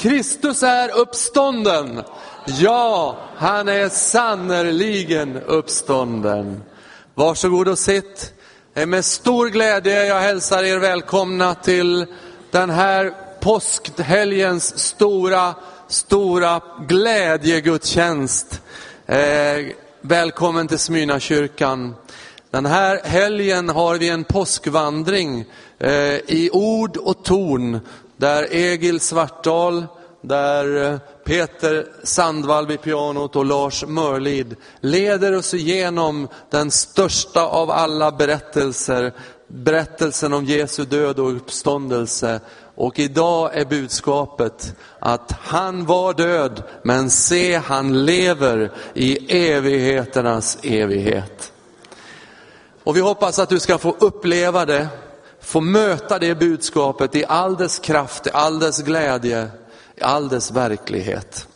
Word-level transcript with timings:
Kristus 0.00 0.62
är 0.62 0.90
uppstånden. 0.98 2.02
Ja, 2.46 3.18
han 3.36 3.68
är 3.68 3.88
sannerligen 3.88 5.36
uppstånden. 5.36 6.62
Varsågod 7.14 7.68
och 7.68 7.78
sitt. 7.78 8.34
Det 8.74 8.82
är 8.82 8.86
med 8.86 9.04
stor 9.04 9.48
glädje 9.48 10.06
jag 10.06 10.20
hälsar 10.20 10.62
er 10.62 10.78
välkomna 10.78 11.54
till 11.54 12.06
den 12.50 12.70
här 12.70 13.12
påskhelgens 13.40 14.78
stora, 14.78 15.54
stora 15.88 16.60
glädjegudstjänst. 16.88 18.60
Eh, 19.06 19.66
välkommen 20.00 20.68
till 20.68 20.78
Smyrnakyrkan. 20.78 21.94
Den 22.50 22.66
här 22.66 23.00
helgen 23.04 23.68
har 23.68 23.98
vi 23.98 24.08
en 24.08 24.24
påskvandring 24.24 25.44
eh, 25.78 26.14
i 26.14 26.50
ord 26.52 26.96
och 26.96 27.24
ton 27.24 27.80
där 28.20 28.46
Egil 28.50 29.00
Svartdal, 29.00 29.86
där 30.20 30.92
eh, 30.92 30.98
Peter 31.24 31.86
Sandvall 32.02 32.66
vid 32.66 32.82
pianot 32.82 33.36
och 33.36 33.44
Lars 33.44 33.84
Mörlid 33.86 34.56
leder 34.80 35.36
oss 35.36 35.54
igenom 35.54 36.28
den 36.50 36.70
största 36.70 37.46
av 37.46 37.70
alla 37.70 38.12
berättelser, 38.12 39.12
berättelsen 39.46 40.32
om 40.32 40.44
Jesu 40.44 40.84
död 40.84 41.18
och 41.18 41.36
uppståndelse. 41.36 42.40
Och 42.74 42.98
idag 42.98 43.56
är 43.56 43.64
budskapet 43.64 44.74
att 44.98 45.32
han 45.40 45.86
var 45.86 46.14
död, 46.14 46.62
men 46.82 47.10
se 47.10 47.56
han 47.56 48.04
lever 48.04 48.72
i 48.94 49.36
evigheternas 49.52 50.58
evighet. 50.62 51.52
Och 52.84 52.96
vi 52.96 53.00
hoppas 53.00 53.38
att 53.38 53.48
du 53.48 53.60
ska 53.60 53.78
få 53.78 53.96
uppleva 53.98 54.66
det, 54.66 54.88
få 55.50 55.60
möta 55.60 56.18
det 56.18 56.34
budskapet 56.34 57.14
i 57.14 57.24
all 57.24 57.56
dess 57.56 57.78
kraft, 57.78 58.26
i 58.26 58.30
all 58.32 58.58
dess 58.58 58.82
glädje, 58.82 59.50
i 59.96 60.02
all 60.02 60.28
dess 60.28 60.50
verklighet. 60.50 61.46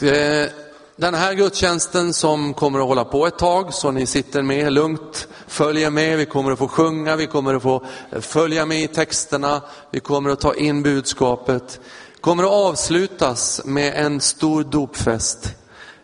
Eh, 0.00 0.48
den 0.96 1.14
här 1.14 1.34
gudstjänsten 1.34 2.12
som 2.12 2.54
kommer 2.54 2.78
att 2.78 2.86
hålla 2.86 3.04
på 3.04 3.26
ett 3.26 3.38
tag, 3.38 3.74
så 3.74 3.90
ni 3.90 4.06
sitter 4.06 4.42
med 4.42 4.72
lugnt, 4.72 5.28
följer 5.46 5.90
med, 5.90 6.18
vi 6.18 6.26
kommer 6.26 6.52
att 6.52 6.58
få 6.58 6.68
sjunga, 6.68 7.16
vi 7.16 7.26
kommer 7.26 7.54
att 7.54 7.62
få 7.62 7.84
eh, 8.10 8.20
följa 8.20 8.66
med 8.66 8.82
i 8.82 8.88
texterna, 8.88 9.62
vi 9.90 10.00
kommer 10.00 10.30
att 10.30 10.40
ta 10.40 10.54
in 10.54 10.82
budskapet. 10.82 11.80
Kommer 12.20 12.42
att 12.44 12.50
avslutas 12.50 13.62
med 13.64 13.94
en 14.06 14.20
stor 14.20 14.64
dopfest. 14.64 15.54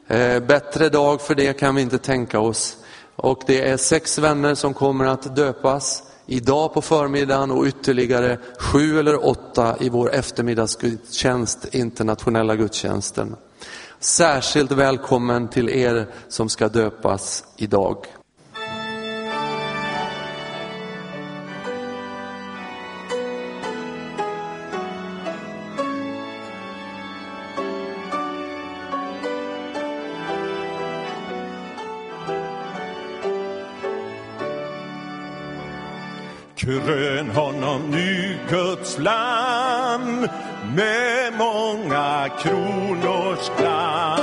Eh, 0.08 0.40
bättre 0.40 0.88
dag 0.88 1.20
för 1.20 1.34
det 1.34 1.52
kan 1.52 1.74
vi 1.74 1.82
inte 1.82 1.98
tänka 1.98 2.40
oss. 2.40 2.76
Och 3.16 3.42
det 3.46 3.68
är 3.68 3.76
sex 3.76 4.18
vänner 4.18 4.54
som 4.54 4.74
kommer 4.74 5.04
att 5.04 5.36
döpas 5.36 6.02
idag 6.26 6.74
på 6.74 6.82
förmiddagen 6.82 7.50
och 7.50 7.66
ytterligare 7.66 8.38
sju 8.58 8.98
eller 8.98 9.26
åtta 9.26 9.76
i 9.80 9.88
vår 9.88 10.12
eftermiddagsgudstjänst, 10.12 11.74
internationella 11.74 12.56
gudstjänsten. 12.56 13.36
Särskilt 14.00 14.72
välkommen 14.72 15.48
till 15.48 15.68
er 15.68 16.06
som 16.28 16.48
ska 16.48 16.68
döpas 16.68 17.44
idag. 17.56 17.96
Krön 36.62 37.30
honom 37.30 37.90
nu 37.90 38.38
Guds 38.50 38.98
lam 38.98 40.26
med 40.74 41.32
många 41.38 42.28
kronors 42.38 43.50
glans. 43.58 44.21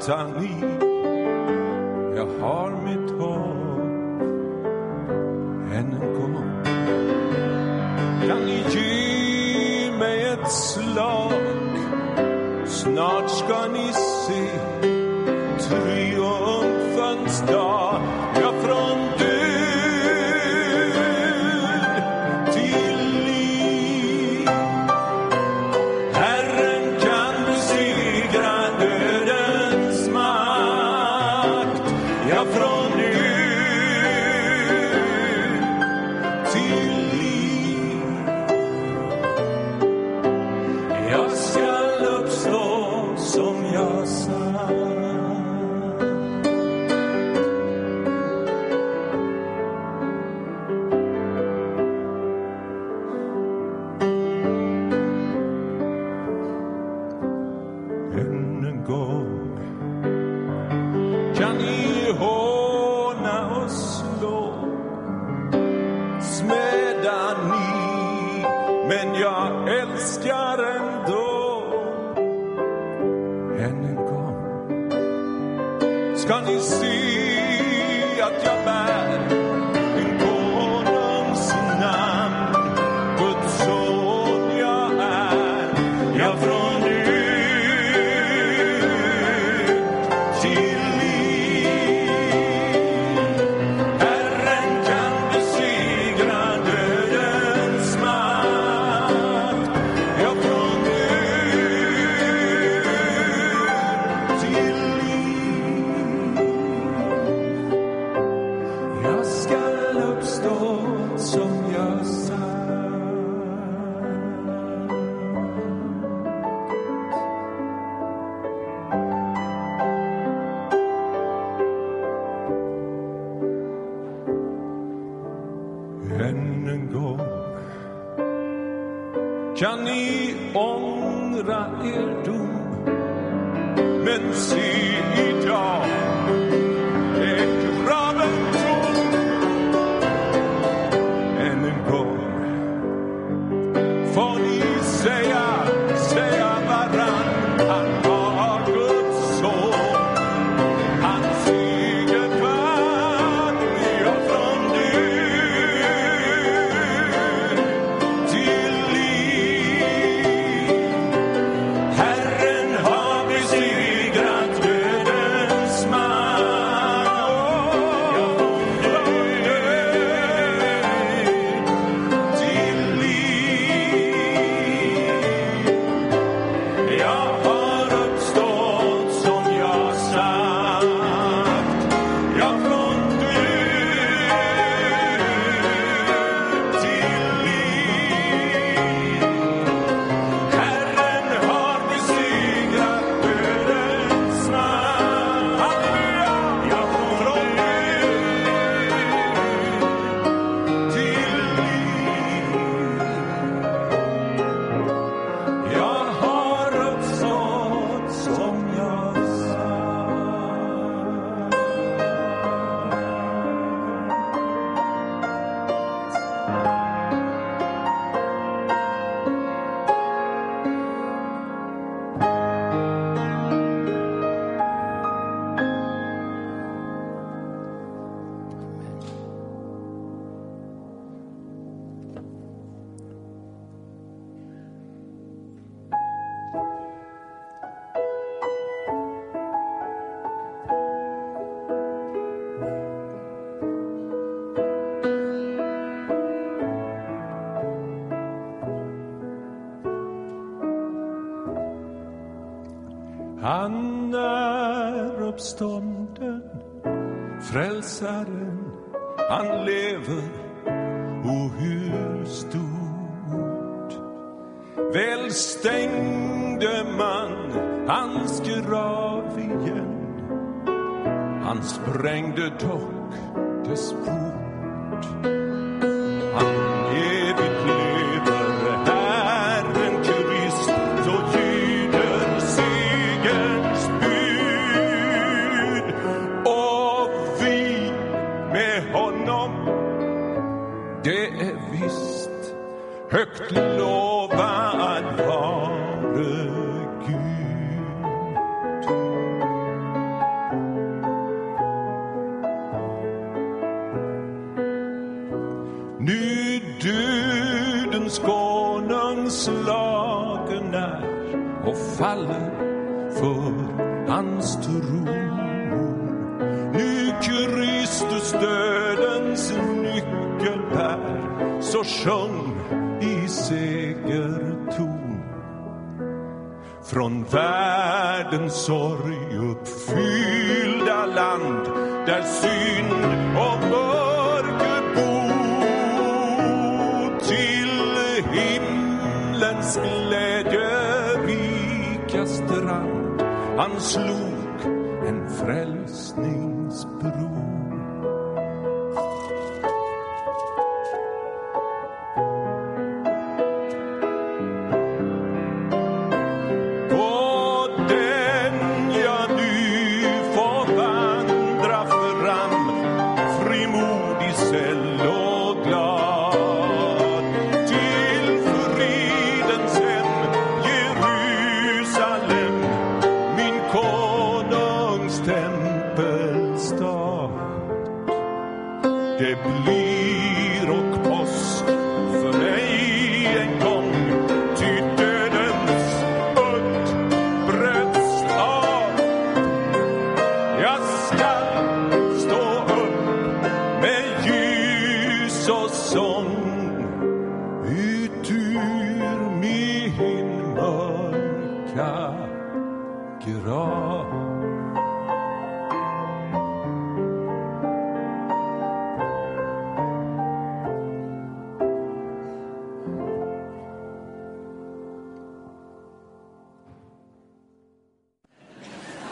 tongue. 0.00 0.49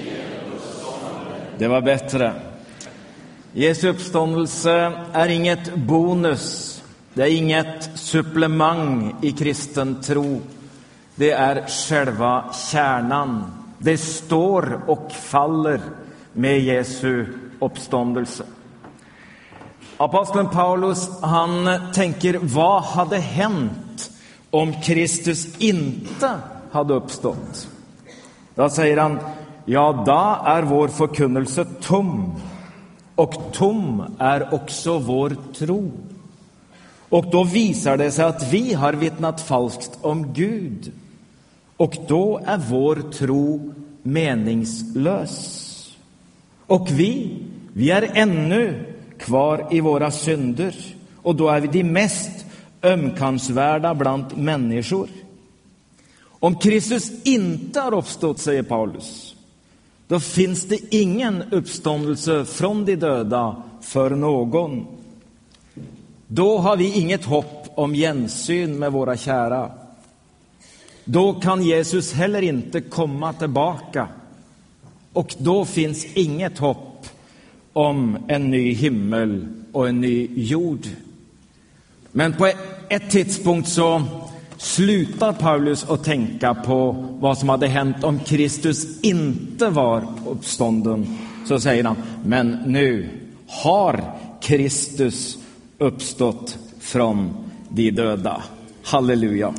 uppstånden. 0.55 1.33
Det 1.59 1.69
var 1.69 1.81
bättre. 1.81 2.33
Jesu 3.53 3.89
uppståndelse 3.89 4.93
är 5.13 5.29
inget 5.29 5.75
bonus. 5.75 6.83
Det 7.15 7.23
är 7.23 7.37
inget 7.37 7.91
supplement 7.95 9.25
i 9.25 9.33
kristen 9.33 10.03
tro. 10.03 10.41
Det 11.15 11.31
är 11.31 11.67
själva 11.67 12.45
kärnan. 12.71 13.53
Det 13.79 13.99
står 13.99 14.81
och 14.87 15.13
faller 15.13 15.81
med 16.33 16.61
Jesu 16.61 17.27
uppståndelse. 17.61 18.45
Aposteln 19.97 20.49
Paulus 20.49 21.23
han 21.23 21.81
tänker 21.95 22.39
vad 22.43 22.83
hade 22.83 23.19
hänt 23.19 23.73
om 24.53 24.73
Kristus 24.83 25.57
inte 25.59 26.31
hade 26.71 26.95
uppstått? 26.95 27.69
Då 28.55 28.71
säger 28.71 28.97
han, 28.97 29.19
ja, 29.65 30.03
då 30.07 30.51
är 30.51 30.63
vår 30.63 30.89
förkunnelse 30.89 31.65
tom 31.81 32.35
och 33.15 33.53
tom 33.53 34.03
är 34.19 34.55
också 34.55 34.99
vår 34.99 35.37
tro. 35.55 35.93
Och 37.09 37.31
då 37.31 37.45
visar 37.45 37.97
det 37.97 38.11
sig 38.11 38.25
att 38.25 38.53
vi 38.53 38.75
har 38.75 38.93
vittnat 38.93 39.41
falskt 39.41 39.99
om 40.01 40.33
Gud. 40.33 40.93
Och 41.77 41.97
då 42.09 42.41
är 42.47 42.59
vår 42.59 42.97
tro 43.13 43.75
meningslös. 44.03 45.69
Och 46.67 46.89
vi, 46.91 47.39
vi 47.73 47.91
är 47.91 48.11
ännu 48.15 48.85
kvar 49.19 49.69
i 49.71 49.81
våra 49.81 50.11
synder. 50.11 50.75
Och 51.23 51.37
då 51.37 51.49
är 51.49 51.61
vi 51.61 51.69
de 51.69 51.85
mest 51.85 52.42
ömkansvärda 52.83 53.95
bland 53.95 54.37
människor. 54.37 55.09
Om 56.25 56.59
Kristus 56.59 57.11
inte 57.25 57.81
har 57.81 57.95
uppstått, 57.95 58.39
säger 58.39 58.63
Paulus, 58.63 59.37
då 60.07 60.21
finns 60.21 60.65
det 60.65 60.95
ingen 60.95 61.43
uppståndelse 61.43 62.45
från 62.45 62.85
de 62.85 62.97
döda 62.97 63.63
för 63.81 64.11
någon. 64.11 64.87
Då 66.27 66.59
har 66.59 66.77
vi 66.77 66.99
inget 66.99 67.25
hopp 67.25 67.69
om 67.75 67.95
gensyn 67.95 68.79
med 68.79 68.93
våra 68.93 69.17
kära. 69.17 69.71
Då 71.05 71.33
kan 71.33 71.63
Jesus 71.63 72.13
heller 72.13 72.43
inte 72.43 72.81
komma 72.81 73.33
tillbaka. 73.33 74.09
Och 75.13 75.35
då 75.39 75.65
finns 75.65 76.05
inget 76.05 76.59
hopp 76.59 77.07
om 77.73 78.19
en 78.29 78.51
ny 78.51 78.75
himmel 78.75 79.47
och 79.73 79.89
en 79.89 80.01
ny 80.01 80.29
jord. 80.35 80.87
Men 82.13 82.33
på 82.33 82.47
ett 82.89 83.11
tidspunkt 83.11 83.69
så 83.69 84.03
slutar 84.57 85.33
Paulus 85.33 85.85
att 85.91 86.05
tänka 86.05 86.55
på 86.55 86.93
vad 87.21 87.39
som 87.39 87.49
hade 87.49 87.67
hänt 87.67 88.05
om 88.05 88.19
Kristus 88.21 89.01
inte 89.01 89.69
var 89.69 90.05
uppstånden. 90.29 91.19
Så 91.49 91.61
säger 91.61 91.85
han, 91.85 91.97
men 92.25 92.59
nu 92.67 93.09
har 93.47 94.05
Kristus 94.41 95.39
uppstått 95.79 96.59
från 96.81 97.35
de 97.69 97.91
döda. 97.91 98.43
Halleluja. 98.83 99.55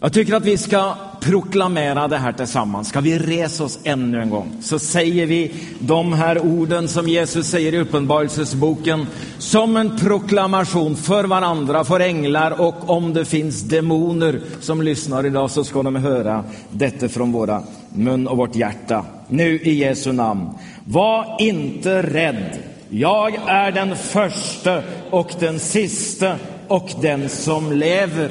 Jag 0.00 0.12
tycker 0.12 0.34
att 0.34 0.44
vi 0.44 0.56
ska 0.56 0.94
proklamera 1.20 2.08
det 2.08 2.16
här 2.16 2.32
tillsammans. 2.32 2.88
Ska 2.88 3.00
vi 3.00 3.18
resa 3.18 3.64
oss 3.64 3.78
ännu 3.84 4.20
en 4.20 4.30
gång 4.30 4.56
så 4.60 4.78
säger 4.78 5.26
vi 5.26 5.54
de 5.78 6.12
här 6.12 6.38
orden 6.38 6.88
som 6.88 7.08
Jesus 7.08 7.46
säger 7.46 7.74
i 7.74 7.78
Uppenbarelsesboken 7.78 9.06
som 9.38 9.76
en 9.76 9.98
proklamation 9.98 10.96
för 10.96 11.24
varandra, 11.24 11.84
för 11.84 12.00
änglar 12.00 12.60
och 12.60 12.90
om 12.90 13.14
det 13.14 13.24
finns 13.24 13.62
demoner 13.62 14.40
som 14.60 14.82
lyssnar 14.82 15.26
idag 15.26 15.50
så 15.50 15.64
ska 15.64 15.82
de 15.82 15.96
höra 15.96 16.44
detta 16.70 17.08
från 17.08 17.32
våra 17.32 17.62
mun 17.94 18.26
och 18.26 18.36
vårt 18.36 18.56
hjärta. 18.56 19.04
Nu 19.28 19.58
i 19.58 19.74
Jesu 19.74 20.12
namn. 20.12 20.50
Var 20.84 21.36
inte 21.38 22.02
rädd. 22.02 22.58
Jag 22.88 23.34
är 23.46 23.72
den 23.72 23.96
första 23.96 24.82
och 25.10 25.32
den 25.40 25.58
sista 25.58 26.36
och 26.68 26.90
den 27.00 27.28
som 27.28 27.72
lever. 27.72 28.30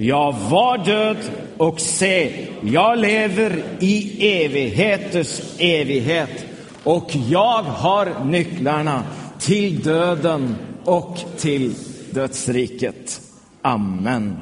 Jag 0.00 0.32
var 0.32 0.78
död 0.84 1.16
och 1.56 1.80
se, 1.80 2.48
jag 2.62 2.98
lever 2.98 3.64
i 3.80 4.28
evigheters 4.44 5.40
evighet 5.58 6.46
och 6.84 7.10
jag 7.28 7.62
har 7.62 8.24
nycklarna 8.24 9.02
till 9.38 9.82
döden 9.82 10.56
och 10.84 11.18
till 11.38 11.74
dödsriket. 12.10 13.20
Amen. 13.62 14.36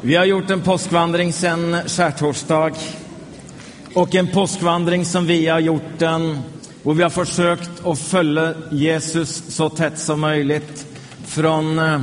Vi 0.00 0.16
har 0.16 0.24
gjort 0.24 0.50
en 0.50 0.62
påskvandring 0.62 1.32
sedan 1.32 1.76
skärtorsdag 1.86 2.72
och 3.94 4.14
en 4.14 4.28
påskvandring 4.28 5.04
som 5.04 5.26
vi 5.26 5.46
har 5.46 5.60
gjort 5.60 5.98
den 5.98 6.38
och 6.82 6.98
vi 6.98 7.02
har 7.02 7.10
försökt 7.10 7.86
att 7.86 7.98
följa 7.98 8.54
Jesus 8.70 9.42
så 9.48 9.68
tätt 9.68 9.98
som 9.98 10.20
möjligt 10.20 10.86
från 11.26 11.78
eh, 11.78 12.00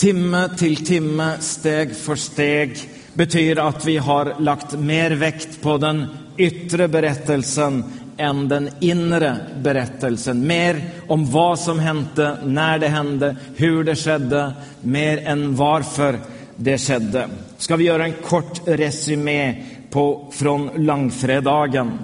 timme 0.00 0.48
till 0.58 0.86
timme, 0.86 1.36
steg 1.40 1.96
för 1.96 2.14
steg, 2.14 2.78
betyder 3.12 3.68
att 3.68 3.86
vi 3.86 3.96
har 3.96 4.34
lagt 4.38 4.72
mer 4.72 5.10
vikt 5.10 5.62
på 5.62 5.78
den 5.78 6.06
yttre 6.36 6.88
berättelsen 6.88 7.84
än 8.16 8.48
den 8.48 8.70
inre 8.80 9.36
berättelsen. 9.62 10.46
Mer 10.46 10.82
om 11.08 11.30
vad 11.30 11.58
som 11.58 11.78
hände, 11.78 12.36
när 12.44 12.78
det 12.78 12.88
hände, 12.88 13.36
hur 13.56 13.84
det 13.84 13.96
skedde, 13.96 14.52
mer 14.80 15.26
än 15.26 15.56
varför 15.56 16.18
det 16.56 16.78
skedde. 16.78 17.28
Ska 17.58 17.76
vi 17.76 17.84
göra 17.84 18.04
en 18.04 18.12
kort 18.12 18.60
resumé 18.68 19.64
på, 19.90 20.32
från 20.32 20.70
långfredagen. 20.76 21.98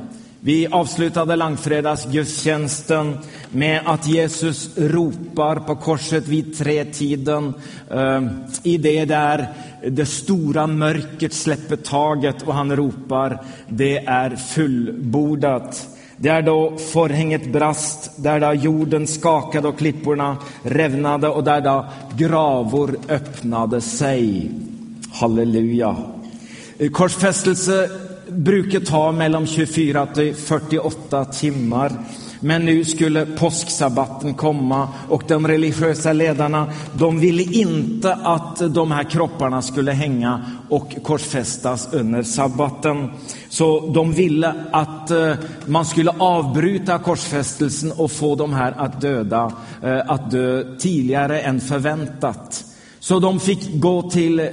Vi 0.47 0.67
avslutade 0.67 1.37
långfredagsgudstjänsten 1.37 3.19
med 3.51 3.81
att 3.85 4.07
Jesus 4.07 4.79
ropar 4.79 5.57
på 5.57 5.77
korset 5.77 6.29
vid 6.29 6.59
tretiden. 6.59 7.55
Eh, 7.91 8.23
I 8.63 8.79
det 8.79 9.05
där 9.05 9.49
det 9.89 10.07
stora 10.07 10.67
mörkret 10.67 11.33
släpper 11.33 11.77
taget 11.77 12.43
och 12.43 12.55
han 12.55 12.77
ropar, 12.77 13.45
det 13.69 13.99
är 13.99 14.37
fullbordat. 14.37 15.89
Det 16.17 16.29
är 16.29 16.43
då 16.43 16.77
förhänget 16.93 17.53
brast, 17.53 18.11
där 18.17 18.41
då 18.41 18.55
jorden 18.55 19.07
skakade 19.07 19.69
och 19.69 19.79
klipporna 19.79 20.37
rävnade 20.63 21.29
och 21.29 21.45
där 21.45 21.61
då 21.61 21.87
gravor 22.17 22.97
öppnade 23.09 23.81
sig. 23.81 24.51
Halleluja. 25.13 25.97
Korsfästelse 26.93 27.91
brukar 28.29 28.81
ta 28.81 29.13
mellan 29.13 29.47
24 29.47 30.07
till 30.07 30.35
48 30.35 31.25
timmar. 31.25 31.93
Men 32.41 32.65
nu 32.65 32.85
skulle 32.85 33.27
påsksabbaten 33.27 34.35
komma 34.35 34.89
och 35.09 35.23
de 35.29 35.49
religiösa 35.49 36.13
ledarna, 36.13 36.73
de 36.99 37.21
ville 37.21 37.43
inte 37.43 38.15
att 38.15 38.75
de 38.75 38.91
här 38.91 39.05
kropparna 39.05 39.63
skulle 39.63 39.93
hänga 39.93 40.45
och 40.69 40.97
korsfästas 41.03 41.89
under 41.93 42.23
sabbaten. 42.23 43.11
Så 43.49 43.93
de 43.95 44.13
ville 44.13 44.55
att 44.71 45.11
eh, 45.11 45.35
man 45.67 45.85
skulle 45.85 46.11
avbryta 46.19 46.99
korsfästelsen 46.99 47.93
och 47.93 48.11
få 48.11 48.35
de 48.35 48.53
här 48.53 48.75
att 48.77 49.01
döda, 49.01 49.53
eh, 49.83 50.01
att 50.07 50.31
dö 50.31 50.65
tidigare 50.79 51.41
än 51.41 51.61
förväntat. 51.61 52.65
Så 53.07 53.19
de 53.19 53.41
fick 53.41 53.81
gå 53.81 54.11
till 54.11 54.41
eh, 54.41 54.47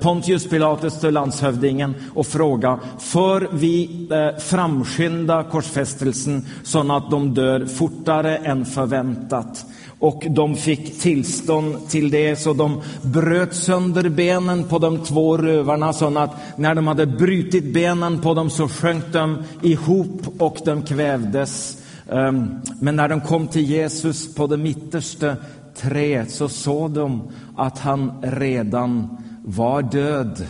Pontius 0.00 0.48
Pilatus, 0.48 1.00
till 1.00 1.14
landshövdingen, 1.14 1.94
och 2.14 2.26
fråga, 2.26 2.78
för 2.98 3.48
vi 3.52 3.90
eh, 4.10 4.40
framskynda 4.40 5.42
korsfästelsen 5.42 6.46
så 6.62 6.92
att 6.92 7.10
de 7.10 7.34
dör 7.34 7.66
fortare 7.66 8.36
än 8.36 8.64
förväntat? 8.66 9.64
Och 9.98 10.24
de 10.30 10.56
fick 10.56 11.00
tillstånd 11.00 11.88
till 11.88 12.10
det, 12.10 12.36
så 12.36 12.52
de 12.52 12.80
bröt 13.02 13.54
sönder 13.54 14.08
benen 14.08 14.64
på 14.64 14.78
de 14.78 14.98
två 14.98 15.36
rövarna 15.36 15.92
så 15.92 16.18
att 16.18 16.36
när 16.56 16.74
de 16.74 16.86
hade 16.86 17.06
brutit 17.06 17.74
benen 17.74 18.20
på 18.20 18.34
dem 18.34 18.50
så 18.50 18.68
sjönk 18.68 19.04
de 19.12 19.42
ihop 19.62 20.22
och 20.38 20.58
de 20.64 20.82
kvävdes. 20.82 21.76
Ehm, 22.12 22.60
men 22.80 22.96
när 22.96 23.08
de 23.08 23.20
kom 23.20 23.48
till 23.48 23.70
Jesus 23.70 24.34
på 24.34 24.46
det 24.46 24.56
mittersta 24.56 25.36
3 25.80 26.26
så 26.26 26.48
såg 26.48 26.90
de 26.90 27.22
att 27.56 27.78
han 27.78 28.12
redan 28.22 29.16
var 29.44 29.82
död. 29.82 30.46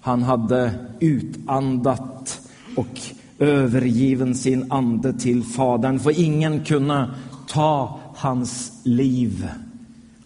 Han 0.00 0.22
hade 0.22 0.74
utandat 1.00 2.40
och 2.76 3.00
övergiven 3.38 4.34
sin 4.34 4.72
ande 4.72 5.12
till 5.12 5.44
Fadern, 5.44 5.98
för 5.98 6.20
ingen 6.20 6.64
kunde 6.64 7.10
ta 7.48 8.00
hans 8.14 8.72
liv. 8.82 9.48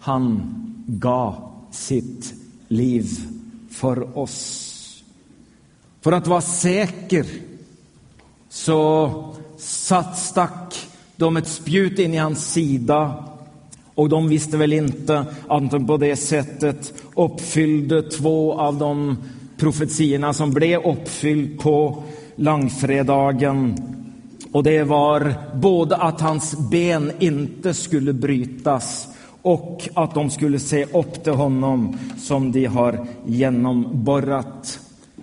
Han 0.00 0.42
gav 0.86 1.34
sitt 1.70 2.34
liv 2.68 3.08
för 3.70 4.18
oss. 4.18 5.02
För 6.00 6.12
att 6.12 6.26
vara 6.26 6.40
säker 6.40 7.26
så 8.48 9.34
satt, 9.58 10.18
stack 10.18 10.88
de 11.16 11.36
ett 11.36 11.48
spjut 11.48 11.98
in 11.98 12.14
i 12.14 12.16
hans 12.16 12.52
sida 12.52 13.29
och 14.00 14.08
de 14.08 14.28
visste 14.28 14.56
väl 14.56 14.72
inte 14.72 15.24
att 15.48 15.70
de 15.70 15.86
på 15.86 15.96
det 15.96 16.16
sättet 16.16 16.92
uppfyllde 17.16 18.02
två 18.02 18.60
av 18.60 18.78
de 18.78 19.16
profetiorna 19.56 20.32
som 20.32 20.50
blev 20.50 20.80
uppfylld 20.80 21.60
på 21.60 22.02
långfredagen. 22.36 23.76
Och 24.52 24.62
det 24.62 24.82
var 24.82 25.34
både 25.54 25.96
att 25.96 26.20
hans 26.20 26.70
ben 26.70 27.12
inte 27.18 27.74
skulle 27.74 28.12
brytas 28.12 29.08
och 29.42 29.88
att 29.94 30.14
de 30.14 30.30
skulle 30.30 30.58
se 30.58 30.84
upp 30.84 31.24
till 31.24 31.32
honom 31.32 31.98
som 32.18 32.52
de 32.52 32.66
har 32.66 33.06
genomborrat. 33.26 34.80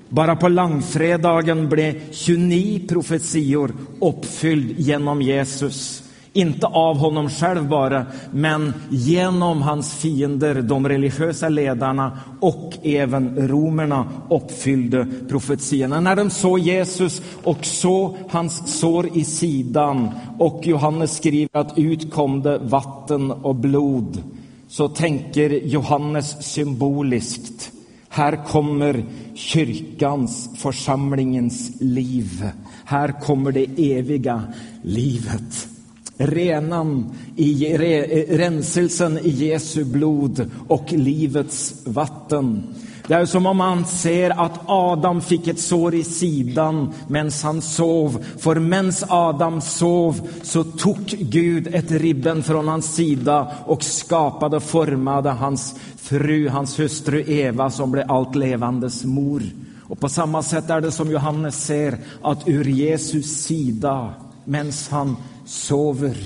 Bara 0.10 0.36
på 0.36 0.48
långfredagen 0.48 1.70
blev 1.70 1.96
29 2.12 2.88
profetior 2.88 3.72
uppfylld 4.02 4.80
genom 4.80 5.22
Jesus. 5.22 6.07
Inte 6.34 6.68
av 6.68 6.98
honom 6.98 7.30
själv 7.30 7.68
bara, 7.70 8.06
men 8.32 8.74
genom 8.90 9.62
hans 9.62 9.94
fiender, 9.94 10.62
de 10.62 10.90
religiösa 10.90 11.50
ledarna 11.50 12.20
och 12.40 12.74
även 12.84 13.48
romerna 13.48 14.06
uppfyllde 14.30 15.08
profetierna. 15.30 16.00
När 16.00 16.16
de 16.16 16.30
såg 16.30 16.60
Jesus 16.60 17.22
och 17.44 17.66
såg 17.66 18.16
hans 18.30 18.80
sår 18.80 19.10
i 19.14 19.24
sidan 19.24 20.10
och 20.40 20.68
Johannes 20.68 21.18
skriver 21.18 21.60
att 21.60 21.78
ut 21.78 22.14
kom 22.14 22.42
det 22.42 22.58
vatten 22.58 23.32
och 23.32 23.56
blod, 23.56 24.24
så 24.68 24.88
tänker 24.88 25.50
Johannes 25.50 26.44
symboliskt. 26.54 27.72
Här 28.10 28.46
kommer 28.46 29.06
kyrkans, 29.36 30.50
församlingens 30.58 31.82
liv. 31.82 32.50
Här 32.86 33.22
kommer 33.22 33.52
det 33.52 33.98
eviga 33.98 34.44
livet 34.82 35.68
renan 36.18 37.12
i, 37.36 37.78
re, 37.78 38.04
eh, 38.04 38.38
renselsen 38.38 39.18
i 39.18 39.30
Jesu 39.30 39.84
blod 39.84 40.52
och 40.68 40.94
livets 40.94 41.82
vatten. 41.86 42.64
Det 43.08 43.14
är 43.14 43.26
som 43.26 43.46
om 43.46 43.58
man 43.58 43.86
ser 43.86 44.30
att 44.30 44.60
Adam 44.66 45.22
fick 45.22 45.48
ett 45.48 45.60
sår 45.60 45.96
i 45.96 46.04
sidan 46.04 46.94
medan 47.08 47.32
han 47.44 47.62
sov. 47.62 48.26
För 48.38 48.56
medan 48.56 48.94
Adam 49.08 49.62
sov 49.62 50.30
så 50.42 50.64
tog 50.64 50.98
Gud 51.20 51.68
ett 51.76 51.92
ribben 51.92 52.44
från 52.44 52.68
hans 52.68 52.96
sida 52.96 53.52
och 53.66 53.84
skapade 53.84 54.60
formade 54.60 55.30
hans 55.30 55.76
fru, 55.98 56.50
hans 56.50 56.80
hustru 56.80 57.24
Eva 57.28 57.70
som 57.70 57.92
blev 57.92 58.12
allt 58.12 58.36
levandes 58.36 59.06
mor. 59.06 59.44
Och 59.82 60.00
på 60.00 60.10
samma 60.10 60.44
sätt 60.44 60.70
är 60.70 60.82
det 60.82 60.92
som 60.92 61.12
Johannes 61.12 61.66
ser 61.66 61.98
att 62.22 62.48
ur 62.48 62.66
Jesus 62.66 63.26
sida, 63.26 64.14
medan 64.46 64.72
han 64.90 65.16
sover 65.48 66.18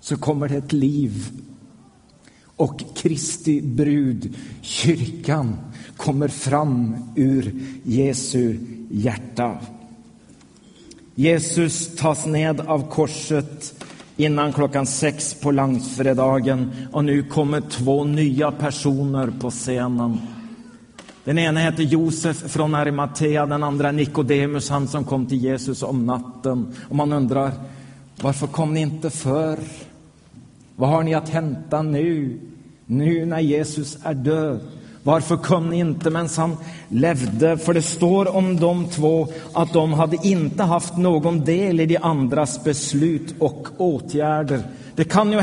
så 0.00 0.16
kommer 0.16 0.48
det 0.48 0.56
ett 0.56 0.72
liv. 0.72 1.30
Och 2.56 2.96
Kristi 2.96 3.62
brud, 3.62 4.34
kyrkan, 4.60 5.56
kommer 5.96 6.28
fram 6.28 6.96
ur 7.16 7.54
Jesu 7.82 8.58
hjärta. 8.90 9.58
Jesus 11.14 11.96
tas 11.96 12.26
ned 12.26 12.60
av 12.60 12.90
korset 12.90 13.84
innan 14.16 14.52
klockan 14.52 14.86
sex 14.86 15.34
på 15.34 15.50
långfredagen 15.50 16.70
och 16.92 17.04
nu 17.04 17.22
kommer 17.22 17.60
två 17.60 18.04
nya 18.04 18.50
personer 18.50 19.32
på 19.40 19.50
scenen. 19.50 20.18
Den 21.24 21.38
ena 21.38 21.60
heter 21.60 21.82
Josef 21.82 22.36
från 22.36 22.74
Arimatea, 22.74 23.46
den 23.46 23.62
andra 23.62 23.92
Nikodemus, 23.92 24.70
han 24.70 24.88
som 24.88 25.04
kom 25.04 25.26
till 25.26 25.44
Jesus 25.44 25.82
om 25.82 26.06
natten. 26.06 26.74
Och 26.88 26.96
man 26.96 27.12
undrar, 27.12 27.52
varför 28.22 28.46
kom 28.46 28.74
ni 28.74 28.80
inte 28.80 29.10
förr? 29.10 29.58
Vad 30.76 30.90
har 30.90 31.02
ni 31.02 31.14
att 31.14 31.28
hämta 31.28 31.82
nu, 31.82 32.40
nu 32.86 33.26
när 33.26 33.40
Jesus 33.40 33.98
är 34.02 34.14
död? 34.14 34.60
Varför 35.02 35.36
kom 35.36 35.70
ni 35.70 35.78
inte 35.78 36.10
medan 36.10 36.28
han 36.36 36.56
levde? 36.88 37.58
För 37.58 37.74
det 37.74 37.82
står 37.82 38.36
om 38.36 38.56
de 38.56 38.86
två 38.88 39.28
att 39.52 39.72
de 39.72 39.92
hade 39.92 40.16
inte 40.22 40.62
haft 40.62 40.96
någon 40.96 41.44
del 41.44 41.80
i 41.80 41.86
de 41.86 41.96
andras 41.96 42.64
beslut 42.64 43.34
och 43.38 43.68
åtgärder. 43.76 44.62
Det 44.96 45.04
kan 45.04 45.32
ju 45.32 45.40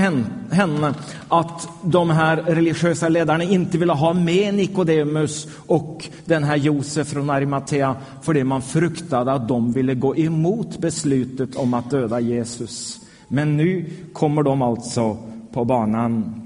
hända 0.52 0.96
att 1.28 1.68
de 1.84 2.10
här 2.10 2.38
religiösa 2.38 3.10
ledarna 3.10 3.44
inte 3.44 3.78
ville 3.78 3.94
ha 3.94 4.14
med 4.14 4.54
Nikodemus 4.54 5.48
och 5.68 6.10
den 6.26 6.44
här 6.44 6.56
Josef 6.56 7.08
från 7.08 7.30
Arimatea 7.30 7.96
för 8.22 8.34
det 8.34 8.44
man 8.44 8.62
fruktade 8.62 9.32
att 9.32 9.48
de 9.48 9.72
ville 9.72 9.96
gå 9.96 10.16
emot 10.18 10.78
beslutet 10.78 11.56
om 11.56 11.74
att 11.74 11.90
döda 11.90 12.20
Jesus. 12.20 13.00
Men 13.28 13.58
nu 13.58 13.86
kommer 14.14 14.44
de 14.44 14.62
alltså 14.62 15.18
på 15.54 15.66
banan. 15.66 16.40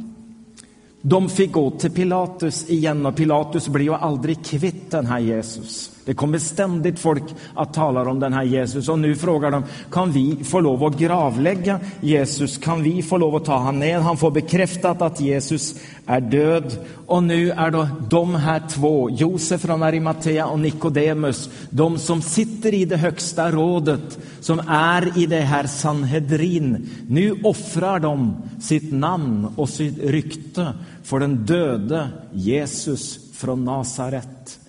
De 1.02 1.30
fick 1.30 1.52
gå 1.52 1.72
till 1.72 1.92
Pilatus 1.92 2.70
igen 2.70 3.06
och 3.06 3.16
Pilatus 3.16 3.68
blir 3.68 3.86
ju 3.86 3.94
aldrig 3.94 4.46
kvitt 4.46 4.92
den 4.92 5.06
här 5.06 5.20
Jesus. 5.20 5.97
Det 6.08 6.14
kommer 6.14 6.40
ständigt 6.40 7.00
folk 7.00 7.24
att 7.54 7.74
tala 7.74 8.10
om 8.10 8.20
den 8.20 8.34
här 8.34 8.44
Jesus 8.44 8.90
och 8.90 9.00
nu 9.00 9.16
frågar 9.16 9.52
de, 9.52 9.64
kan 9.92 10.12
vi 10.12 10.44
få 10.44 10.60
lov 10.60 10.84
att 10.84 10.98
gravlägga 10.98 11.80
Jesus? 12.02 12.58
Kan 12.58 12.84
vi 12.84 13.04
få 13.04 13.18
lov 13.18 13.36
att 13.36 13.46
ta 13.46 13.58
han 13.58 13.80
ner? 13.80 14.00
Han 14.00 14.18
får 14.18 14.32
bekräftat 14.32 15.02
att 15.02 15.20
Jesus 15.20 15.76
är 16.06 16.22
död. 16.22 16.78
Och 17.08 17.24
nu 17.24 17.52
är 17.52 17.72
då 17.72 17.88
de 18.10 18.36
här 18.36 18.62
två, 18.70 19.10
Josef 19.10 19.62
från 19.62 19.84
Arimatea 19.84 20.48
och 20.48 20.60
Nikodemus, 20.60 21.50
de 21.70 21.98
som 21.98 22.22
sitter 22.22 22.74
i 22.74 22.86
det 22.86 22.98
högsta 22.98 23.52
rådet, 23.52 24.20
som 24.40 24.60
är 24.68 25.18
i 25.18 25.26
det 25.26 25.42
här 25.42 25.68
Sanhedrin. 25.68 26.90
Nu 27.08 27.36
offrar 27.44 28.00
de 28.00 28.36
sitt 28.62 28.94
namn 28.94 29.48
och 29.56 29.70
sitt 29.70 30.00
rykte 30.04 30.74
för 31.04 31.20
den 31.20 31.46
döde 31.46 32.08
Jesus 32.32 33.20
från 33.34 33.66
Nasaret. 33.66 34.60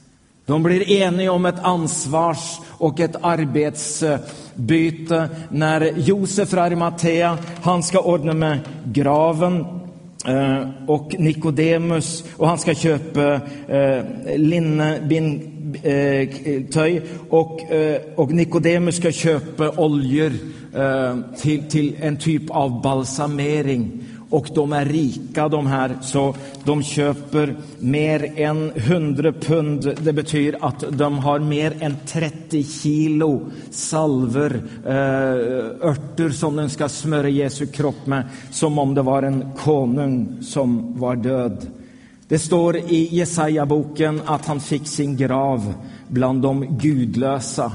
De 0.49 0.63
blir 0.63 0.91
eniga 0.91 1.33
om 1.33 1.47
ett 1.47 1.63
ansvars 1.63 2.59
och 2.79 3.01
ett 3.01 3.17
arbetsbyte 3.21 5.29
när 5.51 5.93
Josef 5.97 6.49
från 6.49 6.61
Arimatea, 6.61 7.39
han 7.63 7.83
ska 7.83 8.01
ordna 8.01 8.33
med 8.33 8.59
graven 8.85 9.67
eh, 10.27 10.69
och 10.87 11.15
Nikodemus 11.19 12.25
och 12.37 12.49
han 12.49 12.59
ska 12.59 12.75
köpa 12.75 13.41
eh, 13.69 14.05
linnetöj 14.37 15.77
eh, 16.97 17.03
och, 17.29 17.73
eh, 17.73 18.01
och 18.17 18.33
Nikodemus 18.33 18.97
ska 18.97 19.13
köpa 19.13 19.71
oljor 19.71 20.33
till, 21.37 21.69
till 21.69 21.97
en 22.01 22.17
typ 22.17 22.51
av 22.51 22.83
balsamering 22.83 24.05
och 24.31 24.49
de 24.55 24.73
är 24.73 24.85
rika 24.85 25.49
de 25.49 25.67
här, 25.67 25.97
så 26.03 26.35
de 26.65 26.83
köper 26.83 27.57
mer 27.79 28.33
än 28.41 28.73
100 28.75 29.33
pund. 29.33 29.95
Det 30.01 30.13
betyder 30.13 30.59
att 30.65 30.85
de 30.91 31.19
har 31.19 31.39
mer 31.39 31.77
än 31.81 31.97
30 32.07 32.65
kilo 32.65 33.41
salver, 33.71 34.63
eh, 34.85 35.89
örter 35.89 36.31
som 36.31 36.57
de 36.57 36.69
ska 36.69 36.89
smörja 36.89 37.29
Jesu 37.29 37.67
kropp 37.67 38.07
med, 38.07 38.25
som 38.51 38.79
om 38.79 38.95
det 38.95 39.03
var 39.03 39.23
en 39.23 39.53
konung 39.57 40.43
som 40.43 40.99
var 40.99 41.17
död. 41.17 41.67
Det 42.29 42.39
står 42.39 42.77
i 42.77 43.09
Jesaja-boken 43.13 44.21
att 44.27 44.47
han 44.47 44.61
fick 44.61 44.87
sin 44.87 45.17
grav 45.17 45.75
bland 46.09 46.43
de 46.43 46.79
gudlösa. 46.79 47.73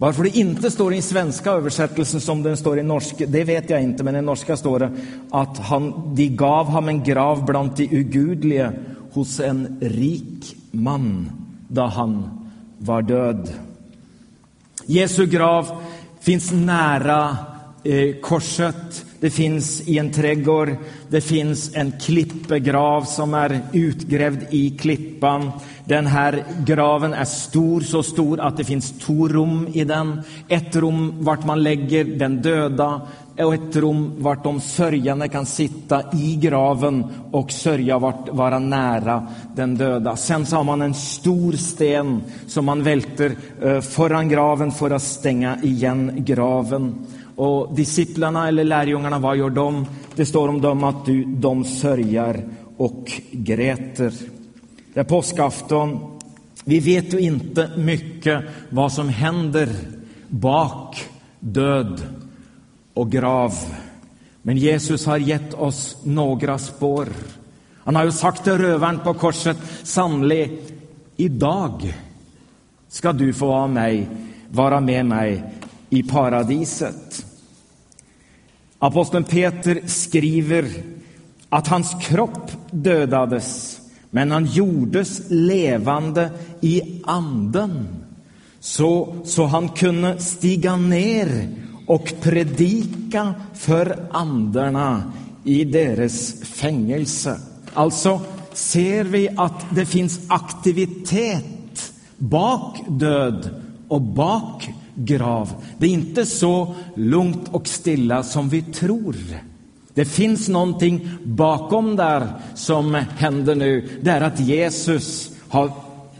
Varför 0.00 0.22
det 0.22 0.36
inte 0.36 0.70
står 0.70 0.92
i 0.92 0.96
den 0.96 1.02
svenska 1.02 1.50
översättelsen 1.50 2.20
som 2.20 2.42
den 2.42 2.56
står 2.56 2.78
i 2.78 2.82
norska, 2.82 3.26
det 3.26 3.44
vet 3.44 3.70
jag 3.70 3.82
inte, 3.82 4.04
men 4.04 4.16
i 4.16 4.22
norska 4.22 4.56
står 4.56 4.78
det 4.78 4.90
att 5.30 5.58
han, 5.58 6.14
de 6.14 6.28
gav 6.28 6.66
honom 6.66 6.88
en 6.88 7.04
grav 7.04 7.44
bland 7.44 7.70
de 7.76 7.88
ugudliga 7.90 8.72
hos 9.12 9.40
en 9.40 9.78
rik 9.80 10.56
man 10.70 11.30
då 11.68 11.82
han 11.82 12.30
var 12.78 13.02
död. 13.02 13.50
Jesu 14.86 15.26
grav 15.26 15.82
finns 16.20 16.52
nära 16.52 17.36
eh, 17.84 18.14
korset. 18.20 19.04
Det 19.20 19.30
finns 19.30 19.88
i 19.88 19.98
en 19.98 20.12
trädgård. 20.12 20.76
Det 21.08 21.20
finns 21.20 21.74
en 21.74 21.92
klippegrav 22.00 23.02
som 23.04 23.34
är 23.34 23.60
utgrävd 23.72 24.46
i 24.50 24.70
klippan. 24.70 25.50
Den 25.88 26.06
här 26.06 26.44
graven 26.64 27.14
är 27.14 27.24
stor, 27.24 27.80
så 27.80 28.02
stor 28.02 28.40
att 28.40 28.56
det 28.56 28.64
finns 28.64 28.98
två 28.98 29.28
rum 29.28 29.68
i 29.72 29.84
den. 29.84 30.20
Ett 30.48 30.76
rum 30.76 31.14
vart 31.18 31.46
man 31.46 31.62
lägger 31.62 32.04
den 32.04 32.42
döda 32.42 33.00
och 33.38 33.54
ett 33.54 33.76
rum 33.76 34.12
vart 34.18 34.44
de 34.44 34.60
sörjande 34.60 35.28
kan 35.28 35.46
sitta 35.46 36.02
i 36.12 36.36
graven 36.36 37.04
och 37.30 37.52
sörja, 37.52 37.98
vart, 37.98 38.28
vara 38.28 38.58
nära 38.58 39.26
den 39.56 39.76
döda. 39.76 40.16
Sen 40.16 40.46
så 40.46 40.56
har 40.56 40.64
man 40.64 40.82
en 40.82 40.94
stor 40.94 41.52
sten 41.52 42.22
som 42.46 42.64
man 42.64 42.82
välter 42.82 43.32
eh, 43.62 43.80
föran 43.80 44.28
graven 44.28 44.70
för 44.70 44.90
att 44.90 45.02
stänga 45.02 45.62
igen 45.62 46.12
graven. 46.16 46.94
Och 47.36 47.74
disciplarna 47.74 48.48
eller 48.48 48.64
lärjungarna, 48.64 49.18
vad 49.18 49.36
gör 49.36 49.50
de? 49.50 49.86
Det 50.16 50.26
står 50.26 50.48
om 50.48 50.60
dem 50.60 50.84
att 50.84 51.06
du, 51.06 51.24
de 51.24 51.64
sörjar 51.64 52.42
och 52.76 53.12
gräter. 53.30 54.12
Det 54.98 55.02
är 55.02 55.04
påskafton. 55.04 56.18
Vi 56.64 56.80
vet 56.80 57.14
ju 57.14 57.20
inte 57.20 57.70
mycket 57.76 58.44
vad 58.70 58.92
som 58.92 59.08
händer 59.08 59.68
bak 60.28 61.04
död 61.40 62.02
och 62.94 63.10
grav. 63.10 63.54
Men 64.42 64.56
Jesus 64.56 65.06
har 65.06 65.16
gett 65.16 65.54
oss 65.54 65.96
några 66.04 66.58
spår. 66.58 67.08
Han 67.84 67.96
har 67.96 68.04
ju 68.04 68.12
sagt 68.12 68.44
till 68.44 68.58
rövaren 68.58 68.98
på 68.98 69.14
korset, 69.14 69.56
sannolikt, 69.82 70.72
idag 71.16 71.94
ska 72.88 73.12
du 73.12 73.32
få 73.32 73.46
vara, 73.46 73.66
mig, 73.66 74.08
vara 74.50 74.80
med 74.80 75.06
mig 75.06 75.44
i 75.90 76.02
paradiset. 76.02 77.26
Aposteln 78.78 79.24
Peter 79.24 79.80
skriver 79.86 80.68
att 81.48 81.68
hans 81.68 81.96
kropp 82.00 82.52
dödades, 82.70 83.77
men 84.10 84.30
han 84.30 84.46
gjordes 84.46 85.22
levande 85.28 86.30
i 86.60 87.02
anden 87.04 87.88
så, 88.60 89.16
så 89.24 89.46
han 89.46 89.68
kunde 89.68 90.18
stiga 90.18 90.76
ner 90.76 91.48
och 91.86 92.12
predika 92.20 93.34
för 93.54 94.06
andarna 94.10 95.12
i 95.44 95.64
deras 95.64 96.34
fängelse. 96.42 97.40
Alltså 97.74 98.20
ser 98.52 99.04
vi 99.04 99.28
att 99.36 99.64
det 99.70 99.86
finns 99.86 100.20
aktivitet 100.28 101.92
bak 102.16 102.78
död 102.88 103.50
och 103.88 104.02
bak 104.02 104.68
grav. 104.94 105.52
Det 105.78 105.86
är 105.86 105.90
inte 105.90 106.26
så 106.26 106.74
lugnt 106.94 107.48
och 107.50 107.68
stilla 107.68 108.22
som 108.22 108.48
vi 108.48 108.62
tror. 108.62 109.16
Det 109.98 110.04
finns 110.04 110.48
någonting 110.48 111.08
bakom 111.24 111.96
där 111.96 112.26
som 112.54 112.94
händer 112.94 113.54
nu. 113.54 113.88
Det 114.02 114.10
är 114.10 114.20
att 114.20 114.40
Jesus 114.40 115.30
har, 115.48 115.70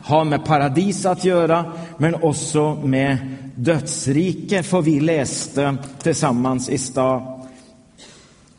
har 0.01 0.25
med 0.25 0.45
paradis 0.45 1.07
att 1.07 1.25
göra, 1.25 1.64
men 1.99 2.14
också 2.14 2.75
med 2.75 3.19
dödsrike, 3.55 4.62
för 4.62 4.83
vi 4.83 5.01
läste 5.01 5.77
tillsammans 6.03 6.69
i 6.69 6.79
stad. 6.79 7.38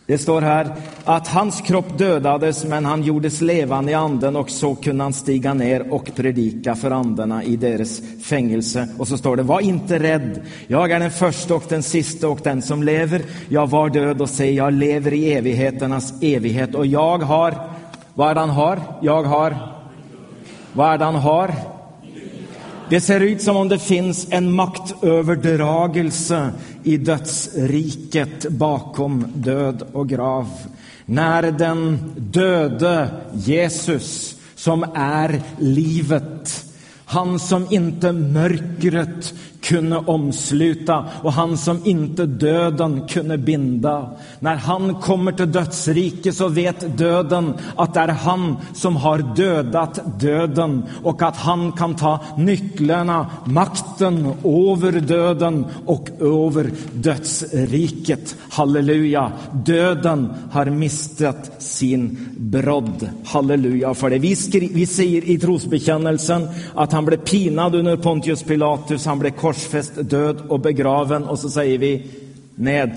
Det 0.09 0.17
står 0.17 0.41
här 0.41 0.75
att 1.05 1.27
hans 1.27 1.61
kropp 1.61 1.97
dödades, 1.97 2.65
men 2.65 2.85
han 2.85 3.03
gjordes 3.03 3.41
levande 3.41 3.91
i 3.91 3.95
anden 3.95 4.35
och 4.35 4.49
så 4.49 4.75
kunde 4.75 5.03
han 5.03 5.13
stiga 5.13 5.53
ner 5.53 5.93
och 5.93 6.11
predika 6.15 6.75
för 6.75 6.91
andarna 6.91 7.43
i 7.43 7.55
deras 7.55 8.01
fängelse. 8.23 8.87
Och 8.97 9.07
så 9.07 9.17
står 9.17 9.35
det, 9.35 9.43
var 9.43 9.59
inte 9.59 9.99
rädd. 9.99 10.41
Jag 10.67 10.91
är 10.91 10.99
den 10.99 11.11
första 11.11 11.55
och 11.55 11.63
den 11.69 11.83
sista 11.83 12.27
och 12.27 12.39
den 12.43 12.61
som 12.61 12.83
lever. 12.83 13.21
Jag 13.49 13.69
var 13.69 13.89
död 13.89 14.21
och 14.21 14.29
se, 14.29 14.51
jag 14.51 14.73
lever 14.73 15.13
i 15.13 15.33
evigheternas 15.33 16.13
evighet 16.21 16.75
och 16.75 16.85
jag 16.85 17.17
har, 17.17 17.53
vad 18.13 18.29
är 18.29 18.33
det 18.33 18.39
han 18.39 18.49
har? 18.49 18.79
Jag 19.01 19.23
har, 19.23 19.57
vad 20.73 20.93
är 20.93 20.97
det 20.97 21.05
han 21.05 21.15
har? 21.15 21.78
Det 22.89 23.01
ser 23.01 23.19
ut 23.19 23.41
som 23.41 23.57
om 23.57 23.69
det 23.69 23.79
finns 23.79 24.27
en 24.29 24.51
maktöverdragelse 24.51 26.51
i 26.83 26.97
dödsriket 26.97 28.49
bakom 28.49 29.25
död 29.35 29.83
och 29.91 30.09
grav. 30.09 30.47
När 31.05 31.51
den 31.51 31.99
döde 32.17 33.09
Jesus, 33.33 34.35
som 34.55 34.83
är 34.95 35.41
livet, 35.59 36.65
han 37.05 37.39
som 37.39 37.67
inte 37.69 38.11
mörkret 38.11 39.33
kunde 39.69 39.97
omsluta 39.97 41.05
och 41.23 41.33
han 41.33 41.57
som 41.57 41.85
inte 41.85 42.25
döden 42.25 43.07
kunde 43.07 43.37
binda. 43.37 44.09
När 44.39 44.55
han 44.55 44.95
kommer 44.95 45.31
till 45.31 45.51
dödsriket 45.51 46.35
så 46.35 46.47
vet 46.47 46.97
döden 46.97 47.53
att 47.75 47.93
det 47.93 47.99
är 47.99 48.07
han 48.07 48.57
som 48.73 48.95
har 48.95 49.35
dödat 49.35 50.19
döden 50.19 50.83
och 51.03 51.21
att 51.21 51.37
han 51.37 51.71
kan 51.71 51.95
ta 51.95 52.19
nycklarna, 52.37 53.29
makten 53.45 54.25
över 54.43 54.91
döden 54.99 55.65
och 55.85 56.09
över 56.19 56.71
dödsriket. 56.93 58.35
Halleluja! 58.49 59.31
Döden 59.51 60.33
har 60.51 60.65
mistat 60.65 61.51
sin 61.63 62.29
brodd. 62.37 63.09
Halleluja 63.25 63.93
för 63.93 64.09
det. 64.09 64.19
Vi, 64.19 64.35
vi 64.73 64.85
säger 64.85 65.29
i 65.29 65.37
trosbekännelsen 65.37 66.47
att 66.75 66.91
han 66.91 67.05
blev 67.05 67.17
pinad 67.17 67.75
under 67.75 67.97
Pontius 67.97 68.43
Pilatus, 68.43 69.05
han 69.05 69.19
blev 69.19 69.31
korsfäst, 69.59 69.91
död 69.95 70.41
och 70.47 70.59
begraven 70.59 71.23
och 71.23 71.39
så 71.39 71.49
säger 71.49 71.77
vi 71.77 72.05
ned. 72.55 72.91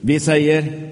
Vi 0.00 0.20
säger 0.20 0.90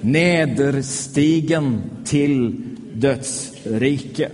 nederstigen 0.00 1.82
till 2.04 2.62
dödsrike. 2.94 4.30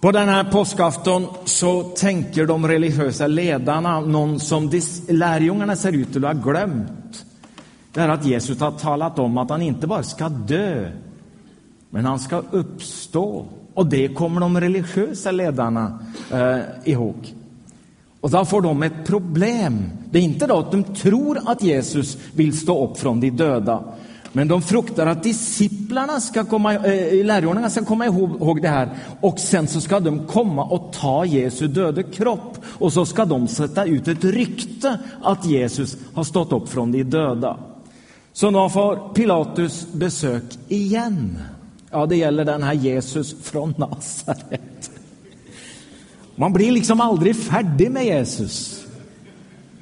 På 0.00 0.12
den 0.12 0.28
här 0.28 0.44
påskafton 0.44 1.26
så 1.44 1.82
tänker 1.82 2.46
de 2.46 2.68
religiösa 2.68 3.26
ledarna 3.26 4.00
någon 4.00 4.40
som 4.40 4.70
lärjungarna 5.08 5.76
ser 5.76 5.92
ut 5.92 6.16
att 6.16 6.22
ha 6.22 6.32
glömt. 6.32 7.24
Det 7.92 8.00
är 8.00 8.08
att 8.08 8.26
Jesus 8.26 8.60
har 8.60 8.70
talat 8.70 9.18
om 9.18 9.38
att 9.38 9.50
han 9.50 9.62
inte 9.62 9.86
bara 9.86 10.02
ska 10.02 10.28
dö, 10.28 10.90
men 11.90 12.04
han 12.04 12.18
ska 12.18 12.42
uppstå. 12.50 13.46
Och 13.78 13.86
det 13.86 14.08
kommer 14.08 14.40
de 14.40 14.60
religiösa 14.60 15.30
ledarna 15.30 15.98
eh, 16.32 16.58
ihåg. 16.84 17.34
Och 18.20 18.30
då 18.30 18.44
får 18.44 18.62
de 18.62 18.82
ett 18.82 19.06
problem. 19.06 19.90
Det 20.10 20.18
är 20.18 20.22
inte 20.22 20.46
då 20.46 20.58
att 20.58 20.72
de 20.72 20.84
tror 20.84 21.38
att 21.46 21.62
Jesus 21.62 22.18
vill 22.34 22.58
stå 22.58 22.88
upp 22.88 22.98
från 22.98 23.20
de 23.20 23.30
döda, 23.30 23.84
men 24.32 24.48
de 24.48 24.62
fruktar 24.62 25.06
att 25.06 25.22
disciplarna 25.22 26.20
ska 26.20 26.44
komma, 26.44 26.74
äh, 26.74 27.24
lärjungarna 27.24 27.70
ska 27.70 27.84
komma 27.84 28.06
ihåg 28.06 28.62
det 28.62 28.68
här 28.68 28.88
och 29.20 29.38
sen 29.38 29.68
så 29.68 29.80
ska 29.80 30.00
de 30.00 30.26
komma 30.26 30.64
och 30.64 30.92
ta 30.92 31.24
Jesu 31.24 31.68
döda 31.68 32.02
kropp 32.02 32.58
och 32.64 32.92
så 32.92 33.06
ska 33.06 33.24
de 33.24 33.48
sätta 33.48 33.84
ut 33.84 34.08
ett 34.08 34.24
rykte 34.24 34.98
att 35.22 35.46
Jesus 35.46 35.96
har 36.14 36.24
stått 36.24 36.52
upp 36.52 36.68
från 36.68 36.92
de 36.92 37.02
döda. 37.02 37.56
Så 38.32 38.50
nu 38.50 38.70
får 38.70 39.14
Pilatus 39.14 39.86
besök 39.92 40.44
igen. 40.68 41.38
Ja, 41.90 42.06
det 42.06 42.16
gäller 42.16 42.44
den 42.44 42.62
här 42.62 42.72
Jesus 42.72 43.36
från 43.42 43.74
Nasaret. 43.78 44.90
Man 46.34 46.52
blir 46.52 46.72
liksom 46.72 47.00
aldrig 47.00 47.36
färdig 47.36 47.90
med 47.90 48.04
Jesus. 48.04 48.84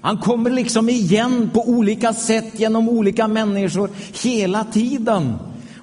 Han 0.01 0.19
kommer 0.19 0.51
liksom 0.51 0.89
igen 0.89 1.51
på 1.55 1.69
olika 1.69 2.13
sätt 2.15 2.61
genom 2.61 2.89
olika 2.89 3.29
människor 3.29 3.91
hela 4.23 4.65
tiden. 4.65 5.35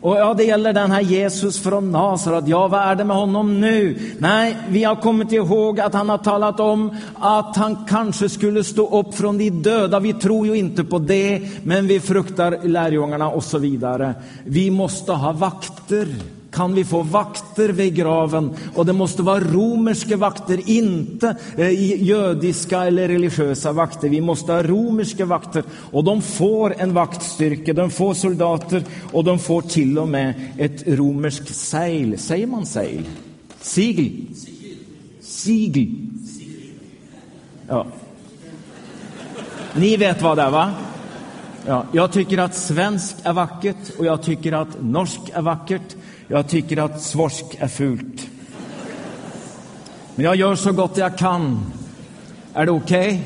Och 0.03 0.15
ja, 0.15 0.33
det 0.33 0.43
gäller 0.43 0.73
den 0.73 0.91
här 0.91 1.01
Jesus 1.01 1.59
från 1.59 1.91
Nasaret. 1.91 2.47
Ja, 2.47 2.67
vad 2.67 2.81
är 2.81 2.95
det 2.95 3.03
med 3.03 3.15
honom 3.15 3.61
nu? 3.61 3.99
Nej, 4.17 4.57
vi 4.69 4.83
har 4.83 4.95
kommit 4.95 5.31
ihåg 5.31 5.79
att 5.79 5.93
han 5.93 6.09
har 6.09 6.17
talat 6.17 6.59
om 6.59 6.97
att 7.13 7.57
han 7.57 7.85
kanske 7.89 8.29
skulle 8.29 8.63
stå 8.63 8.99
upp 8.99 9.15
från 9.15 9.37
de 9.37 9.49
döda. 9.49 9.99
Vi 9.99 10.13
tror 10.13 10.47
ju 10.47 10.55
inte 10.55 10.83
på 10.83 10.99
det, 10.99 11.41
men 11.63 11.87
vi 11.87 11.99
fruktar 11.99 12.59
lärjungarna 12.63 13.29
och 13.29 13.43
så 13.43 13.57
vidare. 13.57 14.13
Vi 14.43 14.71
måste 14.71 15.11
ha 15.11 15.31
vakter 15.31 16.07
kan 16.53 16.75
vi 16.75 16.85
få 16.85 17.01
vakter 17.01 17.69
vid 17.69 17.95
graven 17.95 18.53
och 18.75 18.85
det 18.85 18.93
måste 18.93 19.21
vara 19.21 19.39
romerska 19.39 20.17
vakter, 20.17 20.69
inte 20.69 21.35
eh, 21.57 21.69
judiska 22.03 22.83
eller 22.83 23.07
religiösa 23.07 23.71
vakter. 23.71 24.09
Vi 24.09 24.21
måste 24.21 24.51
ha 24.51 24.63
romerska 24.63 25.25
vakter 25.25 25.63
och 25.91 26.03
de 26.03 26.21
får 26.21 26.75
en 26.77 26.93
vaktstyrka, 26.93 27.73
de 27.73 27.89
får 27.89 28.13
soldater 28.13 28.83
och 29.11 29.23
de 29.23 29.39
får 29.39 29.61
till 29.61 29.99
och 29.99 30.07
med 30.07 30.33
ett 30.57 30.87
romerskt 30.87 31.55
segel. 31.55 32.17
Säger 32.17 32.47
man 32.47 32.65
segel? 32.65 33.03
Sigel? 33.61 34.11
Sigel. 35.21 35.95
Ja. 37.67 37.85
Ni 39.75 39.97
vet 39.97 40.21
vad 40.21 40.37
det 40.37 40.43
är, 40.43 40.49
va? 40.49 40.71
Ja, 41.65 41.85
jag 41.91 42.11
tycker 42.11 42.37
att 42.37 42.55
svensk 42.55 43.15
är 43.23 43.33
vackert 43.33 43.97
och 43.97 44.05
jag 44.05 44.21
tycker 44.23 44.51
att 44.51 44.81
norsk 44.81 45.21
är 45.33 45.41
vackert. 45.41 45.95
Jag 46.33 46.47
tycker 46.47 46.77
att 46.77 47.01
svorsk 47.01 47.45
är 47.59 47.67
fult. 47.67 48.27
Men 50.15 50.25
jag 50.25 50.35
gör 50.35 50.55
så 50.55 50.71
gott 50.71 50.97
jag 50.97 51.17
kan. 51.17 51.65
Är 52.53 52.65
det 52.65 52.71
okej? 52.71 53.07
Okay? 53.07 53.19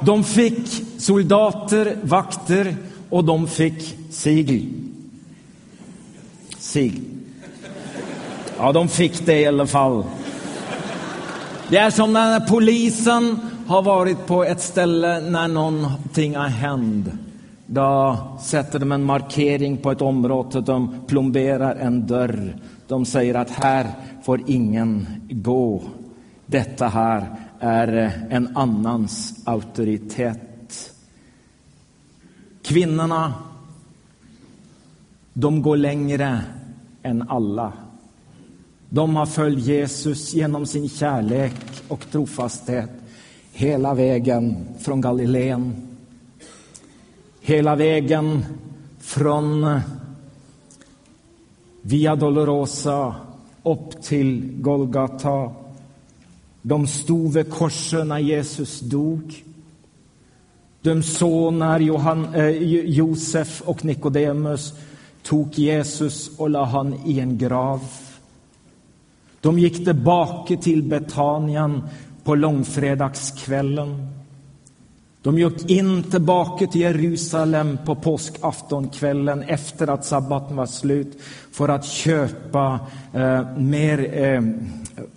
De 0.00 0.24
fick 0.24 0.82
soldater, 0.98 1.96
vakter 2.02 2.76
och 3.10 3.24
de 3.24 3.46
fick 3.46 3.98
sigel. 4.10 4.66
Sigel. 6.58 7.04
Ja, 8.58 8.72
de 8.72 8.88
fick 8.88 9.26
det 9.26 9.40
i 9.40 9.46
alla 9.46 9.66
fall. 9.66 10.04
Det 11.68 11.76
är 11.76 11.90
som 11.90 12.12
när 12.12 12.40
polisen 12.40 13.40
har 13.66 13.82
varit 13.82 14.26
på 14.26 14.44
ett 14.44 14.60
ställe 14.60 15.20
när 15.20 15.48
någonting 15.48 16.36
har 16.36 16.48
hänt. 16.48 17.08
Då 17.74 18.18
sätter 18.40 18.78
de 18.78 18.92
en 18.92 19.04
markering 19.04 19.76
på 19.76 19.90
ett 19.90 20.00
område, 20.00 20.60
de 20.60 20.94
plomberar 21.06 21.76
en 21.76 22.06
dörr. 22.06 22.56
De 22.86 23.04
säger 23.04 23.34
att 23.34 23.50
här 23.50 23.86
får 24.22 24.40
ingen 24.46 25.06
gå. 25.30 25.82
Detta 26.46 26.88
här 26.88 27.26
är 27.60 28.26
en 28.30 28.56
annans 28.56 29.42
auktoritet. 29.44 30.92
Kvinnorna, 32.62 33.34
de 35.32 35.62
går 35.62 35.76
längre 35.76 36.40
än 37.02 37.28
alla. 37.28 37.72
De 38.88 39.16
har 39.16 39.26
följt 39.26 39.66
Jesus 39.66 40.34
genom 40.34 40.66
sin 40.66 40.88
kärlek 40.88 41.54
och 41.88 42.10
trofasthet 42.10 42.90
hela 43.52 43.94
vägen 43.94 44.68
från 44.78 45.00
Galileen 45.00 45.91
hela 47.44 47.76
vägen 47.76 48.44
från 48.98 49.80
Via 51.82 52.16
Dolorosa 52.16 53.14
upp 53.62 54.02
till 54.02 54.52
Golgata. 54.60 55.50
De 56.62 56.86
stod 56.86 57.32
vid 57.32 57.50
korset 57.50 58.06
när 58.06 58.18
Jesus 58.18 58.80
dog. 58.80 59.44
De 60.82 61.02
såg 61.02 61.52
när 61.52 61.80
Johan, 61.80 62.34
eh, 62.34 62.48
Josef 62.84 63.62
och 63.64 63.84
Nikodemus 63.84 64.74
tog 65.22 65.58
Jesus 65.58 66.38
och 66.38 66.50
la 66.50 66.64
han 66.64 66.94
i 67.06 67.20
en 67.20 67.38
grav. 67.38 67.80
De 69.40 69.58
gick 69.58 69.84
tillbaka 69.84 70.56
till 70.56 70.82
Betanien 70.82 71.82
på 72.24 72.34
långfredagskvällen. 72.34 74.21
De 75.22 75.38
gick 75.38 75.70
in 75.70 76.02
tillbaka 76.02 76.66
till 76.66 76.80
Jerusalem 76.80 77.78
på 77.84 77.94
påskaftonkvällen 77.94 79.42
efter 79.42 79.88
att 79.88 80.04
sabbaten 80.04 80.56
var 80.56 80.66
slut 80.66 81.18
för 81.52 81.68
att 81.68 81.84
köpa 81.84 82.80
eh, 83.12 83.56
mer, 83.56 84.22
eh, 84.22 84.42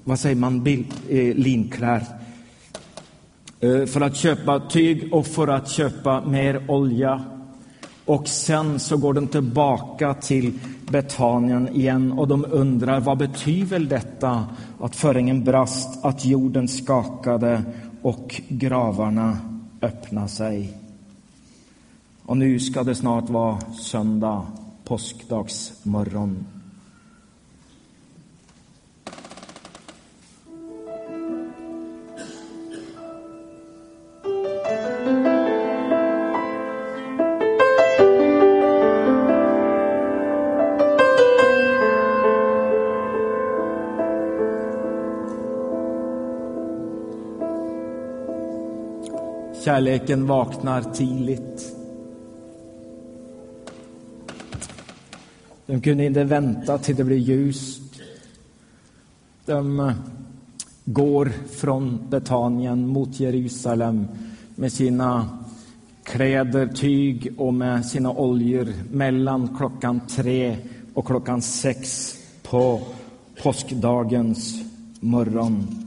vad 0.03 0.19
säger 0.19 0.35
man, 0.35 0.63
bil, 0.63 0.85
eh, 1.09 1.35
linkläder. 1.35 2.05
Eh, 3.59 3.85
för 3.85 4.01
att 4.01 4.15
köpa 4.15 4.59
tyg 4.59 5.13
och 5.13 5.27
för 5.27 5.47
att 5.47 5.69
köpa 5.69 6.21
mer 6.21 6.71
olja. 6.71 7.23
Och 8.05 8.27
sen 8.27 8.79
så 8.79 8.97
går 8.97 9.13
de 9.13 9.27
tillbaka 9.27 10.13
till 10.13 10.53
Betanien 10.89 11.69
igen 11.75 12.11
och 12.11 12.27
de 12.27 12.45
undrar 12.51 12.99
vad 12.99 13.17
betyder 13.17 13.79
detta 13.79 14.45
att 14.79 14.95
föringen 14.95 15.43
brast, 15.43 16.05
att 16.05 16.25
jorden 16.25 16.67
skakade 16.67 17.63
och 18.01 18.41
gravarna 18.47 19.54
öppna 19.81 20.27
sig. 20.27 20.77
Och 22.25 22.37
nu 22.37 22.59
ska 22.59 22.83
det 22.83 22.95
snart 22.95 23.29
vara 23.29 23.59
söndag, 23.71 24.47
påskdagsmorgon. 24.83 26.54
Kärleken 49.75 50.27
vaknar 50.27 50.81
tidigt. 50.81 51.75
De 55.65 55.81
kunde 55.81 56.05
inte 56.05 56.23
vänta 56.23 56.77
till 56.77 56.95
det 56.95 57.03
blev 57.03 57.17
ljust. 57.17 57.81
De 59.45 59.79
eh, 59.79 59.93
går 60.85 61.31
från 61.51 61.99
Betanien 62.09 62.87
mot 62.87 63.19
Jerusalem 63.19 64.07
med 64.55 64.71
sina 64.71 65.29
kläder, 66.03 66.67
tyg 66.67 67.33
och 67.37 67.53
med 67.53 67.85
sina 67.85 68.11
oljor 68.11 68.67
mellan 68.91 69.57
klockan 69.57 70.01
tre 70.07 70.57
och 70.93 71.07
klockan 71.07 71.41
sex 71.41 72.13
på 72.43 72.81
påskdagens 73.43 74.55
morgon. 74.99 75.84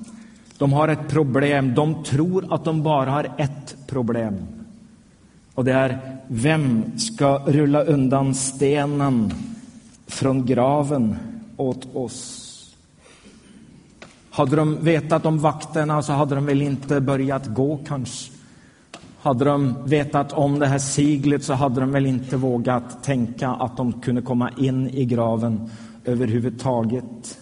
De 0.58 0.72
har 0.72 0.88
ett 0.88 1.08
problem. 1.08 1.74
De 1.74 2.04
tror 2.04 2.54
att 2.54 2.64
de 2.64 2.82
bara 2.82 3.10
har 3.10 3.34
ett 3.36 3.76
problem. 3.86 4.46
Och 5.54 5.64
det 5.64 5.72
är 5.72 6.18
vem 6.26 6.98
ska 6.98 7.38
rulla 7.38 7.82
undan 7.82 8.34
stenen 8.34 9.32
från 10.06 10.46
graven 10.46 11.16
åt 11.56 11.96
oss? 11.96 12.44
Hade 14.30 14.56
de 14.56 14.76
vetat 14.80 15.26
om 15.26 15.38
vakterna 15.38 16.02
så 16.02 16.12
hade 16.12 16.34
de 16.34 16.46
väl 16.46 16.62
inte 16.62 17.00
börjat 17.00 17.46
gå 17.46 17.78
kanske. 17.86 18.32
Hade 19.20 19.44
de 19.44 19.74
vetat 19.84 20.32
om 20.32 20.58
det 20.58 20.66
här 20.66 20.78
siglet 20.78 21.44
så 21.44 21.54
hade 21.54 21.80
de 21.80 21.92
väl 21.92 22.06
inte 22.06 22.36
vågat 22.36 23.02
tänka 23.04 23.48
att 23.48 23.76
de 23.76 23.92
kunde 23.92 24.22
komma 24.22 24.50
in 24.56 24.88
i 24.88 25.04
graven 25.04 25.70
överhuvudtaget. 26.04 27.38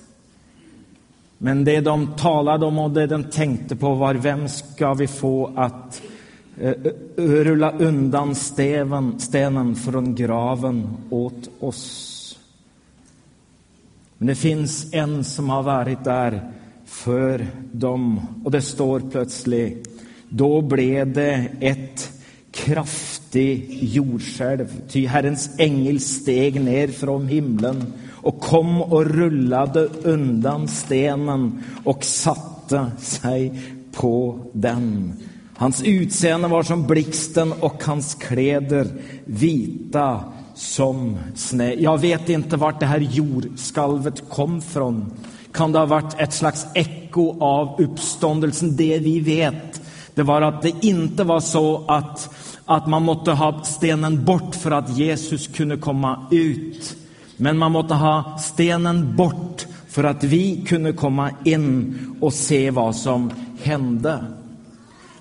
Men 1.38 1.64
det 1.64 1.80
de 1.80 2.06
talade 2.16 2.66
om 2.66 2.78
och 2.78 2.90
det 2.90 3.06
de 3.06 3.24
tänkte 3.24 3.76
på 3.76 3.94
var 3.94 4.14
vem 4.14 4.48
ska 4.48 4.94
vi 4.94 5.06
få 5.06 5.52
att 5.56 6.02
eh, 6.60 6.70
eh, 6.70 7.24
rulla 7.24 7.72
undan 7.72 8.34
steven, 8.34 9.20
stenen 9.20 9.76
från 9.76 10.14
graven 10.14 10.96
åt 11.10 11.50
oss. 11.60 12.38
Men 14.18 14.26
det 14.26 14.34
finns 14.34 14.94
en 14.94 15.24
som 15.24 15.50
har 15.50 15.62
varit 15.62 16.04
där 16.04 16.52
för 16.86 17.46
dem 17.72 18.20
och 18.44 18.50
det 18.50 18.62
står 18.62 19.00
plötsligt 19.00 19.96
då 20.28 20.60
blev 20.60 21.12
det 21.12 21.48
ett 21.60 22.12
kraftigt 22.50 23.68
jordskälv, 23.68 24.66
ty 24.88 25.06
Herrens 25.06 25.50
ängel 25.58 26.00
steg 26.00 26.60
ner 26.60 26.88
från 26.88 27.28
himlen 27.28 27.92
och 28.26 28.40
kom 28.40 28.82
och 28.82 29.06
rullade 29.06 29.88
undan 30.02 30.68
stenen 30.68 31.64
och 31.84 32.04
satte 32.04 32.90
sig 32.98 33.60
på 33.92 34.38
den. 34.52 35.12
Hans 35.56 35.82
utseende 35.82 36.48
var 36.48 36.62
som 36.62 36.86
blixten 36.86 37.52
och 37.52 37.84
hans 37.84 38.14
kläder 38.14 38.88
vita 39.24 40.20
som 40.54 41.16
snö. 41.34 41.74
Jag 41.78 41.98
vet 41.98 42.28
inte 42.28 42.56
vart 42.56 42.80
det 42.80 42.86
här 42.86 43.00
jordskalvet 43.00 44.28
kom 44.28 44.62
från. 44.62 45.12
Kan 45.52 45.72
det 45.72 45.78
ha 45.78 45.86
varit 45.86 46.20
ett 46.20 46.32
slags 46.32 46.66
eko 46.74 47.40
av 47.40 47.80
uppståndelsen? 47.80 48.76
Det 48.76 48.98
vi 48.98 49.20
vet, 49.20 49.82
det 50.14 50.22
var 50.22 50.42
att 50.42 50.62
det 50.62 50.72
inte 50.80 51.24
var 51.24 51.40
så 51.40 51.84
att, 51.88 52.30
att 52.64 52.86
man 52.86 53.02
måste 53.02 53.30
ha 53.30 53.62
stenen 53.64 54.24
bort 54.24 54.54
för 54.54 54.70
att 54.70 54.98
Jesus 54.98 55.46
kunde 55.46 55.76
komma 55.76 56.26
ut 56.30 56.96
men 57.36 57.58
man 57.58 57.72
måste 57.72 57.94
ha 57.94 58.38
stenen 58.38 59.16
bort 59.16 59.66
för 59.88 60.04
att 60.04 60.24
vi 60.24 60.64
kunde 60.66 60.92
komma 60.92 61.30
in 61.44 61.98
och 62.20 62.32
se 62.32 62.70
vad 62.70 62.96
som 62.96 63.30
hände. 63.62 64.24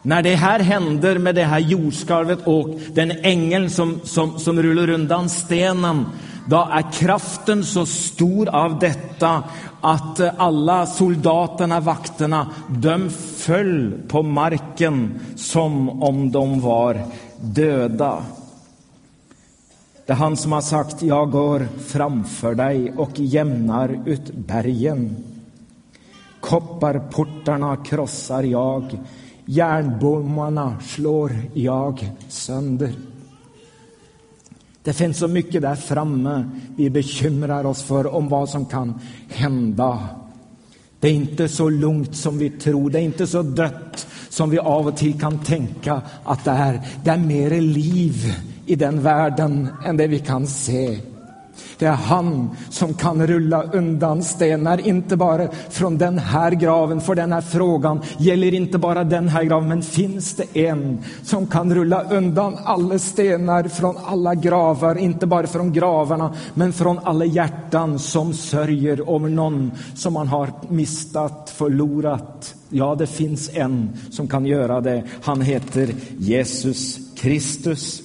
När 0.01 0.21
det 0.21 0.35
här 0.35 0.59
händer 0.59 1.17
med 1.17 1.35
det 1.35 1.43
här 1.43 1.59
jordskalvet 1.59 2.39
och 2.43 2.79
den 2.93 3.11
ängeln 3.11 3.69
som, 3.69 3.99
som, 4.03 4.39
som 4.39 4.63
rullar 4.63 4.89
undan 4.89 5.29
stenen, 5.29 6.05
då 6.47 6.69
är 6.71 6.91
kraften 6.91 7.63
så 7.63 7.85
stor 7.85 8.49
av 8.49 8.79
detta 8.79 9.43
att 9.81 10.19
alla 10.37 10.85
soldaterna, 10.85 11.79
vakterna, 11.79 12.47
de 12.67 13.09
föll 13.37 13.93
på 14.07 14.23
marken 14.23 15.19
som 15.35 16.03
om 16.03 16.31
de 16.31 16.61
var 16.61 17.01
döda. 17.41 18.23
Det 20.05 20.13
är 20.13 20.17
han 20.17 20.37
som 20.37 20.51
har 20.51 20.61
sagt, 20.61 21.01
jag 21.01 21.31
går 21.31 21.67
framför 21.79 22.55
dig 22.55 22.91
och 22.91 23.19
jämnar 23.19 23.99
ut 24.05 24.33
bergen. 24.33 25.15
Kopparportarna 26.39 27.77
krossar 27.77 28.43
jag, 28.43 28.99
järnbommarna 29.45 30.79
slår 30.81 31.31
jag 31.53 32.11
sönder. 32.27 32.93
Det 34.83 34.93
finns 34.93 35.17
så 35.17 35.27
mycket 35.27 35.61
där 35.61 35.75
framme 35.75 36.49
vi 36.75 36.89
bekymrar 36.89 37.65
oss 37.65 37.83
för 37.83 38.15
om 38.15 38.29
vad 38.29 38.49
som 38.49 38.65
kan 38.65 38.99
hända. 39.29 39.99
Det 40.99 41.07
är 41.07 41.13
inte 41.13 41.47
så 41.47 41.69
lugnt 41.69 42.15
som 42.15 42.37
vi 42.37 42.49
tror, 42.49 42.89
det 42.89 42.99
är 42.99 43.03
inte 43.03 43.27
så 43.27 43.41
dött 43.41 44.07
som 44.29 44.49
vi 44.49 44.59
av 44.59 44.87
och 44.87 44.97
till 44.97 45.19
kan 45.19 45.39
tänka 45.39 46.01
att 46.23 46.45
det 46.45 46.51
är. 46.51 46.81
Det 47.03 47.09
är 47.11 47.17
mer 47.17 47.61
liv 47.61 48.33
i 48.65 48.75
den 48.75 49.01
världen 49.01 49.69
än 49.85 49.97
det 49.97 50.07
vi 50.07 50.19
kan 50.19 50.47
se. 50.47 50.99
Det 51.77 51.85
är 51.85 51.91
han 51.91 52.49
som 52.69 52.93
kan 52.93 53.27
rulla 53.27 53.63
undan 53.63 54.23
stenar, 54.23 54.87
inte 54.87 55.17
bara 55.17 55.47
från 55.69 55.97
den 55.97 56.19
här 56.19 56.51
graven, 56.51 57.01
för 57.01 57.15
den 57.15 57.33
här 57.33 57.41
frågan 57.41 58.01
gäller 58.17 58.53
inte 58.53 58.77
bara 58.77 59.03
den 59.03 59.29
här 59.29 59.43
graven, 59.43 59.69
men 59.69 59.81
finns 59.81 60.35
det 60.35 60.57
en 60.59 60.99
som 61.23 61.47
kan 61.47 61.75
rulla 61.75 62.03
undan 62.03 62.57
alla 62.63 62.99
stenar 62.99 63.63
från 63.63 63.97
alla 64.05 64.35
gravar, 64.35 64.97
inte 64.97 65.27
bara 65.27 65.47
från 65.47 65.73
gravarna, 65.73 66.33
men 66.53 66.73
från 66.73 66.99
alla 66.99 67.25
hjärtan 67.25 67.99
som 67.99 68.33
sörjer 68.33 69.15
över 69.15 69.29
någon 69.29 69.71
som 69.95 70.13
man 70.13 70.27
har 70.27 70.49
mistat, 70.69 71.53
förlorat. 71.55 72.55
Ja, 72.69 72.95
det 72.95 73.07
finns 73.07 73.49
en 73.53 73.89
som 74.11 74.27
kan 74.27 74.45
göra 74.45 74.81
det. 74.81 75.03
Han 75.21 75.41
heter 75.41 75.89
Jesus 76.17 76.99
Kristus. 77.15 78.04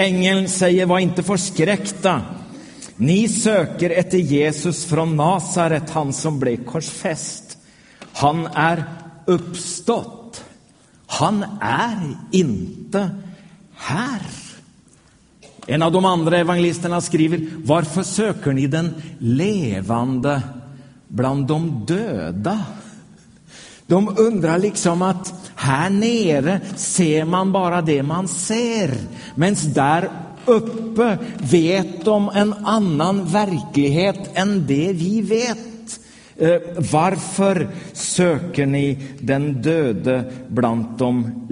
Ängeln 0.00 0.48
säger, 0.48 0.86
var 0.86 0.98
inte 0.98 1.22
förskräckta. 1.22 2.22
Ni 2.96 3.28
söker 3.28 3.90
efter 3.90 4.18
Jesus 4.18 4.84
från 4.84 5.16
Nasaret, 5.16 5.90
han 5.90 6.12
som 6.12 6.40
blev 6.40 6.64
korsfäst. 6.64 7.58
Han 8.12 8.46
är 8.46 8.84
uppstått. 9.24 10.44
Han 11.06 11.44
är 11.60 12.16
inte 12.30 13.10
här. 13.74 14.20
En 15.66 15.82
av 15.82 15.92
de 15.92 16.04
andra 16.04 16.38
evangelisterna 16.38 17.00
skriver, 17.00 17.46
varför 17.56 18.02
söker 18.02 18.52
ni 18.52 18.66
den 18.66 19.02
levande 19.18 20.42
bland 21.08 21.46
de 21.46 21.84
döda? 21.86 22.64
De 23.90 24.14
undrar 24.18 24.58
liksom 24.58 25.02
att 25.02 25.50
här 25.54 25.90
nere 25.90 26.60
ser 26.76 27.24
man 27.24 27.52
bara 27.52 27.82
det 27.82 28.02
man 28.02 28.28
ser, 28.28 28.94
medan 29.34 29.56
där 29.74 30.10
uppe 30.44 31.18
vet 31.38 32.04
de 32.04 32.30
en 32.34 32.54
annan 32.64 33.24
verklighet 33.24 34.30
än 34.34 34.66
det 34.66 34.92
vi 34.92 35.20
vet. 35.20 35.69
Eh, 36.40 36.60
varför 36.92 37.68
söker 37.92 38.66
ni 38.66 38.98
den 39.18 39.62
döde 39.62 40.24
bland 40.48 40.86
de 40.98 41.46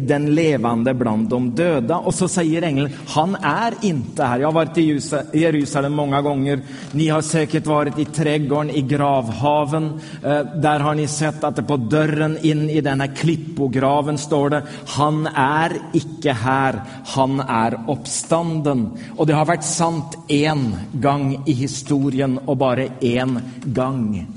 den 0.00 0.34
levande 0.34 0.94
bland 0.94 1.28
de 1.28 1.54
döda? 1.54 1.96
Och 1.96 2.14
så 2.14 2.28
säger 2.28 2.62
ängeln, 2.62 2.90
han 3.06 3.34
är 3.34 3.74
inte 3.82 4.24
här. 4.24 4.38
Jag 4.38 4.48
har 4.48 4.52
varit 4.52 4.78
i 4.78 5.00
Jerusalem 5.32 5.92
många 5.92 6.22
gånger. 6.22 6.60
Ni 6.92 7.08
har 7.08 7.22
säkert 7.22 7.66
varit 7.66 7.98
i 7.98 8.04
trädgården 8.04 8.70
i 8.70 8.80
gravhaven. 8.80 10.00
Eh, 10.24 10.40
där 10.40 10.80
har 10.80 10.94
ni 10.94 11.06
sett 11.06 11.44
att 11.44 11.56
det 11.56 11.62
på 11.62 11.76
dörren 11.76 12.38
in 12.42 12.70
i 12.70 12.80
den 12.80 13.00
här 13.00 13.16
klippograven 13.16 14.18
står 14.18 14.50
det, 14.50 14.62
han 14.86 15.26
är 15.34 15.72
icke 15.92 16.32
här, 16.32 16.82
han 17.06 17.40
är 17.40 17.80
uppstånden. 17.88 18.90
Och 19.16 19.26
det 19.26 19.32
har 19.32 19.44
varit 19.44 19.64
sant 19.64 20.18
en 20.28 20.76
gång 20.92 21.42
i 21.46 21.52
historien 21.52 22.38
och 22.38 22.56
bara 22.56 22.84
en 23.00 23.40
gång. 23.64 24.27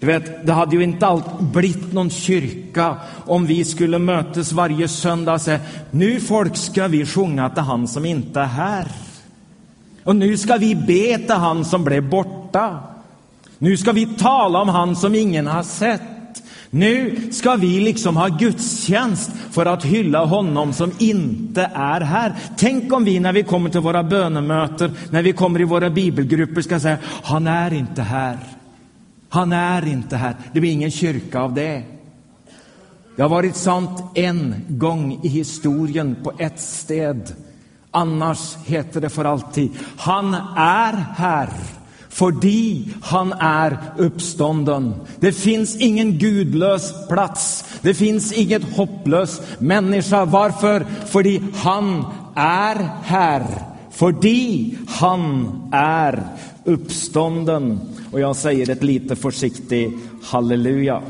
Du 0.00 0.06
vet, 0.06 0.46
det 0.46 0.52
hade 0.52 0.76
ju 0.76 0.82
inte 0.82 1.06
allt 1.06 1.40
blivit 1.40 1.92
någon 1.92 2.10
kyrka 2.10 2.96
om 3.26 3.46
vi 3.46 3.64
skulle 3.64 3.98
mötas 3.98 4.52
varje 4.52 4.88
söndag 4.88 5.32
och 5.32 5.40
säga 5.40 5.60
nu 5.90 6.20
folk 6.20 6.56
ska 6.56 6.88
vi 6.88 7.06
sjunga 7.06 7.50
till 7.50 7.62
han 7.62 7.88
som 7.88 8.04
inte 8.04 8.40
är 8.40 8.44
här. 8.44 8.86
Och 10.04 10.16
nu 10.16 10.36
ska 10.36 10.56
vi 10.56 10.74
be 10.74 11.18
till 11.18 11.34
han 11.34 11.64
som 11.64 11.84
blev 11.84 12.08
borta. 12.08 12.78
Nu 13.58 13.76
ska 13.76 13.92
vi 13.92 14.06
tala 14.06 14.60
om 14.60 14.68
han 14.68 14.96
som 14.96 15.14
ingen 15.14 15.46
har 15.46 15.62
sett. 15.62 16.02
Nu 16.70 17.16
ska 17.32 17.54
vi 17.54 17.80
liksom 17.80 18.16
ha 18.16 18.28
gudstjänst 18.28 19.30
för 19.50 19.66
att 19.66 19.84
hylla 19.84 20.24
honom 20.24 20.72
som 20.72 20.92
inte 20.98 21.70
är 21.74 22.00
här. 22.00 22.34
Tänk 22.56 22.92
om 22.92 23.04
vi 23.04 23.20
när 23.20 23.32
vi 23.32 23.42
kommer 23.42 23.70
till 23.70 23.80
våra 23.80 24.02
bönemöten, 24.02 24.96
när 25.10 25.22
vi 25.22 25.32
kommer 25.32 25.60
i 25.60 25.64
våra 25.64 25.90
bibelgrupper 25.90 26.62
ska 26.62 26.80
säga, 26.80 26.98
han 27.22 27.46
är 27.46 27.72
inte 27.72 28.02
här. 28.02 28.38
Han 29.32 29.52
är 29.52 29.88
inte 29.88 30.16
här. 30.16 30.36
Det 30.52 30.60
blir 30.60 30.72
ingen 30.72 30.90
kyrka 30.90 31.40
av 31.40 31.54
det. 31.54 31.82
Det 33.16 33.22
har 33.22 33.28
varit 33.28 33.56
sant 33.56 34.02
en 34.14 34.54
gång 34.68 35.20
i 35.22 35.28
historien 35.28 36.16
på 36.22 36.32
ett 36.38 36.60
sted. 36.60 37.34
Annars 37.90 38.56
heter 38.66 39.00
det 39.00 39.08
för 39.08 39.24
alltid. 39.24 39.70
Han 39.96 40.34
är 40.56 40.92
här. 41.16 41.48
Fördi 42.08 42.88
han 43.02 43.32
är 43.32 43.78
uppstånden. 43.96 44.94
Det 45.20 45.32
finns 45.32 45.76
ingen 45.76 46.18
gudlös 46.18 47.08
plats. 47.08 47.64
Det 47.82 47.94
finns 47.94 48.32
inget 48.32 48.76
hopplös 48.76 49.40
människa. 49.58 50.24
Varför? 50.24 50.86
Fördi 51.06 51.42
han 51.54 52.04
är 52.34 52.88
här. 53.02 53.46
Fördi 53.90 54.78
han 54.88 55.60
är 55.72 56.22
uppstånden. 56.64 57.80
Och 58.10 58.20
jag 58.20 58.36
säger 58.36 58.70
ett 58.70 58.82
lite 58.82 59.16
försiktigt 59.16 59.94
halleluja. 60.22 61.02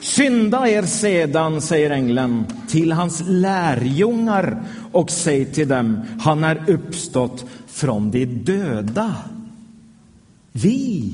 Skynda 0.00 0.68
er 0.68 0.82
sedan, 0.82 1.60
säger 1.60 1.90
ängeln, 1.90 2.44
till 2.68 2.92
hans 2.92 3.22
lärjungar 3.26 4.62
och 4.92 5.10
säg 5.10 5.44
till 5.44 5.68
dem, 5.68 6.00
han 6.20 6.44
är 6.44 6.70
uppstått 6.70 7.44
från 7.66 8.10
de 8.10 8.26
döda. 8.26 9.14
Vi, 10.52 11.12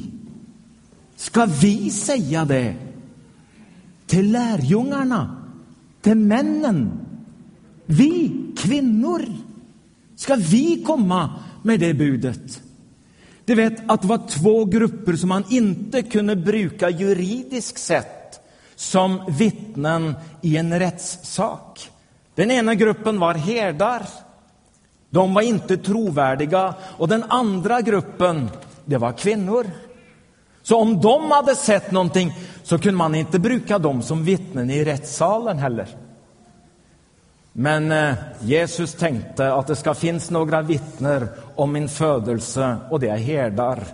ska 1.16 1.46
vi 1.46 1.90
säga 1.90 2.44
det 2.44 2.74
till 4.06 4.32
lärjungarna, 4.32 5.36
till 6.00 6.16
männen? 6.16 6.90
Vi 7.86 8.32
kvinnor, 8.56 9.22
ska 10.16 10.34
vi 10.34 10.82
komma 10.86 11.30
med 11.62 11.80
det 11.80 11.94
budet. 11.94 12.62
Du 13.44 13.54
vet 13.54 13.90
att 13.90 14.02
det 14.02 14.08
var 14.08 14.28
två 14.28 14.64
grupper 14.64 15.12
som 15.12 15.28
man 15.28 15.44
inte 15.50 16.02
kunde 16.02 16.36
bruka 16.36 16.90
juridiskt 16.90 17.78
sett 17.78 18.40
som 18.76 19.20
vittnen 19.28 20.14
i 20.40 20.56
en 20.56 20.78
rättssak. 20.78 21.90
Den 22.34 22.50
ena 22.50 22.74
gruppen 22.74 23.20
var 23.20 23.34
herdar. 23.34 24.02
De 25.10 25.34
var 25.34 25.42
inte 25.42 25.76
trovärdiga. 25.76 26.74
Och 26.98 27.08
den 27.08 27.24
andra 27.28 27.80
gruppen, 27.80 28.50
det 28.84 28.96
var 28.96 29.12
kvinnor. 29.12 29.66
Så 30.62 30.78
om 30.78 31.00
de 31.00 31.30
hade 31.30 31.54
sett 31.54 31.90
någonting 31.90 32.34
så 32.62 32.78
kunde 32.78 32.98
man 32.98 33.14
inte 33.14 33.38
bruka 33.38 33.78
dem 33.78 34.02
som 34.02 34.24
vittnen 34.24 34.70
i 34.70 34.84
rättssalen 34.84 35.58
heller. 35.58 35.88
Men 37.52 37.92
eh, 37.92 38.14
Jesus 38.40 38.94
tänkte 38.94 39.54
att 39.54 39.66
det 39.66 39.76
ska 39.76 39.94
finnas 39.94 40.30
några 40.30 40.62
vittnen 40.62 41.28
om 41.54 41.72
min 41.72 41.88
födelse 41.88 42.76
och 42.90 43.00
det 43.00 43.08
är 43.08 43.16
herdar. 43.16 43.84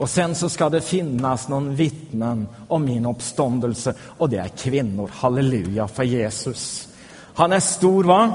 Och 0.00 0.10
sen 0.10 0.34
så 0.34 0.48
ska 0.48 0.68
det 0.68 0.80
finnas 0.80 1.48
någon 1.48 1.74
vittnen 1.74 2.48
om 2.68 2.84
min 2.84 3.06
uppståndelse 3.06 3.94
och 4.18 4.30
det 4.30 4.36
är 4.36 4.48
kvinnor. 4.48 5.10
Halleluja 5.12 5.88
för 5.88 6.02
Jesus. 6.02 6.88
Han 7.34 7.52
är 7.52 7.60
stor 7.60 8.04
va? 8.04 8.32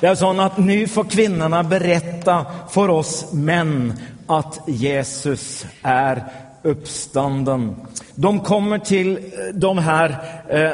Det 0.00 0.06
är 0.06 0.14
så 0.14 0.40
att 0.40 0.58
nu 0.58 0.88
får 0.88 1.04
kvinnorna 1.04 1.62
berätta 1.62 2.46
för 2.70 2.90
oss 2.90 3.32
män 3.32 3.92
att 4.26 4.60
Jesus 4.66 5.66
är 5.82 6.24
uppstånden. 6.62 7.76
De 8.14 8.40
kommer 8.40 8.78
till 8.78 9.16
eh, 9.16 9.22
de 9.54 9.78
här, 9.78 10.16
eh, 10.48 10.70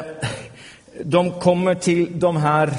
de 1.03 1.31
kommer 1.31 1.75
till 1.75 2.19
de 2.19 2.37
här 2.37 2.73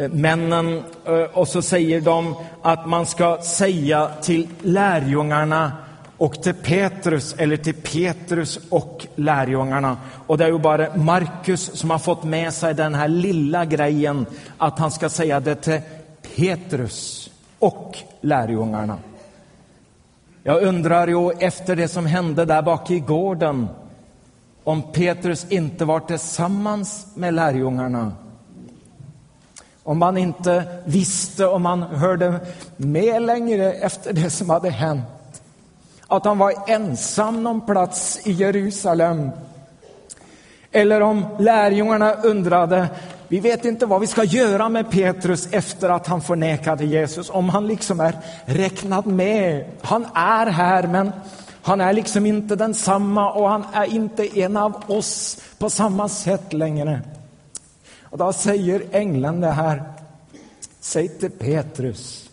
Eh, 0.00 0.08
männen 0.08 0.82
eh, 1.04 1.12
och 1.14 1.48
så 1.48 1.62
säger 1.62 2.00
de 2.00 2.34
att 2.62 2.88
man 2.88 3.06
ska 3.06 3.38
säga 3.42 4.10
till 4.22 4.48
lärjungarna 4.62 5.72
och 6.16 6.42
till 6.42 6.54
Petrus 6.54 7.34
eller 7.38 7.56
till 7.56 7.74
Petrus 7.74 8.58
och 8.68 9.06
lärjungarna. 9.14 9.96
Och 10.26 10.38
det 10.38 10.44
är 10.44 10.48
ju 10.48 10.58
bara 10.58 10.96
Markus 10.96 11.78
som 11.78 11.90
har 11.90 11.98
fått 11.98 12.24
med 12.24 12.52
sig 12.52 12.74
den 12.74 12.94
här 12.94 13.08
lilla 13.08 13.64
grejen 13.64 14.26
att 14.58 14.78
han 14.78 14.90
ska 14.90 15.08
säga 15.08 15.40
det 15.40 15.54
till 15.54 15.80
Petrus 16.36 17.30
och 17.58 17.96
lärjungarna. 18.20 18.98
Jag 20.42 20.62
undrar 20.62 21.08
ju 21.08 21.30
efter 21.30 21.76
det 21.76 21.88
som 21.88 22.06
hände 22.06 22.44
där 22.44 22.62
bak 22.62 22.90
i 22.90 23.00
gården 23.00 23.68
om 24.64 24.82
Petrus 24.82 25.46
inte 25.48 25.84
var 25.84 26.00
tillsammans 26.00 27.06
med 27.14 27.34
lärjungarna. 27.34 28.12
Om 29.82 29.98
man 29.98 30.16
inte 30.16 30.64
visste, 30.84 31.46
om 31.46 31.62
man 31.62 31.82
hörde 31.82 32.40
med 32.76 33.22
längre 33.22 33.72
efter 33.72 34.12
det 34.12 34.30
som 34.30 34.50
hade 34.50 34.70
hänt. 34.70 35.02
Att 36.06 36.24
han 36.24 36.38
var 36.38 36.54
ensam 36.66 37.42
någon 37.42 37.60
plats 37.60 38.20
i 38.24 38.32
Jerusalem. 38.32 39.30
Eller 40.72 41.00
om 41.00 41.26
lärjungarna 41.38 42.14
undrade, 42.14 42.88
vi 43.28 43.40
vet 43.40 43.64
inte 43.64 43.86
vad 43.86 44.00
vi 44.00 44.06
ska 44.06 44.24
göra 44.24 44.68
med 44.68 44.90
Petrus 44.90 45.48
efter 45.50 45.88
att 45.88 46.06
han 46.06 46.20
förnekade 46.20 46.84
Jesus, 46.84 47.30
om 47.30 47.48
han 47.48 47.66
liksom 47.66 48.00
är 48.00 48.14
räknad 48.44 49.06
med. 49.06 49.64
Han 49.82 50.06
är 50.14 50.46
här, 50.46 50.86
men 50.86 51.12
han 51.62 51.80
är 51.80 51.92
liksom 51.92 52.26
inte 52.26 52.56
densamma 52.56 53.32
och 53.32 53.48
han 53.48 53.64
är 53.72 53.94
inte 53.94 54.40
en 54.40 54.56
av 54.56 54.82
oss 54.86 55.40
på 55.58 55.70
samma 55.70 56.08
sätt 56.08 56.52
längre. 56.52 57.00
Och 58.10 58.18
då 58.18 58.32
säger 58.32 58.82
ängeln 58.90 59.40
det 59.40 59.50
här. 59.50 59.82
Säg 60.80 61.08
till 61.08 61.30
Petrus. 61.30 62.30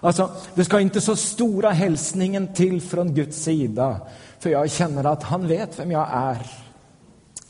Alltså, 0.00 0.30
det 0.54 0.64
ska 0.64 0.80
inte 0.80 1.00
så 1.00 1.16
stora 1.16 1.70
hälsningen 1.70 2.54
till 2.54 2.82
från 2.82 3.14
Guds 3.14 3.42
sida, 3.42 4.00
för 4.38 4.50
jag 4.50 4.70
känner 4.70 5.04
att 5.04 5.22
han 5.22 5.46
vet 5.46 5.78
vem 5.78 5.90
jag 5.90 6.08
är. 6.12 6.46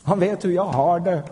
Han 0.03 0.19
vet 0.19 0.45
hur 0.45 0.51
jag 0.51 0.65
har 0.65 0.99
det. 0.99 1.23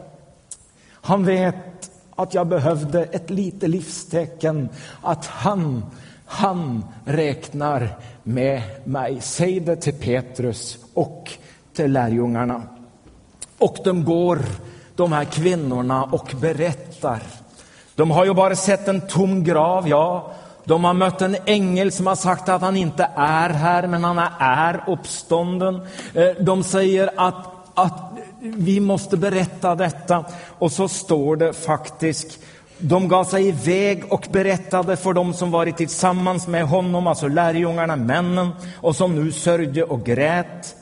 Han 0.91 1.25
vet 1.25 1.91
att 2.15 2.33
jag 2.33 2.47
behövde 2.47 3.03
ett 3.03 3.29
litet 3.29 3.69
livstecken, 3.69 4.69
att 5.01 5.25
han, 5.25 5.85
han 6.25 6.85
räknar 7.05 7.97
med 8.23 8.61
mig. 8.83 9.21
Säg 9.21 9.59
det 9.59 9.75
till 9.75 9.93
Petrus 9.93 10.77
och 10.93 11.31
till 11.73 11.91
lärjungarna. 11.91 12.63
Och 13.57 13.77
de 13.83 14.05
går, 14.05 14.39
de 15.01 15.11
här 15.11 15.25
kvinnorna, 15.25 16.03
och 16.03 16.33
berättar. 16.41 17.19
De 17.95 18.11
har 18.11 18.25
ju 18.25 18.33
bara 18.33 18.55
sett 18.55 18.87
en 18.87 19.01
tom 19.01 19.43
grav, 19.43 19.87
ja. 19.87 20.31
De 20.63 20.83
har 20.83 20.93
mött 20.93 21.21
en 21.21 21.37
ängel 21.45 21.91
som 21.91 22.07
har 22.07 22.15
sagt 22.15 22.49
att 22.49 22.61
han 22.61 22.77
inte 22.77 23.09
är 23.15 23.49
här, 23.49 23.87
men 23.87 24.03
han 24.03 24.17
är 24.39 24.83
uppstånden. 24.87 25.75
Eh, 26.13 26.43
de 26.43 26.63
säger 26.63 27.09
att, 27.15 27.45
att 27.73 28.11
vi 28.41 28.79
måste 28.79 29.17
berätta 29.17 29.75
detta. 29.75 30.25
Och 30.59 30.71
så 30.71 30.87
står 30.87 31.35
det 31.35 31.53
faktiskt 31.53 32.39
de 32.77 33.07
gav 33.07 33.23
sig 33.23 33.47
iväg 33.47 34.03
och 34.09 34.27
berättade 34.31 34.97
för 34.97 35.13
dem 35.13 35.33
som 35.33 35.51
varit 35.51 35.77
tillsammans 35.77 36.47
med 36.47 36.65
honom, 36.65 37.07
alltså 37.07 37.27
lärjungarna, 37.27 37.95
männen, 37.95 38.49
och 38.81 38.95
som 38.95 39.15
nu 39.15 39.31
sörjde 39.31 39.83
och 39.83 40.05
grät. 40.05 40.75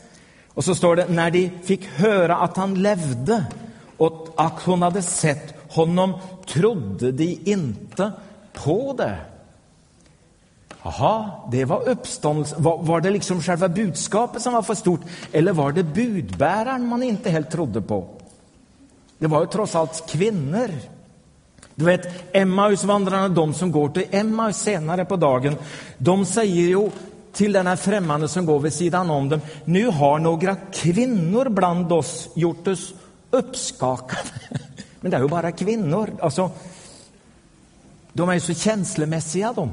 Och 0.53 0.63
så 0.65 0.75
står 0.75 0.95
det, 0.95 1.05
när 1.09 1.31
de 1.31 1.51
fick 1.63 1.85
höra 1.87 2.35
att 2.35 2.57
han 2.57 2.81
levde 2.81 3.45
och 3.99 4.27
att 4.35 4.61
hon 4.61 4.81
hade 4.81 5.01
sett 5.01 5.53
honom 5.69 6.13
trodde 6.47 7.11
de 7.11 7.39
inte 7.43 8.11
på 8.53 8.93
det. 8.97 9.17
Jaha, 10.83 11.31
det 11.51 11.65
var 11.65 11.89
uppståndelse. 11.89 12.55
Var, 12.57 12.77
var, 12.83 13.01
det 13.01 13.09
liksom 13.09 13.41
själva 13.41 13.69
budskapet 13.69 14.41
som 14.41 14.53
var 14.53 14.61
för 14.61 14.75
stort 14.75 15.01
eller 15.31 15.53
var 15.53 15.71
det 15.71 15.83
budbäraren 15.83 16.87
man 16.87 17.03
inte 17.03 17.29
helt 17.29 17.51
trodde 17.51 17.81
på? 17.81 18.07
Det 19.17 19.27
var 19.27 19.41
ju 19.41 19.47
trots 19.47 19.75
allt 19.75 20.09
kvinnor. 20.09 20.71
Du 21.75 21.85
vet, 21.85 22.35
Emmausvandrarna, 22.35 23.29
de 23.29 23.53
som 23.53 23.71
går 23.71 23.89
till 23.89 24.05
Emmaus 24.11 24.57
senare 24.57 25.05
på 25.05 25.15
dagen, 25.15 25.55
de 25.97 26.25
säger 26.25 26.67
ju 26.67 26.89
till 27.33 27.51
den 27.51 27.67
här 27.67 27.75
främmande 27.75 28.27
som 28.27 28.45
går 28.45 28.59
vid 28.59 28.73
sidan 28.73 29.09
om 29.09 29.29
dem, 29.29 29.41
nu 29.65 29.87
har 29.87 30.19
några 30.19 30.55
kvinnor 30.55 31.49
bland 31.49 31.91
oss 31.91 32.29
gjort 32.35 32.67
oss 32.67 32.93
uppskakade. 33.31 34.29
Men 35.01 35.11
det 35.11 35.17
är 35.17 35.21
ju 35.21 35.27
bara 35.27 35.51
kvinnor. 35.51 36.09
Alltså, 36.21 36.51
de 38.13 38.29
är 38.29 38.33
ju 38.33 38.39
så 38.39 38.53
känslomässiga 38.53 39.53
de. 39.53 39.71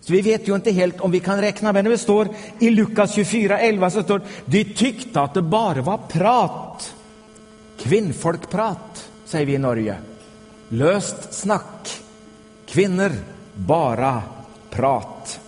Så 0.00 0.12
vi 0.12 0.20
vet 0.20 0.48
ju 0.48 0.54
inte 0.54 0.70
helt 0.70 1.00
om 1.00 1.10
vi 1.10 1.20
kan 1.20 1.40
räkna 1.40 1.72
med 1.72 1.84
det. 1.84 1.90
Det 1.90 1.98
står 1.98 2.28
i 2.58 2.70
Lukas 2.70 3.16
24.11 3.16 3.90
så 3.90 4.02
står 4.02 4.22
de 4.44 4.64
tyckte 4.64 5.20
att 5.20 5.34
det 5.34 5.42
bara 5.42 5.82
var 5.82 5.98
prat. 5.98 6.94
Kvinnfolkprat, 7.78 9.10
säger 9.24 9.46
vi 9.46 9.54
i 9.54 9.58
Norge. 9.58 9.96
Löst 10.68 11.34
snack. 11.34 12.00
Kvinnor, 12.66 13.12
bara 13.54 14.22
prat. 14.70 15.39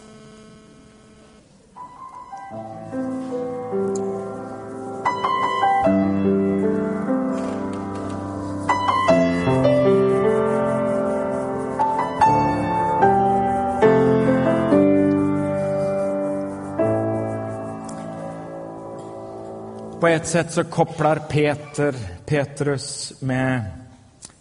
På 20.03 20.09
ett 20.09 20.27
sätt 20.27 20.53
så 20.53 20.65
kopplar 20.65 21.17
Peter, 21.17 21.95
Petrus 22.27 23.13
med 23.21 23.63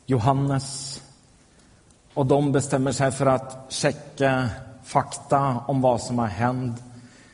Johannes 0.05 1.01
och 2.13 2.25
de 2.25 2.51
bestämmer 2.51 2.91
sig 2.91 3.11
för 3.11 3.25
att 3.25 3.65
checka 3.69 4.49
fakta 4.83 5.63
om 5.67 5.81
vad 5.81 6.01
som 6.01 6.19
har 6.19 6.27
hänt. 6.27 6.83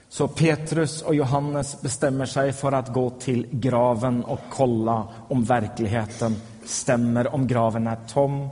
Så 0.09 0.27
Petrus 0.27 1.01
och 1.01 1.15
Johannes 1.15 1.81
bestämmer 1.81 2.25
sig 2.25 2.53
för 2.53 2.71
att 2.71 2.93
gå 2.93 3.09
till 3.09 3.47
graven 3.51 4.23
och 4.23 4.41
kolla 4.49 5.07
om 5.27 5.43
verkligheten 5.43 6.35
stämmer, 6.65 7.33
om 7.33 7.47
graven 7.47 7.87
är 7.87 7.97
tom. 8.07 8.49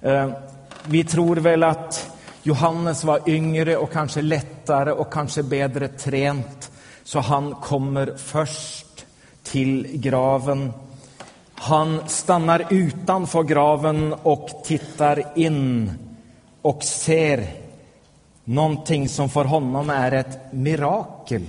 Eh, 0.00 0.30
vi 0.84 1.04
tror 1.04 1.36
väl 1.36 1.62
att 1.62 2.10
Johannes 2.42 3.04
var 3.04 3.28
yngre 3.28 3.76
och 3.76 3.92
kanske 3.92 4.22
lättare 4.22 4.92
och 4.92 5.12
kanske 5.12 5.42
bättre 5.42 5.88
tränt, 5.88 6.70
så 7.04 7.20
han 7.20 7.54
kommer 7.54 8.14
först 8.16 8.87
till 9.50 9.86
graven. 9.92 10.72
Han 11.54 12.08
stannar 12.08 12.66
utanför 12.70 13.42
graven 13.42 14.12
och 14.12 14.48
tittar 14.64 15.38
in 15.38 15.92
och 16.62 16.82
ser 16.82 17.50
någonting 18.44 19.08
som 19.08 19.28
för 19.28 19.44
honom 19.44 19.90
är 19.90 20.12
ett 20.12 20.52
mirakel. 20.52 21.46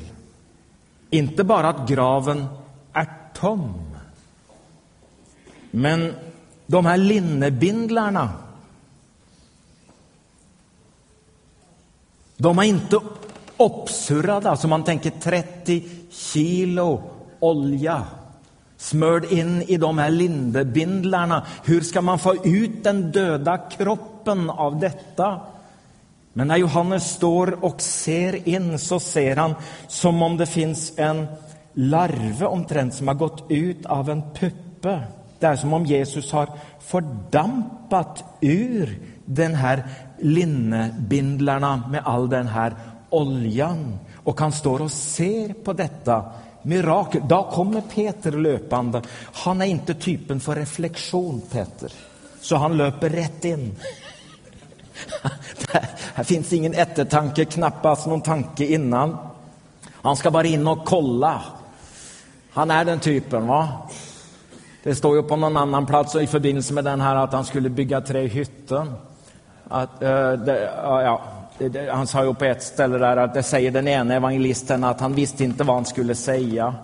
Inte 1.10 1.44
bara 1.44 1.70
att 1.70 1.90
graven 1.90 2.46
är 2.94 3.08
tom, 3.34 3.74
men 5.72 6.14
de 6.66 6.86
här 6.86 6.98
linnebindlarna 6.98 8.30
de 12.38 12.60
är 12.60 12.64
inte 12.64 13.00
uppsurrade, 13.58 14.50
alltså 14.50 14.68
man 14.68 14.84
tänker 14.84 15.10
30 15.10 15.84
kilo 16.12 17.19
olja 17.40 18.06
smörd 18.80 19.26
in 19.26 19.62
i 19.62 19.78
de 19.78 19.98
här 19.98 20.10
lindebindlarna. 20.10 21.46
Hur 21.64 21.82
ska 21.82 22.02
man 22.02 22.20
få 22.20 22.36
ut 22.46 22.84
den 22.84 23.12
döda 23.12 23.58
kroppen 23.58 24.50
av 24.50 24.80
detta? 24.80 25.40
Men 26.34 26.48
när 26.48 26.58
Johannes 26.58 27.12
står 27.12 27.64
och 27.64 27.82
ser 27.82 28.48
in 28.50 28.80
så 28.80 29.00
ser 29.00 29.36
han 29.36 29.56
som 29.88 30.22
om 30.22 30.38
det 30.38 30.46
finns 30.46 30.94
en 30.98 31.28
larve 31.74 32.46
omtrent 32.46 32.94
som 32.94 33.08
har 33.08 33.16
gått 33.16 33.46
ut 33.50 33.86
av 33.86 34.10
en 34.10 34.22
puppe. 34.22 35.02
Det 35.40 35.48
är 35.48 35.56
som 35.56 35.74
om 35.74 35.86
Jesus 35.86 36.32
har 36.32 36.50
fördampat 36.80 38.24
ur 38.42 39.00
den 39.26 39.56
här 39.56 39.84
linnebindlarna 40.20 41.84
med 41.92 42.02
all 42.06 42.30
den 42.30 42.48
här 42.48 42.76
oljan. 43.10 44.00
Och 44.16 44.40
han 44.40 44.52
står 44.52 44.82
och 44.82 44.92
ser 44.92 45.54
på 45.54 45.74
detta 45.74 46.26
mirakel. 46.62 47.22
Då 47.28 47.44
kommer 47.44 47.82
Peter 47.82 48.32
löpande. 48.32 49.02
Han 49.34 49.62
är 49.62 49.66
inte 49.66 49.94
typen 49.94 50.40
för 50.40 50.56
reflektion, 50.56 51.42
Peter. 51.52 51.94
Så 52.42 52.56
han 52.56 52.78
löper 52.78 53.10
rätt 53.10 53.46
in. 53.46 53.76
Här 56.14 56.24
finns 56.24 56.54
ingen 56.54 56.74
eftertanke, 56.74 57.46
knappast 57.46 58.08
någon 58.08 58.22
tanke 58.22 58.66
innan. 58.66 59.18
Han 59.92 60.16
ska 60.16 60.32
bara 60.32 60.48
in 60.48 60.68
och 60.68 60.86
kolla. 60.86 61.42
Han 62.52 62.72
är 62.72 62.86
den 62.86 63.00
typen, 63.00 63.48
va? 63.48 63.70
Det 64.84 64.96
står 64.96 65.16
ju 65.16 65.24
på 65.24 65.36
någon 65.36 65.58
annan 65.58 65.86
plats 65.86 66.16
i 66.16 66.28
förbindelse 66.28 66.74
med 66.74 66.84
den 66.84 67.02
här 67.02 67.16
att 67.16 67.34
han 67.34 67.46
skulle 67.46 67.70
bygga 67.70 68.02
tre 68.02 68.28
hytten. 68.28 68.94
Att, 69.68 69.90
uh, 70.02 70.32
det, 70.32 70.72
uh, 70.86 71.02
ja, 71.04 71.22
han 71.92 72.08
sa 72.08 72.26
ju 72.26 72.34
på 72.34 72.46
ett 72.46 72.64
ställe 72.64 72.98
där 72.98 73.18
att 73.18 73.34
det 73.34 73.44
säger 73.44 73.72
den 73.72 73.88
ena 73.88 74.14
evangelisten 74.14 74.84
att 74.84 75.02
han 75.02 75.14
visste 75.14 75.44
inte 75.44 75.64
vad 75.64 75.76
han 75.76 75.86
skulle 75.86 76.16
säga. 76.16 76.76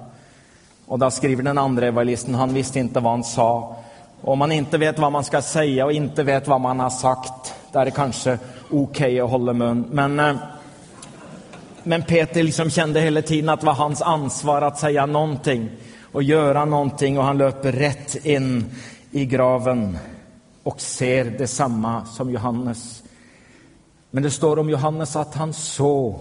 Och 0.86 0.99
då 0.99 1.11
skriver 1.11 1.43
den 1.43 1.57
andra 1.57 1.88
evangelisten, 1.88 2.36
han 2.36 2.53
visste 2.53 2.80
inte 2.80 2.99
vad 2.99 3.11
han 3.11 3.23
sa. 3.23 3.76
Om 4.21 4.39
man 4.39 4.51
inte 4.51 4.78
vet 4.78 4.99
vad 4.99 5.11
man 5.11 5.23
ska 5.23 5.41
säga 5.41 5.86
och 5.86 5.91
inte 5.91 6.23
vet 6.23 6.47
vad 6.47 6.61
man 6.61 6.80
har 6.80 6.89
sagt, 6.89 7.53
där 7.71 7.82
är 7.82 7.86
det 7.86 7.91
kanske 7.91 8.39
okej 8.69 8.80
okay 8.80 9.19
att 9.19 9.30
hålla 9.30 9.53
mun. 9.53 9.86
Men, 9.91 10.19
eh, 10.19 10.36
men 11.84 12.03
Peter 12.03 12.43
liksom 12.43 12.69
kände 12.69 12.99
hela 12.99 13.21
tiden 13.21 13.49
att 13.49 13.59
det 13.59 13.65
var 13.65 13.73
hans 13.73 14.01
ansvar 14.01 14.61
att 14.61 14.80
säga 14.80 15.05
någonting 15.05 15.69
och 16.11 16.23
göra 16.23 16.65
någonting 16.65 17.17
och 17.17 17.23
han 17.23 17.38
löper 17.38 17.71
rätt 17.71 18.26
in 18.26 18.65
i 19.11 19.26
graven 19.26 19.97
och 20.63 20.82
ser 20.82 21.26
detsamma 21.26 22.05
som 22.05 22.32
Johannes. 22.32 23.03
Men 24.16 24.24
det 24.24 24.32
står 24.32 24.59
om 24.59 24.70
Johannes 24.70 25.16
att 25.16 25.36
han 25.36 25.53
såg 25.53 26.20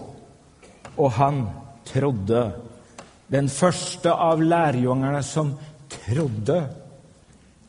och 0.95 1.11
han 1.11 1.49
trodde. 1.83 2.51
Den 3.27 3.49
första 3.49 4.13
av 4.13 4.43
lärjungarna 4.43 5.23
som 5.23 5.53
trodde 6.05 6.63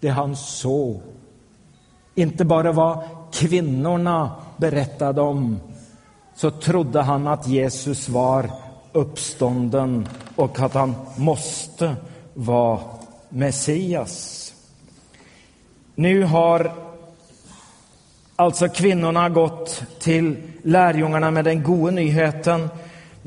det 0.00 0.08
han 0.08 0.36
såg. 0.36 1.00
Inte 2.14 2.44
bara 2.44 2.72
vad 2.72 3.02
kvinnorna 3.32 4.32
berättade 4.56 5.20
om, 5.20 5.60
så 6.34 6.50
trodde 6.50 7.02
han 7.02 7.26
att 7.26 7.48
Jesus 7.48 8.08
var 8.08 8.50
uppstånden 8.92 10.08
och 10.36 10.60
att 10.60 10.74
han 10.74 10.94
måste 11.16 11.96
vara 12.34 12.80
Messias. 13.28 14.52
Nu 15.94 16.22
har 16.22 16.85
alltså 18.36 18.68
kvinnorna 18.68 19.20
har 19.20 19.28
gått 19.28 19.82
till 19.98 20.36
lärjungarna 20.62 21.30
med 21.30 21.44
den 21.44 21.62
goda 21.62 21.90
nyheten 21.90 22.68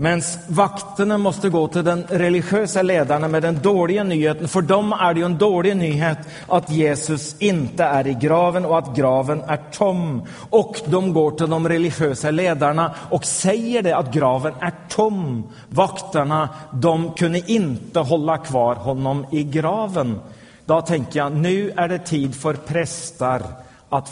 medan 0.02 0.22
vakterna 0.48 1.18
måste 1.18 1.50
gå 1.50 1.68
till 1.68 1.84
den 1.84 2.04
religiösa 2.10 2.82
ledarna 2.82 3.28
med 3.28 3.42
den 3.42 3.60
dåliga 3.62 4.04
nyheten. 4.04 4.48
För 4.48 4.62
dem 4.62 4.94
är 4.94 5.14
det 5.14 5.20
ju 5.20 5.26
en 5.26 5.38
dålig 5.38 5.78
nyhet 5.78 6.18
att 6.48 6.70
Jesus 6.70 7.36
inte 7.40 7.84
är 7.84 8.08
i 8.08 8.14
graven 8.14 8.66
och 8.66 8.78
att 8.78 8.96
graven 8.96 9.42
är 9.48 9.60
tom. 9.72 10.22
Och 10.50 10.82
de 10.86 11.14
går 11.14 11.32
till 11.32 11.50
de 11.50 11.70
religiösa 11.70 12.32
ledarna 12.32 12.96
och 13.10 13.26
säger 13.26 13.84
det 13.84 13.98
att 13.98 14.14
graven 14.14 14.54
är 14.60 14.74
tom. 14.90 15.44
Vakterna, 15.70 16.50
de 16.74 17.14
kunde 17.14 17.52
inte 17.52 18.00
hålla 18.00 18.38
kvar 18.38 18.76
honom 18.76 19.26
i 19.32 19.44
graven. 19.44 20.20
Då 20.66 20.82
tänker 20.82 21.20
jag, 21.20 21.32
nu 21.32 21.72
är 21.76 21.88
det 21.88 22.00
tid 22.00 22.36
för 22.36 22.54
präster 22.54 23.42
att 23.90 24.10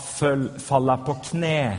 falla 0.57 0.97
på 0.97 1.13
knä 1.13 1.78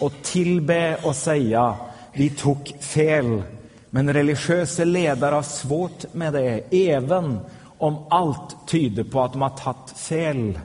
och 0.00 0.12
tillbe 0.22 0.96
och 1.02 1.16
säga 1.16 1.74
vi 2.12 2.30
tog 2.30 2.72
fel. 2.80 3.42
Men 3.90 4.12
religiösa 4.12 4.84
ledare 4.84 5.34
har 5.34 5.42
svårt 5.42 6.14
med 6.14 6.32
det, 6.32 6.60
även 6.70 7.38
om 7.78 8.06
allt 8.10 8.68
tyder 8.68 9.04
på 9.04 9.22
att 9.22 9.32
de 9.32 9.42
har 9.42 9.50
tagit 9.50 9.90
fel. 9.96 10.58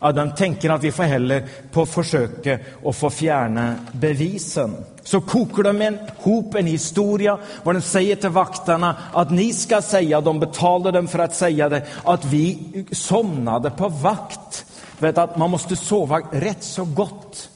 Ja, 0.00 0.12
de 0.12 0.30
tänker 0.30 0.70
att 0.70 0.84
vi 0.84 0.92
får 0.92 1.02
heller 1.02 1.44
på 1.72 1.86
försöka 1.86 2.58
att 2.84 2.96
få 2.96 3.10
fjärna 3.10 3.74
bevisen. 3.92 4.74
Så 5.02 5.20
kokar 5.20 5.62
de 5.62 5.82
en, 5.82 5.98
ihop 6.20 6.54
en 6.54 6.66
historia 6.66 7.38
vad 7.62 7.74
de 7.74 7.80
säger 7.80 8.16
till 8.16 8.30
vakterna 8.30 8.96
att 9.12 9.30
ni 9.30 9.52
ska 9.52 9.82
säga, 9.82 10.20
de 10.20 10.40
betalar 10.40 10.92
dem 10.92 11.08
för 11.08 11.18
att 11.18 11.34
säga 11.34 11.68
det, 11.68 11.86
att 12.04 12.24
vi 12.24 12.58
somnade 12.92 13.70
på 13.70 13.88
vakt. 13.88 14.65
Vet 14.98 15.18
att 15.18 15.36
man 15.36 15.50
måste 15.50 15.76
sova 15.76 16.18
rätt 16.18 16.62
så 16.62 16.84
gott 16.84 17.50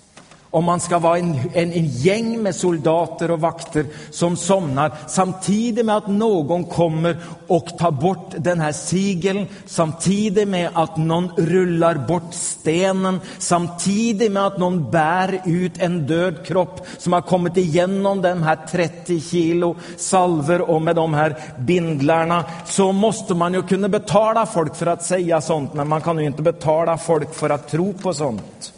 om 0.50 0.64
man 0.64 0.80
ska 0.80 0.98
vara 0.98 1.18
en, 1.18 1.40
en, 1.52 1.72
en, 1.72 1.86
gäng 1.86 2.42
med 2.42 2.54
soldater 2.54 3.30
och 3.30 3.40
vakter 3.40 3.86
som 4.10 4.36
somnar 4.36 4.92
samtidigt 5.08 5.86
med 5.86 5.96
att 5.96 6.06
någon 6.06 6.64
kommer 6.64 7.16
och 7.46 7.78
tar 7.78 7.90
bort 7.90 8.34
den 8.36 8.60
här 8.60 8.72
sigeln, 8.72 9.46
samtidigt 9.66 10.48
med 10.48 10.70
att 10.74 10.96
någon 10.96 11.30
rullar 11.36 11.94
bort 11.94 12.34
stenen, 12.34 13.20
samtidigt 13.38 14.32
med 14.32 14.46
att 14.46 14.58
någon 14.58 14.90
bär 14.90 15.40
ut 15.46 15.72
en 15.78 16.06
död 16.06 16.46
kropp 16.46 16.86
som 16.98 17.12
har 17.12 17.20
kommit 17.20 17.56
igenom 17.56 18.22
de 18.22 18.42
här 18.42 18.58
30 18.70 19.20
kilo 19.20 19.76
salver 19.96 20.60
och 20.60 20.82
med 20.82 20.96
de 20.96 21.14
här 21.14 21.36
bindlarna, 21.58 22.44
så 22.66 22.92
måste 22.92 23.34
man 23.34 23.54
ju 23.54 23.62
kunna 23.62 23.88
betala 23.88 24.46
folk 24.46 24.76
för 24.76 24.86
att 24.86 25.02
säga 25.02 25.40
sånt, 25.40 25.74
men 25.74 25.88
man 25.88 26.00
kan 26.00 26.18
ju 26.18 26.24
inte 26.24 26.42
betala 26.42 26.98
folk 26.98 27.34
för 27.34 27.50
att 27.50 27.68
tro 27.68 27.92
på 27.92 28.14
sånt. 28.14 28.72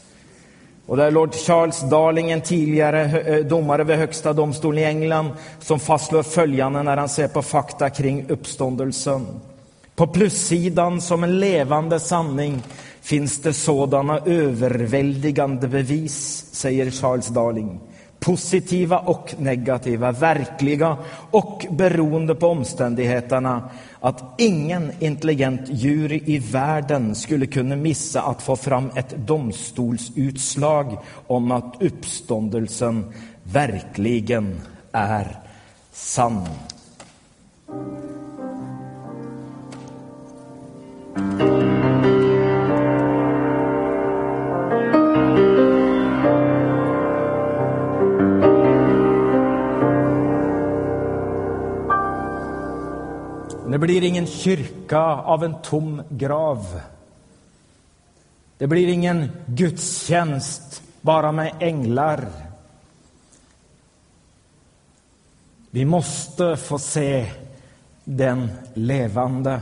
Och 0.93 0.99
det 0.99 1.05
är 1.05 1.11
Lord 1.11 1.35
Charles 1.35 1.81
Darling, 1.81 2.31
en 2.31 2.41
tidigare 2.41 3.21
eh, 3.21 3.45
domare 3.45 3.85
vid 3.85 3.97
Högsta 3.97 4.33
domstolen 4.33 4.79
i 4.79 4.87
England, 4.87 5.31
som 5.61 5.81
fastslår 5.81 6.23
följande 6.23 6.83
när 6.83 6.97
han 6.97 7.09
ser 7.09 7.29
på 7.29 7.43
fakta 7.43 7.91
kring 7.91 8.27
uppståndelsen. 8.29 9.27
På 9.95 10.07
plussidan, 10.07 11.01
som 11.01 11.25
en 11.25 11.41
levande 11.41 12.01
sanning, 12.01 12.63
finns 13.03 13.43
det 13.43 13.53
sådana 13.53 14.19
överväldigande 14.19 15.69
bevis, 15.69 16.47
säger 16.53 16.91
Charles 16.91 17.29
Darling. 17.29 17.81
Positiva 18.21 18.99
och 18.99 19.35
negativa, 19.39 20.13
verkliga 20.13 20.97
och 21.31 21.67
beroende 21.71 22.35
på 22.35 22.47
omständigheterna 22.47 23.71
att 24.03 24.35
ingen 24.39 24.93
intelligent 24.99 25.61
jury 25.69 26.23
i 26.27 26.39
världen 26.39 27.15
skulle 27.15 27.47
kunna 27.47 27.77
missa 27.77 28.23
att 28.23 28.43
få 28.43 28.57
fram 28.57 28.91
ett 28.97 29.17
domstolsutslag 29.17 30.99
om 31.27 31.51
att 31.51 31.77
uppståndelsen 31.81 33.13
verkligen 33.43 34.61
är 34.93 35.39
sann. 35.93 36.47
Det 53.73 53.79
blir 53.79 54.03
ingen 54.03 54.27
kyrka 54.27 55.01
av 55.01 55.45
en 55.45 55.55
tom 55.63 56.03
grav. 56.09 56.81
Det 58.59 58.67
blir 58.67 58.89
ingen 58.89 59.31
gudstjänst 59.47 60.83
bara 61.01 61.33
med 61.33 61.55
änglar. 61.61 62.29
Vi 65.71 65.85
måste 65.85 66.57
få 66.57 66.79
se 66.79 67.31
den 68.05 68.49
levande. 68.75 69.61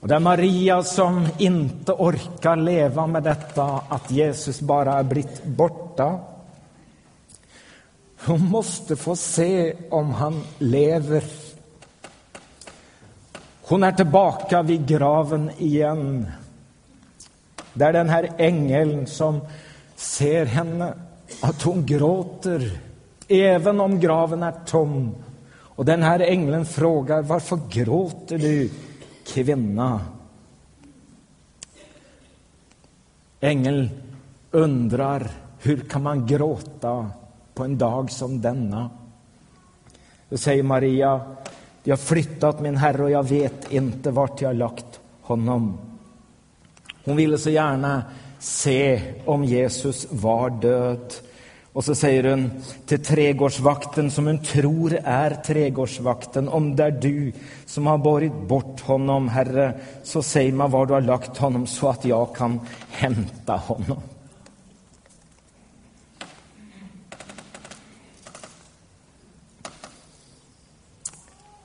Och 0.00 0.08
det 0.08 0.14
är 0.14 0.20
Maria 0.20 0.82
som 0.82 1.28
inte 1.38 1.92
orkar 1.92 2.56
leva 2.56 3.06
med 3.06 3.22
detta 3.22 3.64
att 3.88 4.10
Jesus 4.10 4.60
bara 4.60 4.98
är 4.98 5.02
blivit 5.02 5.44
borta. 5.44 6.20
Hon 8.24 8.40
måste 8.40 8.96
få 8.96 9.16
se 9.16 9.74
om 9.90 10.10
han 10.10 10.42
lever. 10.58 11.43
Hon 13.66 13.82
är 13.82 13.92
tillbaka 13.92 14.62
vid 14.62 14.86
graven 14.86 15.50
igen. 15.58 16.26
Det 17.72 17.84
är 17.84 17.92
den 17.92 18.08
här 18.08 18.30
ängeln 18.38 19.06
som 19.06 19.40
ser 19.96 20.46
henne, 20.46 20.94
att 21.42 21.62
hon 21.62 21.86
gråter, 21.86 22.78
även 23.28 23.80
om 23.80 24.00
graven 24.00 24.42
är 24.42 24.54
tom. 24.66 25.14
Och 25.54 25.84
den 25.84 26.02
här 26.02 26.20
ängeln 26.20 26.66
frågar, 26.66 27.22
varför 27.22 27.58
gråter 27.70 28.38
du, 28.38 28.70
kvinna? 29.26 30.00
Ängeln 33.40 33.90
undrar, 34.50 35.30
hur 35.58 35.76
kan 35.76 36.02
man 36.02 36.26
gråta 36.26 37.10
på 37.54 37.64
en 37.64 37.78
dag 37.78 38.10
som 38.10 38.40
denna? 38.40 38.90
Då 40.28 40.36
säger 40.36 40.62
Maria, 40.62 41.20
de 41.84 41.90
har 41.90 41.96
flyttat 41.96 42.60
min 42.60 42.76
herre 42.76 43.02
och 43.02 43.10
jag 43.10 43.28
vet 43.28 43.72
inte 43.72 44.10
vart 44.10 44.40
jag 44.40 44.48
har 44.48 44.54
lagt 44.54 45.00
honom. 45.22 45.78
Hon 47.04 47.16
ville 47.16 47.38
så 47.38 47.50
gärna 47.50 48.02
se 48.38 49.00
om 49.24 49.44
Jesus 49.44 50.06
var 50.10 50.50
död. 50.50 51.14
Och 51.72 51.84
så 51.84 51.94
säger 51.94 52.30
hon 52.30 52.50
till 52.86 53.04
trädgårdsvakten, 53.04 54.10
som 54.10 54.26
hon 54.26 54.44
tror 54.44 54.98
är 55.04 55.30
trädgårdsvakten, 55.30 56.48
om 56.48 56.76
det 56.76 56.84
är 56.84 56.90
du 56.90 57.32
som 57.66 57.86
har 57.86 57.98
burit 57.98 58.48
bort 58.48 58.80
honom, 58.80 59.28
Herre, 59.28 59.80
så 60.02 60.22
säg 60.22 60.52
mig 60.52 60.68
var 60.68 60.86
du 60.86 60.94
har 60.94 61.00
lagt 61.00 61.36
honom 61.36 61.66
så 61.66 61.88
att 61.88 62.04
jag 62.04 62.36
kan 62.36 62.60
hämta 62.90 63.56
honom. 63.56 64.00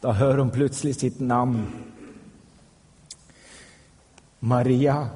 Då 0.01 0.11
hör 0.11 0.37
hon 0.37 0.49
plötsligt 0.49 0.99
sitt 0.99 1.19
namn. 1.19 1.67
Maria. 4.39 5.09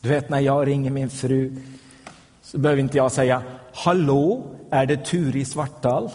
Du 0.00 0.08
vet, 0.08 0.30
när 0.30 0.40
jag 0.40 0.66
ringer 0.66 0.90
min 0.90 1.10
fru 1.10 1.62
så 2.42 2.58
behöver 2.58 2.82
inte 2.82 2.96
jag 2.96 3.12
säga 3.12 3.42
Hallå, 3.74 4.44
är 4.70 4.86
det 4.86 4.96
Turi 4.96 5.44
Svartdal? 5.44 6.10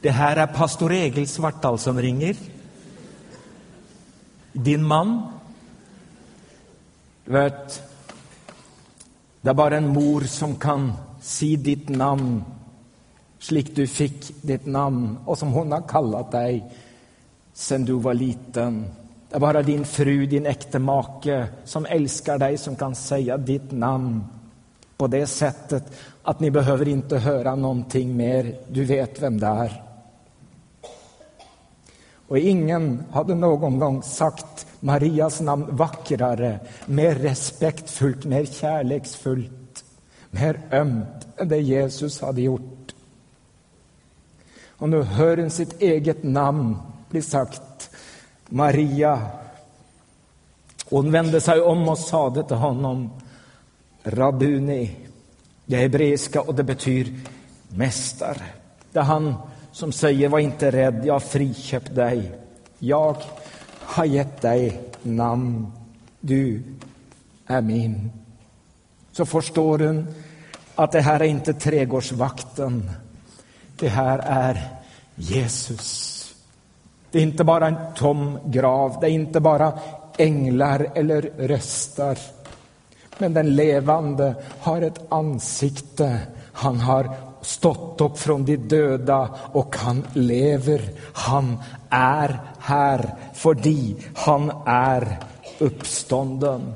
Det 0.00 0.10
här 0.10 0.36
är 0.36 0.46
pastor 0.46 0.92
Egil 0.92 1.28
Svartdal 1.28 1.78
som 1.78 2.00
ringer. 2.00 2.36
Din 4.52 4.84
man. 4.84 5.32
Du 7.24 7.32
vet, 7.32 7.87
det 9.40 9.50
är 9.50 9.54
bara 9.54 9.76
en 9.76 9.88
mor 9.88 10.20
som 10.20 10.56
kan 10.56 10.92
si 11.20 11.56
ditt 11.56 11.88
namn 11.88 12.44
slik 13.38 13.76
du 13.76 13.86
fick 13.86 14.42
ditt 14.42 14.66
namn 14.66 15.18
och 15.24 15.38
som 15.38 15.48
hon 15.48 15.72
har 15.72 15.88
kallat 15.88 16.30
dig 16.30 16.72
sen 17.52 17.84
du 17.84 17.92
var 17.92 18.14
liten. 18.14 18.86
Det 19.28 19.36
är 19.36 19.40
bara 19.40 19.62
din 19.62 19.84
fru, 19.84 20.26
din 20.26 20.46
äkta 20.46 20.78
make 20.78 21.48
som 21.64 21.86
älskar 21.86 22.38
dig 22.38 22.58
som 22.58 22.76
kan 22.76 22.94
säga 22.94 23.36
ditt 23.36 23.70
namn 23.70 24.24
på 24.96 25.06
det 25.06 25.26
sättet 25.26 25.92
att 26.22 26.40
ni 26.40 26.50
behöver 26.50 26.88
inte 26.88 27.18
höra 27.18 27.54
någonting 27.54 28.16
mer. 28.16 28.54
Du 28.68 28.84
vet 28.84 29.22
vem 29.22 29.40
det 29.40 29.46
är. 29.46 29.87
Och 32.28 32.38
ingen 32.38 33.04
hade 33.12 33.34
någon 33.34 33.78
gång 33.78 34.02
sagt 34.02 34.66
Marias 34.80 35.40
namn 35.40 35.66
vackrare, 35.70 36.60
mer 36.86 37.14
respektfullt, 37.14 38.24
mer 38.24 38.44
kärleksfullt, 38.44 39.84
mer 40.30 40.60
ömt 40.70 41.26
än 41.36 41.48
det 41.48 41.58
Jesus 41.58 42.20
hade 42.20 42.40
gjort. 42.40 42.94
Och 44.68 44.88
nu 44.88 45.02
hör 45.02 45.36
hon 45.36 45.50
sitt 45.50 45.82
eget 45.82 46.22
namn 46.22 46.76
bli 47.10 47.22
sagt, 47.22 47.90
Maria. 48.48 49.22
Hon 50.90 51.12
vände 51.12 51.40
sig 51.40 51.60
om 51.60 51.88
och 51.88 51.98
sade 51.98 52.44
till 52.44 52.56
honom, 52.56 53.10
Rabuni, 54.02 54.96
det 55.66 55.76
hebreiska 55.76 56.40
och 56.40 56.54
det 56.54 56.62
betyder 56.62 57.12
mästare. 57.68 58.42
Det 58.92 58.98
är 58.98 59.02
han 59.02 59.34
som 59.78 59.92
säger, 59.92 60.28
var 60.28 60.38
inte 60.38 60.70
rädd, 60.70 61.00
jag 61.04 61.14
har 61.14 61.20
friköpt 61.20 61.94
dig. 61.94 62.32
Jag 62.78 63.16
har 63.80 64.04
gett 64.04 64.40
dig 64.40 64.80
namn, 65.02 65.72
du 66.20 66.62
är 67.46 67.60
min. 67.60 68.10
Så 69.12 69.26
förstår 69.26 69.78
hon 69.78 70.06
att 70.74 70.92
det 70.92 71.00
här 71.00 71.20
är 71.20 71.24
inte 71.24 71.54
trädgårdsvakten, 71.54 72.90
det 73.76 73.88
här 73.88 74.18
är 74.18 74.68
Jesus. 75.14 76.34
Det 77.10 77.18
är 77.18 77.22
inte 77.22 77.44
bara 77.44 77.66
en 77.66 77.94
tom 77.96 78.38
grav, 78.44 78.96
det 79.00 79.06
är 79.06 79.10
inte 79.10 79.40
bara 79.40 79.78
änglar 80.16 80.86
eller 80.94 81.22
röster. 81.38 82.18
Men 83.18 83.34
den 83.34 83.56
levande 83.56 84.34
har 84.60 84.82
ett 84.82 85.12
ansikte. 85.12 86.20
Han 86.52 86.80
har 86.80 87.27
stått 87.48 88.00
upp 88.00 88.18
från 88.18 88.44
de 88.44 88.56
döda 88.56 89.28
och 89.52 89.76
han 89.76 90.06
lever. 90.12 90.80
Han 91.12 91.58
är 91.90 92.40
här 92.58 93.14
för 93.34 93.56
han 94.14 94.52
är 94.66 95.18
uppstånden. 95.58 96.74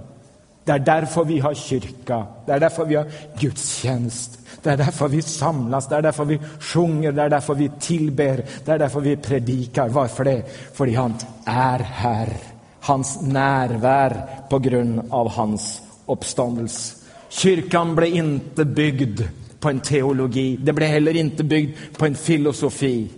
Det 0.64 0.72
är 0.72 0.78
därför 0.78 1.24
vi 1.24 1.38
har 1.38 1.54
kyrka, 1.54 2.26
det 2.46 2.52
är 2.52 2.60
därför 2.60 2.84
vi 2.84 2.94
har 2.94 3.10
gudstjänst. 3.40 4.38
Det 4.62 4.70
är 4.70 4.76
därför 4.76 5.08
vi 5.08 5.22
samlas, 5.22 5.88
det 5.88 5.96
är 5.96 6.02
därför 6.02 6.24
vi 6.24 6.40
sjunger, 6.60 7.12
det 7.12 7.22
är 7.22 7.28
därför 7.28 7.54
vi 7.54 7.70
tillber, 7.80 8.44
det 8.64 8.72
är 8.72 8.78
därför 8.78 9.00
vi 9.00 9.16
predikar. 9.16 9.88
Varför 9.88 10.24
det? 10.24 10.42
För 10.72 10.96
han 10.96 11.14
är 11.44 11.78
här. 11.78 12.36
Hans 12.80 13.22
närvaro 13.22 14.16
på 14.50 14.58
grund 14.58 15.02
av 15.10 15.28
hans 15.28 15.82
uppståndelse. 16.06 16.96
Kyrkan 17.28 17.96
blev 17.96 18.14
inte 18.14 18.64
byggd 18.64 19.20
på 19.62 19.70
en 19.70 19.80
teologi. 19.80 20.56
Den 20.56 20.74
blev 20.74 20.88
heller 20.88 21.16
inte 21.16 21.44
byggd 21.44 21.76
på 21.96 22.06
en 22.06 22.14
filosofi. 22.14 23.08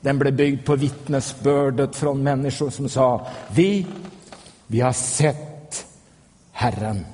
Den 0.00 0.18
blev 0.18 0.34
byggd 0.34 0.64
på 0.64 0.76
vittnesbördet 0.76 1.96
från 1.96 2.22
människor 2.22 2.70
som 2.70 2.88
sa 2.88 3.26
vi, 3.54 3.86
vi 4.66 4.80
har 4.80 4.92
sett 4.92 5.86
Herren. 6.52 7.04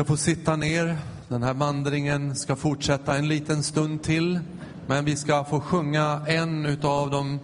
Ska 0.00 0.04
få 0.04 0.16
sitta 0.16 0.56
ner. 0.56 0.96
Den 1.28 1.42
här 1.42 1.54
vandringen 1.54 2.36
ska 2.36 2.56
fortsätta 2.56 3.16
en 3.16 3.28
liten 3.28 3.62
stund 3.62 4.02
till. 4.02 4.40
Men 4.86 5.04
vi 5.04 5.16
ska 5.16 5.44
få 5.44 5.60
sjunga 5.60 6.22
en 6.26 6.66
utav 6.66 7.10
de 7.10 7.38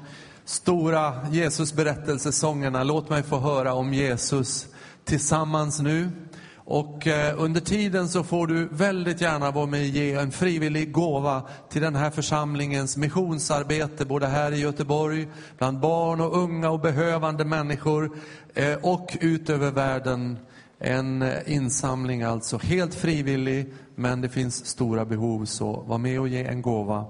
stora 0.45 1.27
Jesus 1.31 1.73
berättelsesångerna. 1.75 2.85
Låt 2.85 3.11
mig 3.11 3.23
få 3.23 3.39
höra 3.39 3.75
om 3.75 3.95
Jesus 3.95 4.67
tillsammans 5.05 5.81
nu. 5.81 6.11
Och 6.57 7.07
eh, 7.07 7.43
under 7.43 7.61
tiden 7.61 8.09
så 8.09 8.25
får 8.25 8.47
du 8.47 8.69
väldigt 8.73 9.21
gärna 9.21 9.51
vara 9.51 9.67
med 9.67 9.81
och 9.81 9.87
ge 9.87 10.13
en 10.13 10.33
frivillig 10.33 10.93
gåva 10.93 11.43
till 11.71 11.83
den 11.83 11.97
här 11.97 12.11
församlingens 12.11 12.97
missionsarbete, 12.97 14.05
både 14.05 14.27
här 14.27 14.53
i 14.53 14.61
Göteborg, 14.61 15.29
bland 15.59 15.81
barn 15.81 16.21
och 16.21 16.37
unga 16.39 16.71
och 16.71 16.81
behövande 16.81 17.45
människor 17.45 18.11
eh, 18.55 18.75
och 18.75 19.17
ut 19.21 19.51
över 19.51 19.71
världen. 19.71 20.39
En 20.79 21.24
insamling 21.47 22.22
alltså, 22.22 22.59
helt 22.59 22.95
frivillig, 22.95 23.66
men 23.95 24.20
det 24.20 24.29
finns 24.29 24.66
stora 24.66 25.05
behov, 25.05 25.45
så 25.45 25.85
var 25.87 25.99
med 25.99 26.20
och 26.20 26.29
ge 26.29 26.45
en 26.45 26.62
gåva. 26.62 27.05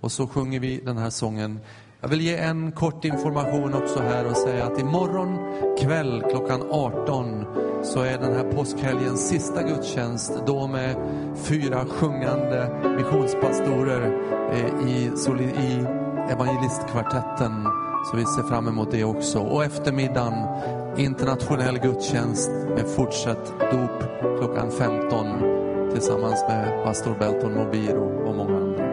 Och 0.00 0.12
så 0.12 0.26
sjunger 0.26 0.60
vi 0.60 0.80
den 0.84 0.98
här 0.98 1.10
sången. 1.10 1.60
Jag 2.00 2.08
vill 2.08 2.20
ge 2.20 2.36
en 2.36 2.72
kort 2.72 3.04
information 3.04 3.74
också 3.74 4.00
här 4.00 4.26
och 4.26 4.36
säga 4.36 4.64
att 4.64 4.80
imorgon 4.80 5.38
kväll 5.78 6.24
klockan 6.30 6.62
18 6.70 7.44
så 7.82 8.00
är 8.00 8.18
den 8.18 8.32
här 8.32 8.52
påskhelgens 8.52 9.28
sista 9.28 9.62
gudstjänst 9.62 10.42
då 10.46 10.66
med 10.66 10.96
fyra 11.36 11.84
sjungande 11.84 12.70
missionspastorer 12.96 14.18
eh, 14.52 14.88
i, 14.88 15.10
i 15.62 15.86
evangelistkvartetten. 16.30 17.66
Så 18.10 18.16
vi 18.16 18.24
ser 18.24 18.42
fram 18.42 18.68
emot 18.68 18.90
det 18.90 19.04
också. 19.04 19.38
Och 19.38 19.64
eftermiddagen 19.64 20.34
internationell 20.96 21.78
gudstjänst 21.78 22.50
med 22.50 22.86
fortsatt 22.96 23.52
dop 23.70 24.04
klockan 24.38 24.70
15 24.70 25.26
tillsammans 25.92 26.44
med 26.48 26.84
pastor 26.84 27.16
Belton 27.18 27.54
Mobiro 27.54 28.28
och 28.28 28.34
många 28.34 28.56
andra. 28.56 28.91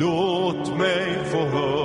Låt 0.00 0.78
mig 0.78 1.18
få 1.24 1.38
höra 1.38 1.75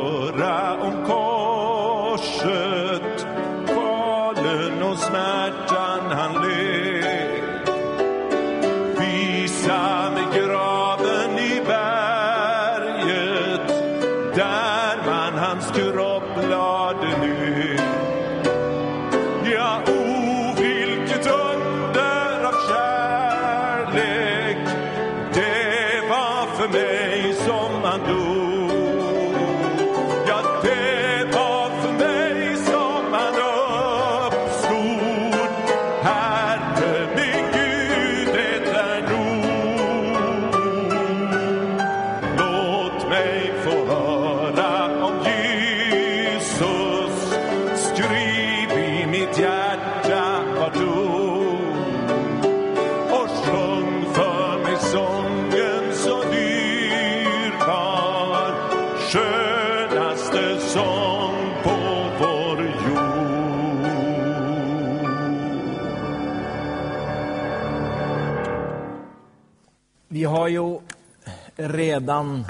redan 71.92 72.46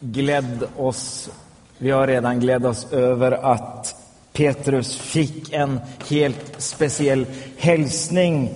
glädd 0.00 0.64
oss, 0.76 1.30
vi 1.78 1.90
har 1.90 2.06
redan 2.06 2.40
glädd 2.40 2.66
oss 2.66 2.92
över 2.92 3.32
att 3.32 3.94
Petrus 4.32 4.96
fick 4.96 5.52
en 5.52 5.80
helt 6.08 6.54
speciell 6.58 7.26
hälsning 7.58 8.50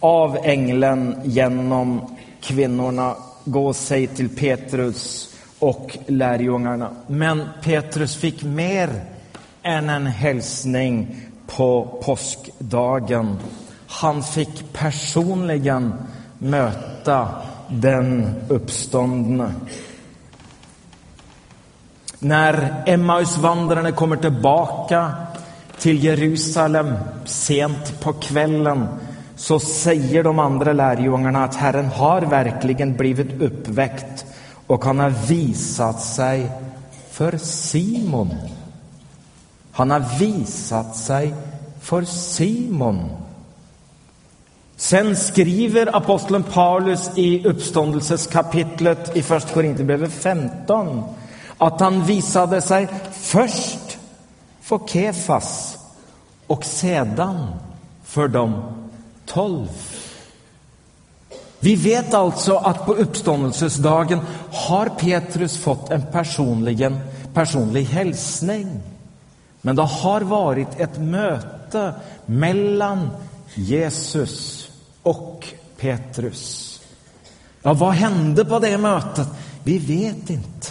av 0.00 0.38
ängeln 0.42 1.20
genom 1.24 2.16
kvinnorna. 2.40 3.16
Gå 3.44 3.66
och 3.66 3.76
säg 3.76 4.06
till 4.06 4.28
Petrus 4.28 5.34
och 5.58 5.98
lärjungarna. 6.06 6.90
Men 7.06 7.48
Petrus 7.62 8.16
fick 8.16 8.42
mer 8.42 9.04
än 9.62 9.90
en 9.90 10.06
hälsning 10.06 11.16
på 11.46 12.00
påskdagen. 12.04 13.38
Han 13.86 14.22
fick 14.22 14.72
personligen 14.72 15.94
möta 16.38 17.28
den 17.72 18.34
uppståndne. 18.48 19.52
När 22.18 22.82
Emmausvandrarna 22.86 23.92
kommer 23.92 24.16
tillbaka 24.16 25.12
till 25.78 26.04
Jerusalem 26.04 26.94
sent 27.24 28.00
på 28.00 28.12
kvällen 28.12 28.86
så 29.36 29.60
säger 29.60 30.22
de 30.22 30.38
andra 30.38 30.72
lärjungarna 30.72 31.44
att 31.44 31.54
Herren 31.54 31.86
har 31.86 32.20
verkligen 32.20 32.96
blivit 32.96 33.42
uppväckt 33.42 34.24
och 34.66 34.84
han 34.84 34.98
har 34.98 35.10
visat 35.28 36.00
sig 36.00 36.50
för 37.10 37.36
Simon. 37.36 38.30
Han 39.72 39.90
har 39.90 40.18
visat 40.18 40.96
sig 40.96 41.34
för 41.80 42.02
Simon. 42.04 43.21
Sen 44.82 45.16
skriver 45.16 45.96
aposteln 45.96 46.42
Paulus 46.42 47.10
i 47.16 47.46
uppståndelseskapitlet 47.46 49.16
i 49.16 49.22
Första 49.22 49.48
Korinthierbrevet 49.48 50.12
15 50.12 51.02
att 51.58 51.80
han 51.80 52.04
visade 52.04 52.60
sig 52.60 52.88
först 53.12 53.98
för 54.60 54.80
Kefas 54.86 55.78
och 56.46 56.64
sedan 56.64 57.46
för 58.04 58.28
de 58.28 58.62
tolv. 59.26 59.68
Vi 61.60 61.76
vet 61.76 62.14
alltså 62.14 62.56
att 62.56 62.86
på 62.86 62.94
uppståndelsesdagen 62.94 64.20
har 64.52 64.86
Petrus 64.86 65.58
fått 65.58 65.90
en 65.90 66.02
personligen, 66.12 67.00
personlig 67.34 67.84
hälsning. 67.84 68.80
Men 69.60 69.76
det 69.76 69.82
har 69.82 70.20
varit 70.20 70.80
ett 70.80 70.98
möte 70.98 71.94
mellan 72.26 73.10
Jesus 73.54 74.61
och 75.02 75.48
Petrus. 75.76 76.80
Ja, 77.62 77.72
vad 77.72 77.92
hände 77.92 78.44
på 78.44 78.58
det 78.58 78.78
mötet? 78.78 79.28
Vi 79.64 79.78
vet 79.78 80.30
inte. 80.30 80.68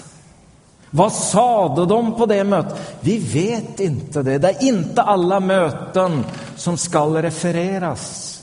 Vad 0.90 1.14
sade 1.14 1.86
de 1.86 2.18
på 2.18 2.26
det 2.26 2.44
mötet? 2.44 2.98
Vi 3.02 3.18
vet 3.18 3.80
inte 3.80 4.24
det. 4.24 4.38
Det 4.38 4.50
är 4.50 4.64
inte 4.64 5.02
alla 5.02 5.40
möten 5.40 6.26
som 6.56 6.78
skall 6.78 7.16
refereras. 7.16 8.38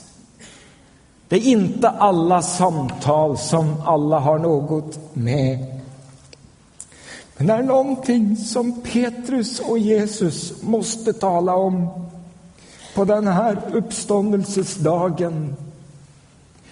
Det 1.27 1.35
är 1.35 1.47
inte 1.47 1.89
alla 1.89 2.41
samtal 2.41 3.37
som 3.37 3.81
alla 3.85 4.19
har 4.19 4.39
något 4.39 4.99
med. 5.13 5.81
Men 7.37 7.47
det 7.47 7.53
är 7.53 7.63
någonting 7.63 8.37
som 8.37 8.81
Petrus 8.81 9.59
och 9.59 9.79
Jesus 9.79 10.63
måste 10.63 11.13
tala 11.13 11.55
om 11.55 11.89
på 12.95 13.05
den 13.05 13.27
här 13.27 13.57
uppståndelsesdagen. 13.73 15.55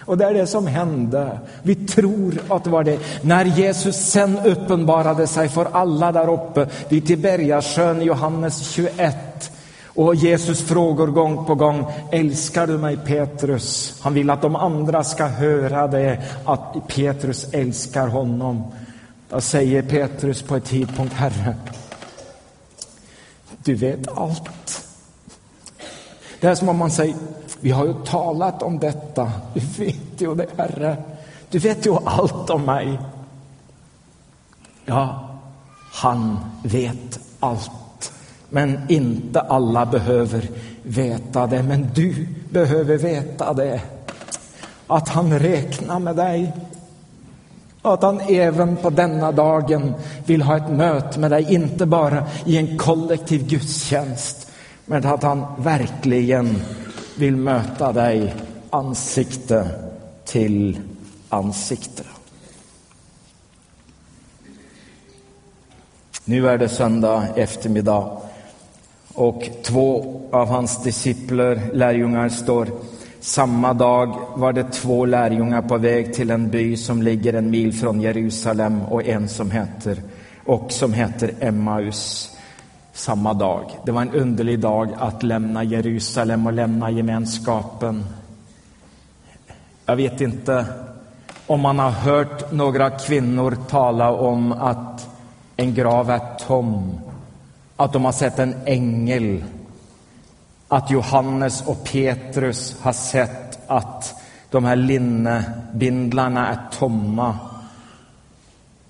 Och 0.07 0.17
det 0.17 0.25
är 0.25 0.33
det 0.33 0.47
som 0.47 0.67
hände. 0.67 1.39
Vi 1.63 1.75
tror 1.75 2.41
att 2.49 2.63
det 2.63 2.69
var 2.69 2.83
det. 2.83 2.99
När 3.21 3.45
Jesus 3.45 3.95
sen 3.95 4.39
uppenbarade 4.45 5.27
sig 5.27 5.49
för 5.49 5.67
alla 5.71 6.11
där 6.11 6.29
uppe 6.29 6.67
vid 6.89 7.07
Tiberiasjön, 7.07 8.01
Johannes 8.01 8.69
21. 8.69 9.51
Och 9.85 10.15
Jesus 10.15 10.61
frågar 10.61 11.05
gång 11.05 11.45
på 11.45 11.55
gång, 11.55 11.85
älskar 12.11 12.67
du 12.67 12.77
mig 12.77 12.97
Petrus? 12.97 13.99
Han 14.01 14.13
vill 14.13 14.29
att 14.29 14.41
de 14.41 14.55
andra 14.55 15.03
ska 15.03 15.25
höra 15.25 15.87
det, 15.87 16.21
att 16.45 16.87
Petrus 16.87 17.47
älskar 17.53 18.07
honom. 18.07 18.63
Då 19.29 19.41
säger 19.41 19.81
Petrus 19.81 20.41
på 20.41 20.55
ett 20.55 20.65
tidpunkt, 20.65 21.13
Herre, 21.13 21.55
du 23.63 23.75
vet 23.75 24.17
allt. 24.17 24.83
Det 26.39 26.47
är 26.47 26.55
som 26.55 26.69
om 26.69 26.77
man 26.77 26.91
säger, 26.91 27.15
vi 27.61 27.71
har 27.71 27.85
ju 27.85 27.93
talat 27.93 28.63
om 28.63 28.79
detta, 28.79 29.31
du 29.53 29.59
vet 29.59 30.21
ju 30.21 30.35
det 30.35 30.47
Herre, 30.57 30.97
du 31.49 31.59
vet 31.59 31.85
ju 31.85 31.97
allt 32.05 32.49
om 32.49 32.65
mig. 32.65 32.99
Ja, 34.85 35.29
han 35.93 36.39
vet 36.63 37.19
allt, 37.39 38.11
men 38.49 38.79
inte 38.87 39.41
alla 39.41 39.85
behöver 39.85 40.49
veta 40.83 41.47
det, 41.47 41.63
men 41.63 41.89
du 41.95 42.27
behöver 42.49 42.97
veta 42.97 43.53
det. 43.53 43.81
Att 44.87 45.09
han 45.09 45.39
räknar 45.39 45.99
med 45.99 46.15
dig, 46.15 46.53
att 47.81 48.03
han 48.03 48.19
även 48.19 48.75
på 48.75 48.89
denna 48.89 49.31
dagen 49.31 49.93
vill 50.25 50.41
ha 50.41 50.57
ett 50.57 50.71
möte 50.71 51.19
med 51.19 51.31
dig, 51.31 51.53
inte 51.53 51.85
bara 51.85 52.23
i 52.45 52.57
en 52.57 52.77
kollektiv 52.77 53.47
gudstjänst, 53.47 54.51
men 54.85 55.05
att 55.05 55.23
han 55.23 55.45
verkligen 55.57 56.61
vill 57.17 57.35
möta 57.35 57.93
dig 57.93 58.35
ansikte 58.69 59.67
till 60.25 60.79
ansikte. 61.29 62.03
Nu 66.25 66.49
är 66.49 66.57
det 66.57 66.69
söndag 66.69 67.27
eftermiddag 67.35 68.17
och 69.13 69.49
två 69.63 70.21
av 70.31 70.47
hans 70.47 70.83
discipler, 70.83 71.61
lärjungar, 71.73 72.29
står 72.29 72.67
samma 73.19 73.73
dag 73.73 74.17
var 74.35 74.53
det 74.53 74.63
två 74.63 75.05
lärjungar 75.05 75.61
på 75.61 75.77
väg 75.77 76.13
till 76.13 76.31
en 76.31 76.49
by 76.49 76.77
som 76.77 77.01
ligger 77.01 77.33
en 77.33 77.49
mil 77.49 77.73
från 77.73 78.01
Jerusalem 78.01 78.81
och 78.81 79.07
en 79.07 79.29
som 79.29 79.51
heter, 79.51 80.01
och 80.45 80.71
som 80.71 80.93
heter 80.93 81.33
Emmaus 81.39 82.36
samma 82.97 83.33
dag. 83.33 83.79
Det 83.85 83.91
var 83.91 84.01
en 84.01 84.13
underlig 84.13 84.59
dag 84.59 84.89
att 84.97 85.23
lämna 85.23 85.63
Jerusalem 85.63 86.47
och 86.47 86.53
lämna 86.53 86.91
gemenskapen. 86.91 88.05
Jag 89.85 89.95
vet 89.95 90.21
inte 90.21 90.65
om 91.47 91.61
man 91.61 91.79
har 91.79 91.89
hört 91.89 92.51
några 92.51 92.89
kvinnor 92.89 93.57
tala 93.69 94.11
om 94.11 94.51
att 94.51 95.09
en 95.55 95.73
grav 95.73 96.09
är 96.09 96.21
tom, 96.47 96.99
att 97.75 97.93
de 97.93 98.05
har 98.05 98.11
sett 98.11 98.39
en 98.39 98.55
ängel, 98.65 99.43
att 100.67 100.91
Johannes 100.91 101.67
och 101.67 101.83
Petrus 101.83 102.81
har 102.81 102.93
sett 102.93 103.59
att 103.67 104.21
de 104.49 104.65
här 104.65 104.75
linnebindlarna 104.75 106.47
är 106.47 106.59
tomma, 106.79 107.37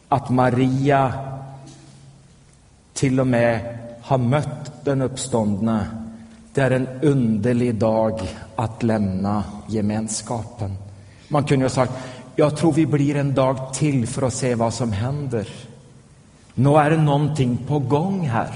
att 0.09 0.29
Maria 0.29 1.13
till 2.93 3.19
och 3.19 3.27
med 3.27 3.77
har 4.07 4.17
mött 4.17 4.85
den 4.85 5.01
uppståndne. 5.01 5.87
Det 6.53 6.61
är 6.61 6.71
en 6.71 6.87
underlig 7.01 7.75
dag 7.75 8.21
att 8.55 8.83
lämna 8.83 9.43
gemenskapen. 9.67 10.77
Man 11.27 11.43
kunde 11.43 11.65
ha 11.65 11.69
sagt, 11.69 11.93
jag 12.35 12.57
tror 12.57 12.71
vi 12.71 12.85
blir 12.85 13.15
en 13.15 13.33
dag 13.33 13.73
till 13.73 14.07
för 14.07 14.21
att 14.21 14.33
se 14.33 14.55
vad 14.55 14.73
som 14.73 14.91
händer. 14.91 15.47
Nu 16.53 16.69
är 16.69 16.89
det 16.89 16.97
någonting 16.97 17.57
på 17.67 17.79
gång 17.79 18.27
här. 18.27 18.55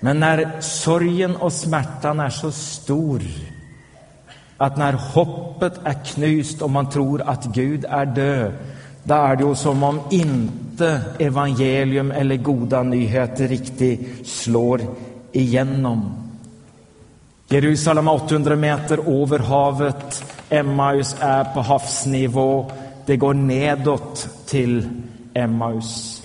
Men 0.00 0.20
när 0.20 0.60
sorgen 0.60 1.36
och 1.36 1.52
smärtan 1.52 2.20
är 2.20 2.30
så 2.30 2.52
stor 2.52 3.22
att 4.56 4.76
när 4.76 4.92
hoppet 4.92 5.80
är 5.84 6.04
knyst 6.04 6.62
och 6.62 6.70
man 6.70 6.90
tror 6.90 7.22
att 7.22 7.44
Gud 7.44 7.84
är 7.84 8.06
död, 8.06 8.52
där 9.06 9.28
är 9.28 9.36
det 9.36 9.44
ju 9.44 9.54
som 9.54 9.82
om 9.82 10.00
inte 10.10 11.00
evangelium 11.18 12.10
eller 12.10 12.36
goda 12.36 12.82
nyheter 12.82 13.48
riktigt 13.48 14.26
slår 14.28 14.80
igenom. 15.32 16.14
Jerusalem 17.48 18.08
är 18.08 18.14
800 18.14 18.56
meter 18.56 19.22
över 19.22 19.38
havet. 19.38 20.24
Emmaus 20.50 21.16
är 21.20 21.44
på 21.44 21.60
havsnivå. 21.60 22.70
Det 23.06 23.16
går 23.16 23.34
nedåt 23.34 24.28
till 24.46 24.88
Emmaus. 25.34 26.22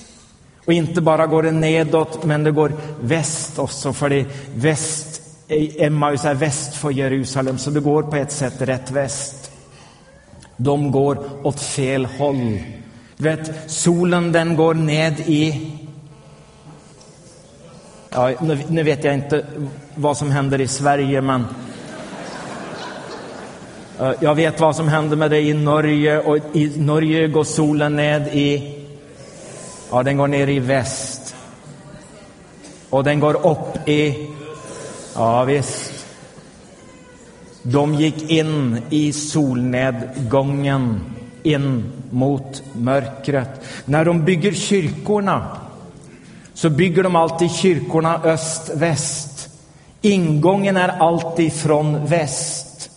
Och 0.66 0.74
inte 0.74 1.02
bara 1.02 1.28
går 1.28 1.44
det 1.44 1.52
nedåt, 1.52 2.24
men 2.24 2.44
det 2.44 2.52
går 2.52 2.72
väst 3.02 3.60
också, 3.60 3.94
för 3.94 4.10
det 4.10 4.26
väst, 4.56 5.22
Emmaus 5.78 6.26
är 6.26 6.34
väst 6.34 6.76
för 6.76 6.92
Jerusalem, 6.92 7.58
så 7.58 7.70
det 7.70 7.80
går 7.80 8.04
på 8.04 8.16
ett 8.16 8.32
sätt 8.32 8.62
rätt 8.62 8.92
väst. 8.92 9.41
De 10.64 10.92
går 10.92 11.18
åt 11.44 11.62
fel 11.62 12.06
håll. 12.06 12.60
Du 13.18 13.24
vet, 13.24 13.72
solen 13.72 14.32
den 14.32 14.56
går 14.56 14.74
ned 14.74 15.20
i... 15.20 15.72
Ja, 18.10 18.32
nu, 18.42 18.58
nu 18.68 18.84
vet 18.84 19.04
jag 19.04 19.14
inte 19.14 19.46
vad 19.96 20.18
som 20.18 20.32
händer 20.32 20.62
i 20.62 20.68
Sverige, 20.68 21.22
men... 21.22 21.46
Jag 24.20 24.36
vet 24.36 24.60
vad 24.60 24.76
som 24.76 24.88
händer 24.88 25.18
med 25.18 25.32
det 25.32 25.42
i 25.42 25.54
Norge 25.54 26.20
och 26.20 26.38
i 26.54 26.80
Norge 26.80 27.28
går 27.28 27.44
solen 27.44 27.96
ned 27.96 28.28
i... 28.28 28.78
Ja, 29.92 30.04
den 30.04 30.18
går 30.18 30.28
ner 30.28 30.48
i 30.48 30.60
väst. 30.60 31.36
Och 32.90 33.04
den 33.04 33.20
går 33.20 33.48
upp 33.48 33.90
i... 33.90 34.30
Ja, 35.16 35.44
visst. 35.44 35.91
De 37.64 37.96
gick 37.96 38.30
in 38.30 38.82
i 38.90 39.14
solnedgången, 39.14 41.00
in 41.44 41.92
mot 42.10 42.64
mörkret. 42.74 43.62
När 43.86 44.06
de 44.06 44.26
bygger 44.26 44.54
kyrkorna 44.54 45.58
så 46.54 46.70
bygger 46.70 47.04
de 47.04 47.16
alltid 47.16 47.52
kyrkorna 47.52 48.22
öst-väst. 48.24 49.50
Ingången 50.02 50.78
är 50.78 50.90
alltid 50.90 51.54
från 51.54 52.06
väst. 52.06 52.90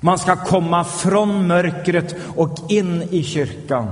Man 0.00 0.18
ska 0.18 0.36
komma 0.36 0.84
från 0.84 1.46
mörkret 1.46 2.16
och 2.36 2.58
in 2.68 3.02
i 3.10 3.22
kyrkan. 3.22 3.90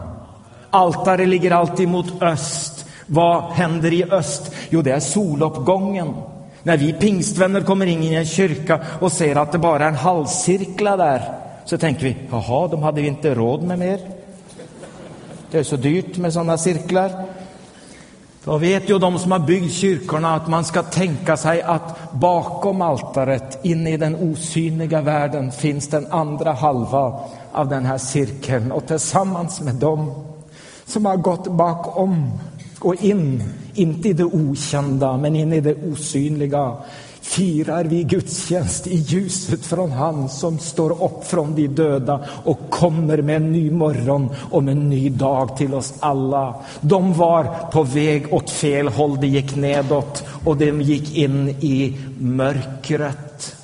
Altaret 0.70 1.28
ligger 1.28 1.50
alltid 1.50 1.88
mot 1.88 2.22
öst. 2.22 2.86
Vad 3.06 3.52
händer 3.52 3.92
i 3.92 4.04
öst? 4.04 4.54
Jo, 4.70 4.82
det 4.82 4.92
är 4.92 5.00
soluppgången. 5.00 6.14
När 6.68 6.76
vi 6.76 6.92
pingstvänner 6.92 7.60
kommer 7.60 7.86
in 7.86 8.02
i 8.02 8.14
en 8.14 8.26
kyrka 8.26 8.80
och 9.00 9.12
ser 9.12 9.36
att 9.36 9.52
det 9.52 9.58
bara 9.58 9.84
är 9.84 9.88
en 9.88 9.94
halvcirkel 9.94 10.84
där, 10.84 11.22
så 11.64 11.78
tänker 11.78 12.02
vi, 12.02 12.16
jaha, 12.30 12.68
de 12.68 12.82
hade 12.82 13.02
vi 13.02 13.08
inte 13.08 13.34
råd 13.34 13.62
med 13.62 13.78
mer. 13.78 14.00
Det 15.50 15.58
är 15.58 15.62
så 15.62 15.76
dyrt 15.76 16.16
med 16.16 16.32
sådana 16.32 16.58
cirklar. 16.58 17.24
Då 18.44 18.58
vet 18.58 18.90
ju 18.90 18.98
de 18.98 19.18
som 19.18 19.32
har 19.32 19.38
byggt 19.38 19.74
kyrkorna 19.74 20.34
att 20.34 20.48
man 20.48 20.64
ska 20.64 20.82
tänka 20.82 21.36
sig 21.36 21.62
att 21.62 22.12
bakom 22.12 22.82
altaret, 22.82 23.58
inne 23.62 23.90
i 23.90 23.96
den 23.96 24.16
osynliga 24.16 25.00
världen, 25.00 25.52
finns 25.52 25.88
den 25.88 26.06
andra 26.06 26.52
halva 26.52 27.20
av 27.52 27.68
den 27.68 27.84
här 27.84 27.98
cirkeln. 27.98 28.72
Och 28.72 28.86
tillsammans 28.86 29.60
med 29.60 29.74
dem 29.74 30.24
som 30.84 31.06
har 31.06 31.16
gått 31.16 31.48
bakom 31.48 32.30
och 32.80 33.04
in, 33.04 33.44
inte 33.78 34.08
i 34.08 34.12
det 34.12 34.24
okända, 34.24 35.16
men 35.16 35.36
in 35.36 35.52
i 35.52 35.60
det 35.60 35.74
osynliga, 35.74 36.76
firar 37.20 37.84
vi 37.84 38.02
gudstjänst 38.02 38.86
i 38.86 38.96
ljuset 38.96 39.66
från 39.66 39.92
han 39.92 40.28
som 40.28 40.58
står 40.58 41.04
upp 41.04 41.24
från 41.24 41.54
de 41.54 41.66
döda 41.66 42.20
och 42.44 42.70
kommer 42.70 43.22
med 43.22 43.36
en 43.36 43.52
ny 43.52 43.70
morgon 43.70 44.28
och 44.50 44.62
med 44.62 44.72
en 44.72 44.90
ny 44.90 45.08
dag 45.08 45.56
till 45.56 45.74
oss 45.74 45.94
alla. 46.00 46.54
De 46.80 47.12
var 47.12 47.70
på 47.72 47.82
väg 47.82 48.34
åt 48.34 48.50
fel 48.50 48.88
håll, 48.88 49.20
de 49.20 49.26
gick 49.26 49.56
nedåt 49.56 50.24
och 50.44 50.56
de 50.56 50.82
gick 50.82 51.16
in 51.16 51.48
i 51.48 51.96
mörkret. 52.18 53.56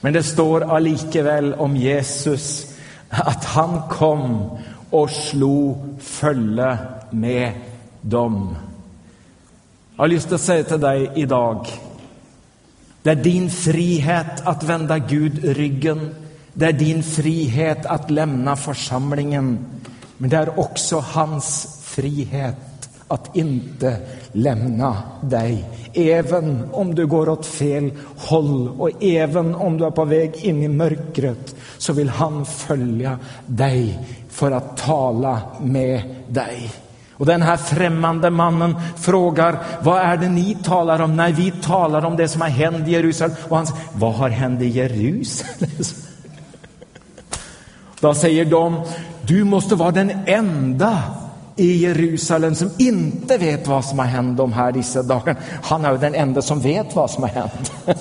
Men 0.00 0.12
det 0.12 0.22
står 0.22 0.60
allikevel 0.60 1.54
om 1.54 1.76
Jesus 1.76 2.66
att 3.08 3.44
han 3.44 3.82
kom 3.88 4.58
och 4.90 5.10
slog 5.10 5.76
följe 6.00 6.78
med 7.10 7.52
dem. 8.00 8.56
Jag 10.00 10.04
har 10.04 10.08
lust 10.08 10.32
att 10.32 10.40
säga 10.40 10.64
till 10.64 10.80
dig 10.80 11.10
idag, 11.14 11.66
det 13.02 13.10
är 13.10 13.14
din 13.14 13.50
frihet 13.50 14.40
att 14.44 14.62
vända 14.62 14.98
Gud 14.98 15.44
ryggen. 15.44 16.14
Det 16.52 16.66
är 16.66 16.72
din 16.72 17.02
frihet 17.02 17.86
att 17.86 18.10
lämna 18.10 18.56
församlingen. 18.56 19.58
Men 20.16 20.30
det 20.30 20.36
är 20.36 20.60
också 20.60 20.98
hans 20.98 21.78
frihet 21.82 22.90
att 23.08 23.36
inte 23.36 23.96
lämna 24.32 25.02
dig. 25.22 25.64
Även 25.92 26.68
om 26.72 26.94
du 26.94 27.06
går 27.06 27.28
åt 27.28 27.46
fel 27.46 27.90
håll 28.16 28.68
och 28.78 29.02
även 29.02 29.54
om 29.54 29.78
du 29.78 29.84
är 29.84 29.90
på 29.90 30.04
väg 30.04 30.36
in 30.36 30.62
i 30.62 30.68
mörkret 30.68 31.54
så 31.78 31.92
vill 31.92 32.08
han 32.08 32.46
följa 32.46 33.18
dig 33.46 33.98
för 34.28 34.50
att 34.50 34.76
tala 34.76 35.40
med 35.60 36.02
dig. 36.28 36.70
Och 37.20 37.26
den 37.26 37.42
här 37.42 37.56
främmande 37.56 38.30
mannen 38.30 38.76
frågar, 38.96 39.58
vad 39.82 40.02
är 40.02 40.16
det 40.16 40.28
ni 40.28 40.56
talar 40.62 41.00
om? 41.00 41.16
Nej, 41.16 41.32
vi 41.32 41.50
talar 41.50 42.04
om 42.04 42.16
det 42.16 42.28
som 42.28 42.40
har 42.40 42.48
hänt 42.48 42.88
i 42.88 42.90
Jerusalem. 42.90 43.36
Och 43.48 43.56
han 43.56 43.66
säger, 43.66 43.82
vad 43.92 44.14
har 44.14 44.28
hänt 44.28 44.62
i 44.62 44.68
Jerusalem? 44.68 45.70
Då 48.00 48.14
säger 48.14 48.44
de, 48.44 48.82
du 49.22 49.44
måste 49.44 49.74
vara 49.74 49.90
den 49.90 50.10
enda 50.26 51.02
i 51.56 51.76
Jerusalem 51.76 52.54
som 52.54 52.70
inte 52.78 53.38
vet 53.38 53.66
vad 53.66 53.84
som 53.84 53.98
har 53.98 54.06
hänt 54.06 54.36
de 54.36 54.52
här 54.52 54.72
dessa 54.72 55.02
dagarna. 55.02 55.38
Han 55.62 55.84
är 55.84 55.98
den 55.98 56.14
enda 56.14 56.42
som 56.42 56.60
vet 56.60 56.96
vad 56.96 57.10
som 57.10 57.22
har 57.22 57.30
hänt. 57.30 57.72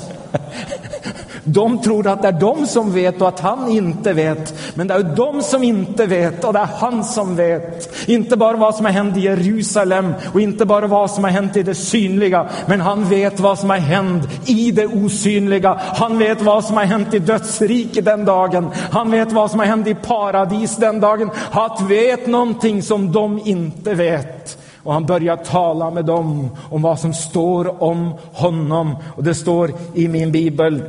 De 1.44 1.82
tror 1.82 2.08
att 2.08 2.22
det 2.22 2.28
är 2.28 2.32
de 2.32 2.68
som 2.68 2.94
vet 2.94 3.22
och 3.22 3.28
att 3.28 3.40
han 3.40 3.72
inte 3.72 4.14
vet. 4.14 4.54
Men 4.76 4.88
det 4.88 4.94
är 4.94 5.04
de 5.04 5.42
som 5.42 5.64
inte 5.64 6.06
vet 6.06 6.44
och 6.44 6.54
det 6.54 6.60
är 6.60 6.70
han 6.78 7.04
som 7.04 7.36
vet. 7.36 8.10
Inte 8.10 8.38
bara 8.38 8.58
vad 8.58 8.76
som 8.76 8.86
har 8.86 8.92
hänt 8.92 9.18
i 9.18 9.20
Jerusalem 9.20 10.14
och 10.34 10.42
inte 10.42 10.66
bara 10.66 10.88
vad 10.88 11.12
som 11.12 11.24
har 11.24 11.32
hänt 11.32 11.58
i 11.58 11.64
det 11.64 11.76
synliga. 11.76 12.48
Men 12.66 12.82
han 12.82 13.10
vet 13.10 13.40
vad 13.40 13.60
som 13.60 13.70
har 13.70 13.78
hänt 13.78 14.28
i 14.46 14.72
det 14.72 14.88
osynliga. 14.88 15.80
Han 15.80 16.18
vet 16.18 16.42
vad 16.42 16.66
som 16.66 16.78
har 16.78 16.86
hänt 16.86 17.14
i 17.14 17.20
dödsriket 17.20 18.06
den 18.06 18.26
dagen. 18.26 18.70
Han 18.92 19.12
vet 19.12 19.32
vad 19.32 19.52
som 19.52 19.60
har 19.60 19.68
hänt 19.68 19.88
i 19.88 19.96
paradis 19.96 20.76
den 20.76 21.00
dagen. 21.00 21.30
Han 21.36 21.88
vet 21.88 22.28
någonting 22.28 22.82
som 22.82 23.12
de 23.12 23.40
inte 23.46 23.94
vet. 23.94 24.58
Och 24.84 24.94
han 24.94 25.06
börjar 25.06 25.36
tala 25.36 25.92
med 25.92 26.06
dem 26.06 26.50
om 26.70 26.82
vad 26.82 27.00
som 27.00 27.14
står 27.14 27.84
om 27.84 28.14
honom. 28.34 28.96
Och 29.16 29.24
det 29.24 29.36
står 29.36 29.72
i 29.94 30.08
min 30.08 30.32
bibel 30.32 30.84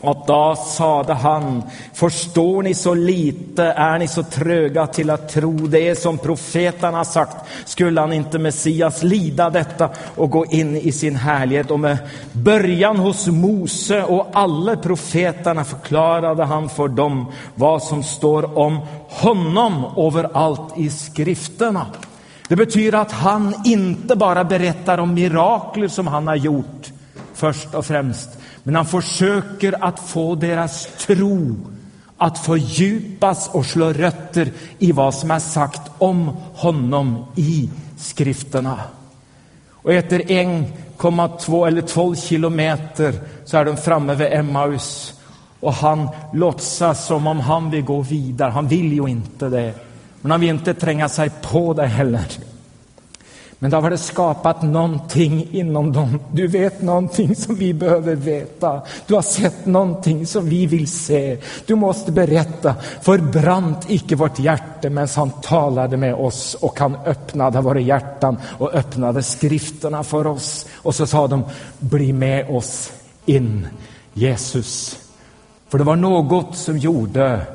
och 0.00 0.24
då 0.26 0.56
sade 0.56 1.14
han, 1.14 1.62
förstår 1.92 2.62
ni 2.62 2.74
så 2.74 2.94
lite, 2.94 3.64
är 3.64 3.98
ni 3.98 4.08
så 4.08 4.22
tröga 4.22 4.86
till 4.86 5.10
att 5.10 5.28
tro 5.28 5.52
det 5.52 5.98
som 5.98 6.18
profeterna 6.18 7.04
sagt, 7.04 7.36
skulle 7.64 8.00
han 8.00 8.12
inte 8.12 8.38
Messias 8.38 9.02
lida 9.02 9.50
detta 9.50 9.90
och 10.16 10.30
gå 10.30 10.46
in 10.46 10.76
i 10.76 10.92
sin 10.92 11.16
härlighet. 11.16 11.70
Och 11.70 11.80
med 11.80 11.98
början 12.32 12.96
hos 12.96 13.26
Mose 13.26 14.02
och 14.02 14.28
alla 14.32 14.76
profeterna 14.76 15.64
förklarade 15.64 16.44
han 16.44 16.68
för 16.68 16.88
dem 16.88 17.32
vad 17.54 17.82
som 17.82 18.02
står 18.02 18.58
om 18.58 18.78
honom 19.08 19.84
överallt 19.96 20.78
i 20.78 20.90
skrifterna. 20.90 21.86
Det 22.48 22.56
betyder 22.56 22.98
att 22.98 23.12
han 23.12 23.54
inte 23.64 24.16
bara 24.16 24.44
berättar 24.44 24.98
om 24.98 25.14
mirakler 25.14 25.88
som 25.88 26.06
han 26.06 26.26
har 26.26 26.36
gjort 26.36 26.92
först 27.34 27.74
och 27.74 27.86
främst, 27.86 28.39
men 28.62 28.74
han 28.74 28.86
försöker 28.86 29.84
att 29.84 30.00
få 30.00 30.34
deras 30.34 30.88
tro 31.06 31.56
att 32.16 32.38
fördjupas 32.38 33.48
och 33.52 33.66
slå 33.66 33.92
rötter 33.92 34.52
i 34.78 34.92
vad 34.92 35.14
som 35.14 35.30
är 35.30 35.38
sagt 35.38 35.90
om 35.98 36.36
honom 36.54 37.24
i 37.36 37.70
skrifterna. 37.96 38.80
Och 39.70 39.92
efter 39.92 40.18
1,2 40.18 41.66
eller 41.66 41.82
12 41.82 42.16
kilometer 42.16 43.14
så 43.44 43.56
är 43.56 43.64
de 43.64 43.76
framme 43.76 44.14
vid 44.14 44.32
Emmaus 44.32 45.14
och 45.60 45.74
han 45.74 46.08
låtsas 46.32 47.06
som 47.06 47.26
om 47.26 47.40
han 47.40 47.70
vill 47.70 47.82
gå 47.82 48.00
vidare. 48.00 48.50
Han 48.50 48.68
vill 48.68 48.92
ju 48.92 49.06
inte 49.06 49.48
det, 49.48 49.74
men 50.20 50.30
han 50.30 50.40
vill 50.40 50.50
inte 50.50 50.74
tränga 50.74 51.08
sig 51.08 51.30
på 51.42 51.74
det 51.74 51.86
heller. 51.86 52.26
Men 53.62 53.70
då 53.70 53.76
har 53.76 53.90
det 53.90 53.98
skapat 53.98 54.62
någonting 54.62 55.48
inom 55.50 55.92
dem. 55.92 56.20
Du 56.32 56.46
vet 56.46 56.82
någonting 56.82 57.36
som 57.36 57.54
vi 57.54 57.74
behöver 57.74 58.14
veta. 58.14 58.82
Du 59.06 59.14
har 59.14 59.22
sett 59.22 59.66
någonting 59.66 60.26
som 60.26 60.48
vi 60.48 60.66
vill 60.66 60.90
se. 60.90 61.38
Du 61.66 61.74
måste 61.74 62.12
berätta. 62.12 62.74
Förbrant 63.02 63.90
icke 63.90 64.16
vårt 64.16 64.38
hjärta 64.38 64.90
medan 64.90 65.08
han 65.16 65.30
talade 65.30 65.96
med 65.96 66.14
oss 66.14 66.54
och 66.54 66.80
han 66.80 66.96
öppnade 67.06 67.60
våra 67.60 67.80
hjärtan 67.80 68.38
och 68.58 68.74
öppnade 68.74 69.22
skrifterna 69.22 70.04
för 70.04 70.26
oss. 70.26 70.66
Och 70.74 70.94
så 70.94 71.06
sa 71.06 71.26
de, 71.26 71.44
bli 71.78 72.12
med 72.12 72.50
oss 72.50 72.92
in, 73.26 73.66
Jesus. 74.12 74.98
För 75.68 75.78
det 75.78 75.84
var 75.84 75.96
något 75.96 76.56
som 76.56 76.78
gjorde 76.78 77.46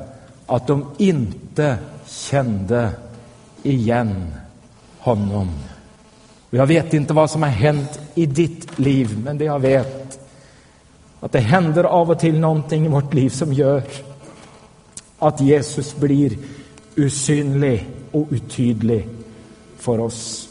att 0.46 0.66
de 0.66 0.86
inte 0.98 1.78
kände 2.06 2.90
igen 3.62 4.34
honom. 4.98 5.48
Och 6.50 6.54
jag 6.54 6.66
vet 6.66 6.94
inte 6.94 7.12
vad 7.12 7.30
som 7.30 7.42
har 7.42 7.50
hänt 7.50 8.00
i 8.14 8.26
ditt 8.26 8.78
liv, 8.78 9.18
men 9.24 9.38
det 9.38 9.44
jag 9.44 9.58
vet 9.58 10.28
att 11.20 11.32
det 11.32 11.40
händer 11.40 11.84
av 11.84 12.10
och 12.10 12.18
till 12.18 12.40
någonting 12.40 12.86
i 12.86 12.88
vårt 12.88 13.14
liv 13.14 13.30
som 13.30 13.52
gör 13.52 13.82
att 15.18 15.40
Jesus 15.40 15.96
blir 15.96 16.38
usynlig 16.94 17.86
och 18.10 18.26
utydlig 18.30 19.08
för 19.78 20.00
oss. 20.00 20.48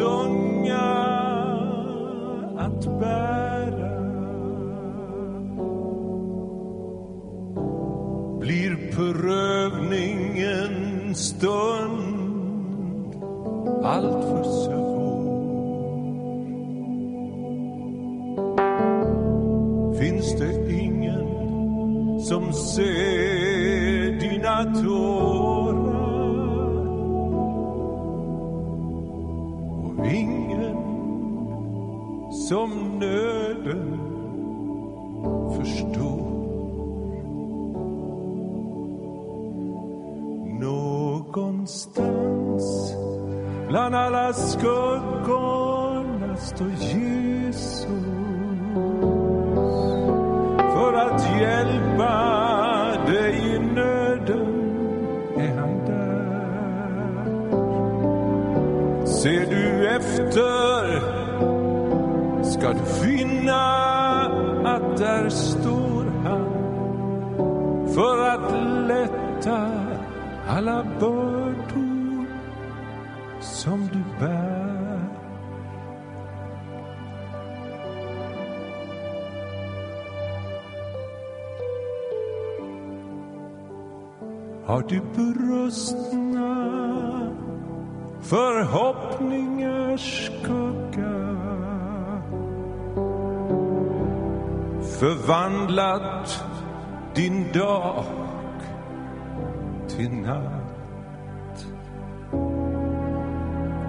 Allt 0.00 0.23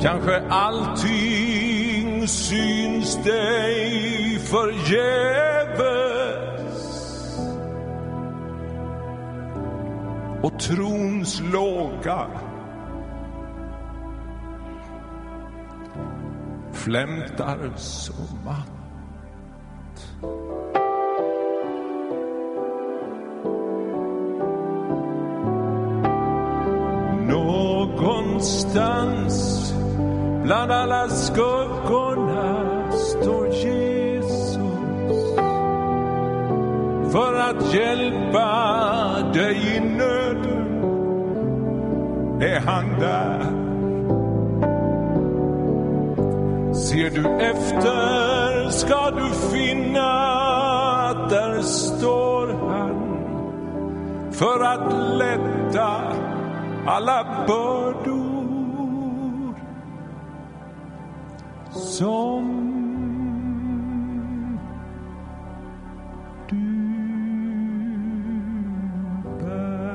Kanske 0.06 0.41
allting 0.49 2.28
syns 2.28 3.24
dig 3.24 4.39
förgäves 4.39 5.86
och 10.41 10.60
trons 10.60 11.41
låga 11.41 12.28
flämtar 16.74 17.74
så 17.76 18.14
matt. 18.45 18.74
Bland 30.46 30.72
alla 30.72 31.10
skuggorna 31.10 32.91
står 32.91 33.48
Jesus. 33.48 34.58
För 37.12 37.34
att 37.34 37.74
hjälpa 37.74 38.48
dig 39.34 39.76
i 39.76 39.80
nöden 39.80 40.84
är 42.41 42.60
han 42.60 43.00
där. 43.00 43.39
Ser 46.74 47.10
du 47.10 47.30
efter? 47.39 48.70
Ska 48.70 49.12
du 49.12 49.30
finna 49.58 50.12
att 51.10 51.30
där 51.30 51.62
står 51.62 52.48
han? 52.48 52.96
För 54.32 54.64
att 54.64 54.93
lätta 55.18 56.02
alla 56.86 57.46
bördor. 57.48 58.24
Som 61.76 62.45
du 66.49 66.56
bär. 69.39 69.85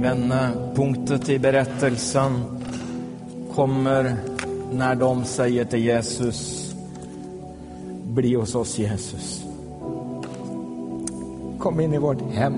Vändpunkten 0.00 1.30
i 1.30 1.38
berättelsen 1.38 2.32
kommer 3.54 4.29
när 4.72 4.94
de 4.94 5.24
säger 5.24 5.64
till 5.64 5.84
Jesus, 5.84 6.74
bli 8.04 8.34
hos 8.34 8.54
oss 8.54 8.78
Jesus. 8.78 9.44
Kom 11.58 11.80
in 11.80 11.94
i 11.94 11.98
vårt 11.98 12.22
hem. 12.32 12.54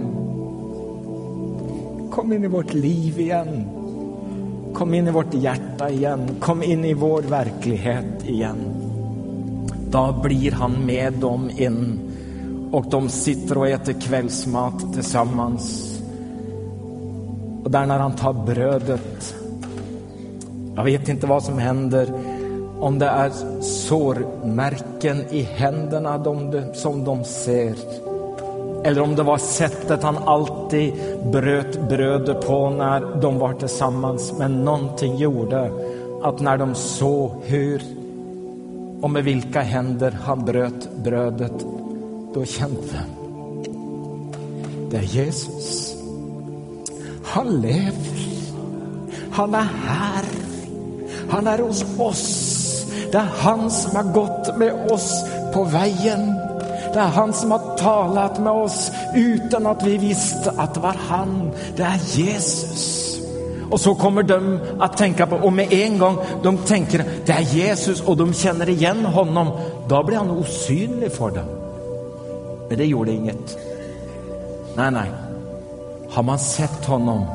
Kom 2.11 2.33
in 2.33 2.45
i 2.45 2.49
vårt 2.49 2.75
liv 2.75 3.21
igen. 3.21 3.67
Kom 4.75 4.95
in 4.95 5.09
i 5.09 5.11
vårt 5.11 5.35
hjärta 5.35 5.91
igen. 5.91 6.29
Kom 6.41 6.63
in 6.63 6.85
i 6.85 6.95
vår 6.95 7.23
verklighet 7.23 8.29
igen. 8.29 8.59
Då 9.91 10.21
blir 10.23 10.53
han 10.53 10.87
med 10.87 11.13
dem 11.13 11.51
in 11.57 12.01
och 12.73 12.87
de 12.91 13.09
sitter 13.09 13.59
och 13.59 13.69
äter 13.69 13.93
kvällsmat 13.93 14.93
tillsammans. 14.95 15.99
Och 17.65 17.71
där 17.71 17.87
när 17.87 17.99
han 17.99 18.17
tar 18.17 18.33
brödet, 18.33 19.35
jag 20.77 20.85
vet 20.85 21.09
inte 21.09 21.27
vad 21.27 21.43
som 21.43 21.59
händer, 21.59 22.13
om 22.81 22.99
det 22.99 23.07
är 23.07 23.31
sårmärken 23.61 25.25
i 25.31 25.43
händerna 25.43 26.19
de, 26.19 26.65
som 26.75 27.05
de 27.05 27.25
ser. 27.25 27.75
Eller 28.85 29.01
om 29.01 29.17
det 29.17 29.23
var 29.23 29.39
sättet 29.39 30.03
han 30.03 30.19
alltid 30.19 30.93
bröt 31.33 31.89
brödet 31.89 32.47
på 32.47 32.71
när 32.71 33.21
de 33.21 33.39
var 33.39 33.53
tillsammans. 33.53 34.33
Men 34.39 34.65
någonting 34.65 35.17
gjorde 35.17 35.71
att 36.23 36.41
när 36.41 36.57
de 36.57 36.75
såg 36.75 37.31
hur 37.43 37.83
och 39.01 39.11
med 39.11 39.25
vilka 39.25 39.61
händer 39.61 40.19
han 40.25 40.45
bröt 40.45 40.89
brödet, 41.05 41.67
då 42.35 42.45
kände 42.45 42.81
de, 42.93 43.73
det 44.91 44.97
är 44.97 45.03
Jesus. 45.03 45.97
Han 47.25 47.61
lever. 47.61 48.23
Han 49.31 49.55
är 49.55 49.69
här. 49.87 50.42
Han 51.33 51.47
är 51.47 51.59
hos 51.59 51.85
oss. 51.99 52.87
Det 53.13 53.19
är 53.19 53.29
han 53.39 53.71
som 53.71 53.97
har 53.97 54.13
gått 54.13 54.57
med 54.57 54.93
oss 54.93 55.25
på 55.53 55.65
vägen. 55.65 56.35
Det 56.93 56.99
är 56.99 57.09
han 57.09 57.33
som 57.33 57.51
har 57.51 57.77
talat 57.77 58.39
med 58.39 58.53
oss 58.53 58.93
utan 59.15 59.67
att 59.67 59.83
vi 59.83 59.99
visste 59.99 60.51
att 60.57 60.75
det 60.75 60.81
var 60.81 60.97
han. 61.09 61.51
Det 61.77 61.83
är 61.83 62.01
Jesus. 62.19 63.19
Och 63.71 63.81
så 63.81 63.95
kommer 63.95 64.23
de 64.23 64.61
att 64.79 64.97
tänka 64.97 65.27
på, 65.27 65.37
och 65.37 65.53
med 65.53 65.73
en 65.73 65.99
gång 65.99 66.19
de 66.43 66.59
tänker 66.59 67.05
det 67.27 67.33
är 67.33 67.41
Jesus 67.41 68.01
och 68.01 68.17
de 68.17 68.35
känner 68.35 68.69
igen 68.69 69.05
honom, 69.05 69.49
då 69.89 70.03
blir 70.03 70.17
han 70.17 70.31
osynlig 70.31 71.13
för 71.13 71.31
dem. 71.31 71.47
Men 72.69 72.79
det 72.79 72.85
gjorde 72.85 73.13
inget. 73.13 73.59
Nej, 74.77 74.91
nej. 74.91 75.11
Har 76.11 76.23
man 76.23 76.39
sett 76.39 76.85
honom 76.85 77.27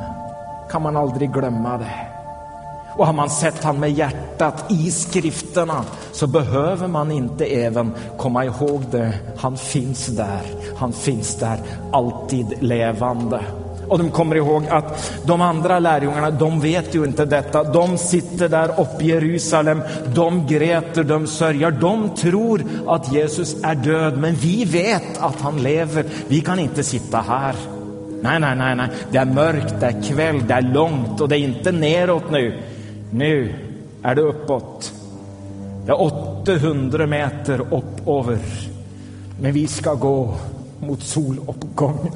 kan 0.70 0.82
man 0.82 0.96
aldrig 0.96 1.32
glömma 1.32 1.78
det. 1.78 2.17
Och 2.98 3.06
har 3.06 3.12
man 3.12 3.30
sett 3.30 3.64
han 3.64 3.80
med 3.80 3.90
hjärtat 3.90 4.64
i 4.68 4.90
skrifterna 4.90 5.84
så 6.12 6.26
behöver 6.26 6.88
man 6.88 7.10
inte 7.10 7.44
även 7.44 7.92
komma 8.16 8.44
ihåg 8.44 8.84
det. 8.90 9.12
Han 9.36 9.56
finns 9.56 10.06
där. 10.06 10.40
Han 10.76 10.92
finns 10.92 11.36
där 11.36 11.58
alltid 11.92 12.46
levande. 12.60 13.40
Och 13.88 13.98
de 13.98 14.10
kommer 14.10 14.36
ihåg 14.36 14.66
att 14.70 15.12
de 15.26 15.40
andra 15.40 15.78
lärjungarna, 15.78 16.30
de 16.30 16.60
vet 16.60 16.94
ju 16.94 17.04
inte 17.04 17.24
detta. 17.24 17.64
De 17.64 17.98
sitter 17.98 18.48
där 18.48 18.80
uppe 18.80 19.04
i 19.04 19.08
Jerusalem, 19.08 19.82
de 20.14 20.46
gräter, 20.46 21.04
de 21.04 21.26
sörjer. 21.26 21.70
De 21.70 22.10
tror 22.14 22.64
att 22.86 23.12
Jesus 23.12 23.56
är 23.62 23.74
död, 23.74 24.18
men 24.18 24.34
vi 24.34 24.64
vet 24.64 25.18
att 25.18 25.40
han 25.40 25.62
lever. 25.62 26.04
Vi 26.28 26.40
kan 26.40 26.58
inte 26.58 26.82
sitta 26.82 27.20
här. 27.20 27.54
Nej, 28.22 28.40
nej, 28.40 28.56
nej, 28.56 28.76
nej. 28.76 28.88
Det 29.10 29.18
är 29.18 29.24
mörkt, 29.24 29.74
det 29.80 29.86
är 29.86 30.02
kväll, 30.02 30.46
det 30.46 30.54
är 30.54 30.62
långt 30.62 31.20
och 31.20 31.28
det 31.28 31.38
är 31.38 31.40
inte 31.40 31.72
neråt 31.72 32.30
nu. 32.30 32.62
Nu 33.10 33.54
är 34.02 34.14
det 34.14 34.22
uppåt. 34.22 34.92
Det 35.86 35.92
är 35.92 36.02
800 36.02 37.06
meter 37.06 37.60
uppöver. 37.60 38.38
Men 39.40 39.52
vi 39.52 39.66
ska 39.66 39.94
gå 39.94 40.34
mot 40.80 41.02
soluppgången. 41.02 42.12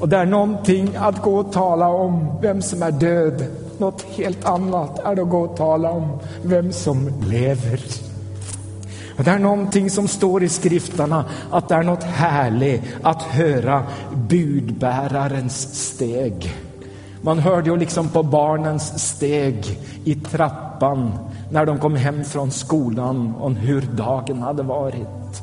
Och 0.00 0.08
det 0.08 0.16
är 0.16 0.26
någonting 0.26 0.96
att 0.96 1.22
gå 1.22 1.38
och 1.38 1.52
tala 1.52 1.88
om 1.88 2.38
vem 2.42 2.62
som 2.62 2.82
är 2.82 2.90
död. 2.90 3.44
Något 3.78 4.02
helt 4.02 4.44
annat 4.44 4.98
är 4.98 5.14
det 5.14 5.22
att 5.22 5.28
gå 5.28 5.40
och 5.40 5.56
tala 5.56 5.90
om 5.90 6.18
vem 6.42 6.72
som 6.72 7.10
lever. 7.30 7.80
Och 9.18 9.24
det 9.24 9.30
är 9.30 9.38
någonting 9.38 9.90
som 9.90 10.08
står 10.08 10.42
i 10.42 10.48
skrifterna, 10.48 11.24
att 11.50 11.68
det 11.68 11.74
är 11.74 11.82
något 11.82 12.02
härligt 12.02 12.82
att 13.02 13.22
höra 13.22 13.82
budbärarens 14.28 15.74
steg. 15.74 16.54
Man 17.20 17.38
hörde 17.38 17.70
ju 17.70 17.76
liksom 17.76 18.08
på 18.08 18.22
barnens 18.22 19.08
steg 19.08 19.78
i 20.04 20.14
trappan 20.14 21.12
när 21.50 21.66
de 21.66 21.78
kom 21.78 21.94
hem 21.94 22.24
från 22.24 22.50
skolan 22.50 23.34
om 23.40 23.56
hur 23.56 23.82
dagen 23.82 24.42
hade 24.42 24.62
varit. 24.62 25.42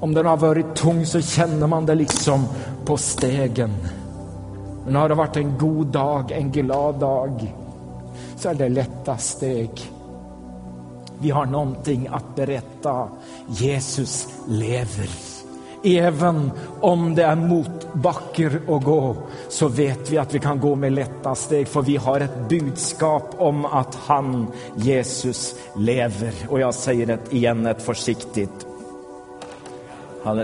Om 0.00 0.14
den 0.14 0.26
har 0.26 0.36
varit 0.36 0.74
tung 0.74 1.06
så 1.06 1.20
känner 1.20 1.66
man 1.66 1.86
det 1.86 1.94
liksom 1.94 2.44
på 2.84 2.96
stegen. 2.96 3.70
Men 4.84 4.96
har 4.96 5.08
det 5.08 5.14
varit 5.14 5.36
en 5.36 5.58
god 5.58 5.86
dag, 5.86 6.30
en 6.30 6.50
glad 6.50 6.94
dag, 6.94 7.54
så 8.36 8.48
är 8.48 8.54
det 8.54 8.68
lätta 8.68 9.16
steg. 9.16 9.70
Vi 11.18 11.30
har 11.30 11.46
någonting 11.46 12.08
att 12.12 12.36
berätta. 12.36 13.08
Jesus 13.48 14.28
lever. 14.48 15.37
Även 15.84 16.50
om 16.80 17.14
det 17.14 17.22
är 17.22 17.36
motbacker 17.36 18.60
att 18.68 18.84
gå 18.84 19.16
så 19.48 19.68
vet 19.68 20.10
vi 20.10 20.18
att 20.18 20.34
vi 20.34 20.38
kan 20.38 20.60
gå 20.60 20.74
med 20.74 20.92
lätta 20.92 21.34
steg 21.34 21.68
för 21.68 21.82
vi 21.82 21.96
har 21.96 22.20
ett 22.20 22.48
budskap 22.48 23.34
om 23.38 23.64
att 23.64 23.94
han, 23.94 24.46
Jesus, 24.76 25.54
lever. 25.76 26.32
Och 26.48 26.60
jag 26.60 26.74
säger 26.74 27.06
det 27.06 27.18
igen, 27.30 27.66
ett 27.66 27.82
försiktigt. 27.82 28.66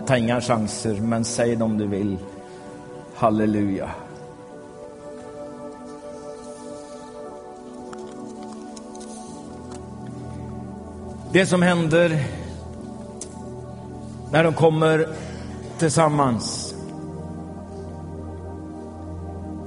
Ta 0.06 0.16
inga 0.16 0.40
chanser, 0.40 0.94
men 0.94 1.24
säg 1.24 1.56
det 1.56 1.64
om 1.64 1.78
du 1.78 1.86
vill. 1.86 2.18
Halleluja. 3.14 3.90
Det 11.32 11.46
som 11.46 11.62
händer 11.62 12.24
när 14.32 14.44
de 14.44 14.54
kommer 14.54 15.08
tillsammans. 15.78 16.74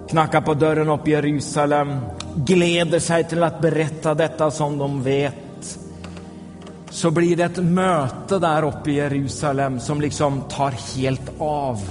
Knackar 0.10 0.42
på 0.42 0.54
dörren 0.54 0.90
upp 0.90 1.08
i 1.08 1.12
Jerusalem, 1.12 1.96
gläder 2.36 3.00
sig 3.00 3.24
till 3.24 3.44
att 3.44 3.62
berätta 3.62 4.14
detta 4.14 4.52
som 4.52 4.78
de 4.78 5.04
vet. 5.04 5.80
Så 6.90 7.12
blir 7.12 7.36
det 7.36 7.44
ett 7.44 7.64
möte 7.64 8.40
där 8.40 8.64
uppe 8.64 8.92
i 8.92 8.94
Jerusalem 8.94 9.80
som 9.80 10.02
liksom 10.02 10.42
tar 10.42 10.98
helt 10.98 11.32
av. 11.38 11.90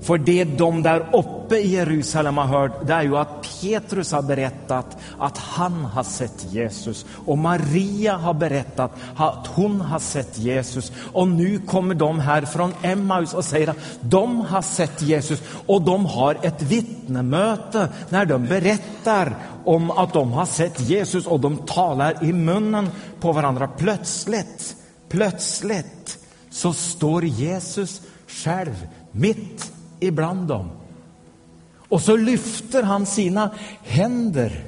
För 0.00 0.18
det 0.18 0.44
de 0.44 0.82
där 0.82 1.00
uppe 1.12 1.41
i 1.58 1.68
Jerusalem 1.68 2.38
har 2.38 2.44
hört, 2.46 2.86
det 2.86 2.92
är 2.92 3.02
ju 3.02 3.16
att 3.16 3.60
Petrus 3.60 4.12
har 4.12 4.22
berättat 4.22 4.96
att 5.18 5.38
han 5.38 5.84
har 5.84 6.02
sett 6.02 6.46
Jesus. 6.52 7.06
Och 7.26 7.38
Maria 7.38 8.16
har 8.16 8.34
berättat 8.34 8.92
att 9.16 9.46
hon 9.46 9.80
har 9.80 9.98
sett 9.98 10.38
Jesus. 10.38 10.92
Och 11.12 11.28
nu 11.28 11.58
kommer 11.58 11.94
de 11.94 12.20
här 12.20 12.42
från 12.42 12.74
Emmaus 12.82 13.34
och 13.34 13.44
säger 13.44 13.68
att 13.68 13.76
de 14.00 14.40
har 14.40 14.62
sett 14.62 15.02
Jesus. 15.02 15.42
Och 15.66 15.82
de 15.82 16.06
har 16.06 16.38
ett 16.42 16.62
vittnemöte 16.62 17.88
när 18.08 18.24
de 18.24 18.46
berättar 18.46 19.36
om 19.64 19.90
att 19.90 20.12
de 20.12 20.32
har 20.32 20.46
sett 20.46 20.80
Jesus. 20.80 21.26
Och 21.26 21.40
de 21.40 21.56
talar 21.56 22.24
i 22.24 22.32
munnen 22.32 22.88
på 23.20 23.32
varandra. 23.32 23.68
Plötsligt, 23.68 24.76
plötsligt 25.08 26.18
så 26.50 26.72
står 26.72 27.24
Jesus 27.24 28.00
själv 28.26 28.88
mitt 29.12 29.72
ibland 30.00 30.48
dem. 30.48 30.81
Och 31.92 32.02
så 32.02 32.16
lyfter 32.16 32.82
han 32.82 33.06
sina 33.06 33.50
händer. 33.82 34.64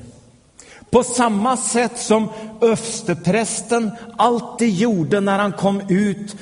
På 0.91 1.03
samma 1.03 1.57
sätt 1.57 1.99
som 1.99 2.29
översteprästen 2.65 3.91
alltid 4.17 4.75
gjorde 4.75 5.21
när 5.21 5.39
han 5.39 5.53
kom 5.53 5.81
ut 5.89 6.37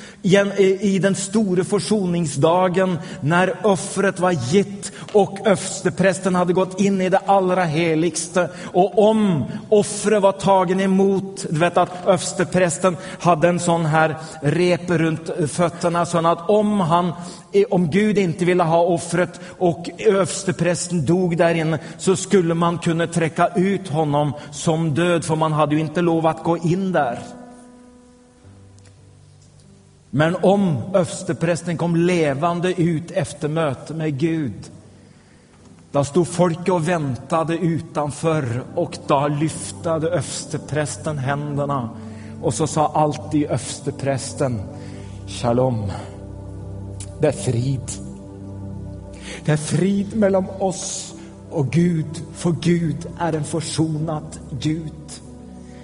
i 0.81 0.99
den 0.99 1.15
stora 1.15 1.63
försoningsdagen 1.63 2.99
när 3.21 3.67
offret 3.67 4.19
var 4.19 4.31
gitt 4.31 4.91
och 5.11 5.47
översteprästen 5.47 6.35
hade 6.35 6.53
gått 6.53 6.79
in 6.79 7.01
i 7.01 7.09
det 7.09 7.21
allra 7.25 7.63
heligste. 7.63 8.49
Och 8.73 9.09
om 9.09 9.45
offret 9.69 10.21
var 10.21 10.31
tagen 10.31 10.79
emot, 10.79 11.45
du 11.49 11.59
vet 11.59 11.77
att 11.77 12.07
översteprästen 12.07 12.97
hade 13.19 13.47
en 13.47 13.59
sån 13.59 13.85
här 13.85 14.17
rep 14.41 14.89
runt 14.89 15.29
fötterna 15.51 16.05
så 16.05 16.27
att 16.27 16.49
om 16.49 16.79
han 16.79 17.13
om 17.69 17.89
Gud 17.89 18.17
inte 18.17 18.45
ville 18.45 18.63
ha 18.63 18.81
offret 18.81 19.39
och 19.57 19.89
översteprästen 19.97 21.05
dog 21.05 21.37
där 21.37 21.55
inne 21.55 21.79
så 21.97 22.15
skulle 22.15 22.53
man 22.53 22.77
kunna 22.77 23.07
träcka 23.07 23.47
ut 23.55 23.87
honom 23.87 24.33
som 24.51 24.93
död 24.93 25.25
för 25.25 25.35
man 25.35 25.53
hade 25.53 25.75
ju 25.75 25.81
inte 25.81 26.01
lov 26.01 26.12
lov 26.13 26.27
att 26.27 26.43
gå 26.43 26.57
in 26.57 26.91
där. 26.91 27.19
Men 30.09 30.35
om 30.35 30.77
översteprästen 30.93 31.77
kom 31.77 31.95
levande 31.95 32.73
ut 32.81 33.11
efter 33.11 33.47
möte 33.47 33.93
med 33.93 34.19
Gud 34.19 34.71
då 35.91 36.03
stod 36.03 36.27
folk 36.27 36.69
och 36.69 36.87
väntade 36.87 37.57
utanför 37.57 38.63
och 38.75 38.97
då 39.07 39.27
lyftade 39.27 40.09
översteprästen 40.09 41.17
händerna 41.17 41.89
och 42.41 42.53
så 42.53 42.67
sa 42.67 42.87
alltid 42.87 43.43
översteprästen 43.43 44.61
Shalom. 45.27 45.91
Det 47.19 47.27
är 47.27 47.31
frid. 47.31 47.91
Det 49.45 49.51
är 49.51 49.57
frid 49.57 50.15
mellan 50.15 50.45
oss 50.59 51.13
och 51.49 51.71
Gud, 51.71 52.21
för 52.33 52.55
Gud 52.61 53.07
är 53.19 53.33
en 53.33 53.43
försonad 53.43 54.39
Gud. 54.59 55.02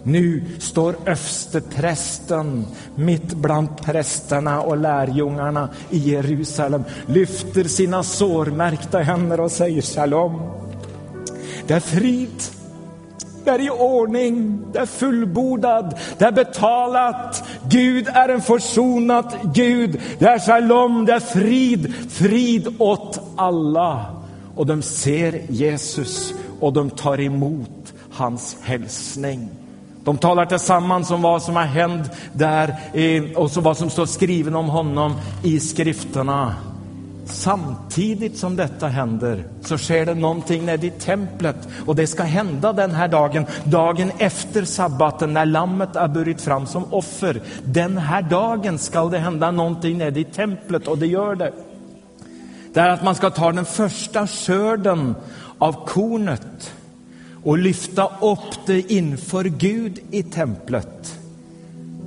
Nu 0.04 0.44
står 0.60 0.96
översteprästen 1.06 2.66
mitt 2.96 3.34
bland 3.34 3.78
prästerna 3.78 4.62
och 4.62 4.78
lärjungarna 4.78 5.70
i 5.90 5.98
Jerusalem, 5.98 6.84
lyfter 7.06 7.64
sina 7.64 8.04
sårmärkta 8.04 9.00
händer 9.00 9.40
och 9.40 9.52
säger 9.52 9.82
shalom. 9.82 10.42
Det 11.68 11.74
är 11.74 11.80
frid. 11.80 12.44
Det 13.44 13.50
är 13.50 13.62
i 13.62 13.70
ordning, 13.70 14.62
det 14.74 14.80
är 14.80 14.86
fullbordad, 14.86 16.00
det 16.18 16.26
är 16.26 16.32
betalat. 16.32 17.44
Gud 17.70 18.08
är 18.08 18.30
en 18.30 18.42
försonad 18.42 19.34
Gud. 19.54 20.02
Det 20.20 20.26
är 20.26 20.40
shalom, 20.40 21.06
det 21.06 21.14
är 21.14 21.20
frid, 21.20 21.94
frid 22.10 22.76
åt 22.78 23.22
alla. 23.36 24.06
Och 24.56 24.66
de 24.66 24.82
ser 24.82 25.42
Jesus 25.50 26.34
och 26.60 26.74
de 26.74 26.90
tar 26.90 27.20
emot 27.20 27.94
hans 28.12 28.58
hälsning. 28.62 29.50
De 30.10 30.18
talar 30.18 30.46
tillsammans 30.46 31.12
om 31.12 31.22
vad 31.22 31.44
som 31.44 31.56
har 31.56 31.64
hänt 31.64 32.12
där 32.34 32.76
och 33.36 33.52
så 33.52 33.62
vad 33.62 33.78
som 33.78 33.90
står 33.90 34.06
skrivet 34.06 34.56
om 34.56 34.70
honom 34.70 35.16
i 35.44 35.60
skrifterna. 35.60 36.56
Samtidigt 37.26 38.38
som 38.38 38.56
detta 38.56 38.88
händer 38.88 39.44
så 39.62 39.78
sker 39.78 40.06
det 40.06 40.14
någonting 40.14 40.66
nere 40.66 40.86
i 40.86 40.90
templet 40.90 41.56
och 41.86 41.96
det 41.96 42.08
ska 42.08 42.24
hända 42.24 42.74
den 42.74 42.92
här 42.92 43.08
dagen, 43.08 43.46
dagen 43.64 44.12
efter 44.18 44.66
sabbaten 44.66 45.34
när 45.34 45.46
lammet 45.46 45.96
är 45.96 46.08
burit 46.08 46.42
fram 46.42 46.66
som 46.66 46.94
offer. 46.94 47.42
Den 47.64 47.98
här 47.98 48.22
dagen 48.22 48.78
ska 48.78 49.06
det 49.06 49.20
hända 49.20 49.52
någonting 49.52 49.98
nere 49.98 50.20
i 50.20 50.24
templet 50.24 50.88
och 50.88 50.98
det 50.98 51.08
gör 51.08 51.36
det. 51.36 51.54
Det 52.74 52.80
är 52.80 52.90
att 52.90 53.04
man 53.04 53.16
ska 53.16 53.30
ta 53.30 53.52
den 53.52 53.66
första 53.66 54.28
skörden 54.28 55.16
av 55.60 55.86
kornet 55.86 56.74
och 57.50 57.58
lyfta 57.58 58.12
upp 58.22 58.66
det 58.66 58.92
inför 58.92 59.44
Gud 59.44 60.00
i 60.12 60.24
templet. 60.24 61.20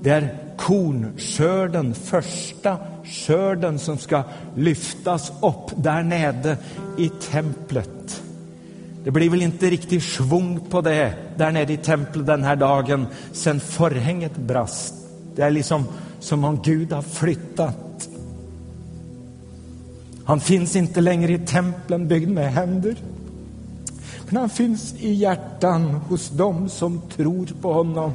Det 0.03 0.11
är 0.11 0.39
kornskörden, 0.57 1.95
första 1.95 2.79
skörden 3.05 3.79
som 3.79 3.99
ska 3.99 4.23
lyftas 4.57 5.33
upp 5.43 5.71
där 5.77 6.03
nere 6.03 6.57
i 6.99 7.09
templet. 7.31 8.23
Det 9.05 9.11
blir 9.11 9.31
väl 9.31 9.43
inte 9.43 9.71
riktigt 9.71 10.03
svung 10.03 10.61
på 10.71 10.81
det 10.81 11.15
där 11.37 11.51
nere 11.51 11.73
i 11.73 11.77
templet 11.77 12.27
den 12.27 12.45
här 12.45 12.57
dagen 12.57 13.07
sen 13.33 13.61
förhänget 13.61 14.37
brast. 14.37 14.95
Det 15.37 15.43
är 15.43 15.51
liksom 15.51 15.85
som 16.21 16.45
om 16.45 16.61
Gud 16.65 16.93
har 16.93 17.03
flyttat 17.03 18.09
Han 20.25 20.41
finns 20.41 20.77
inte 20.77 21.01
längre 21.01 21.33
i 21.33 21.39
templen 21.39 22.09
byggd 22.09 22.31
med 22.31 22.53
händer. 22.53 22.97
Men 24.33 24.41
han 24.41 24.51
finns 24.51 24.95
i 24.99 25.13
hjärtan 25.13 26.01
hos 26.09 26.29
dem 26.29 26.69
som 26.69 27.01
tror 27.17 27.49
på 27.61 27.73
honom. 27.73 28.13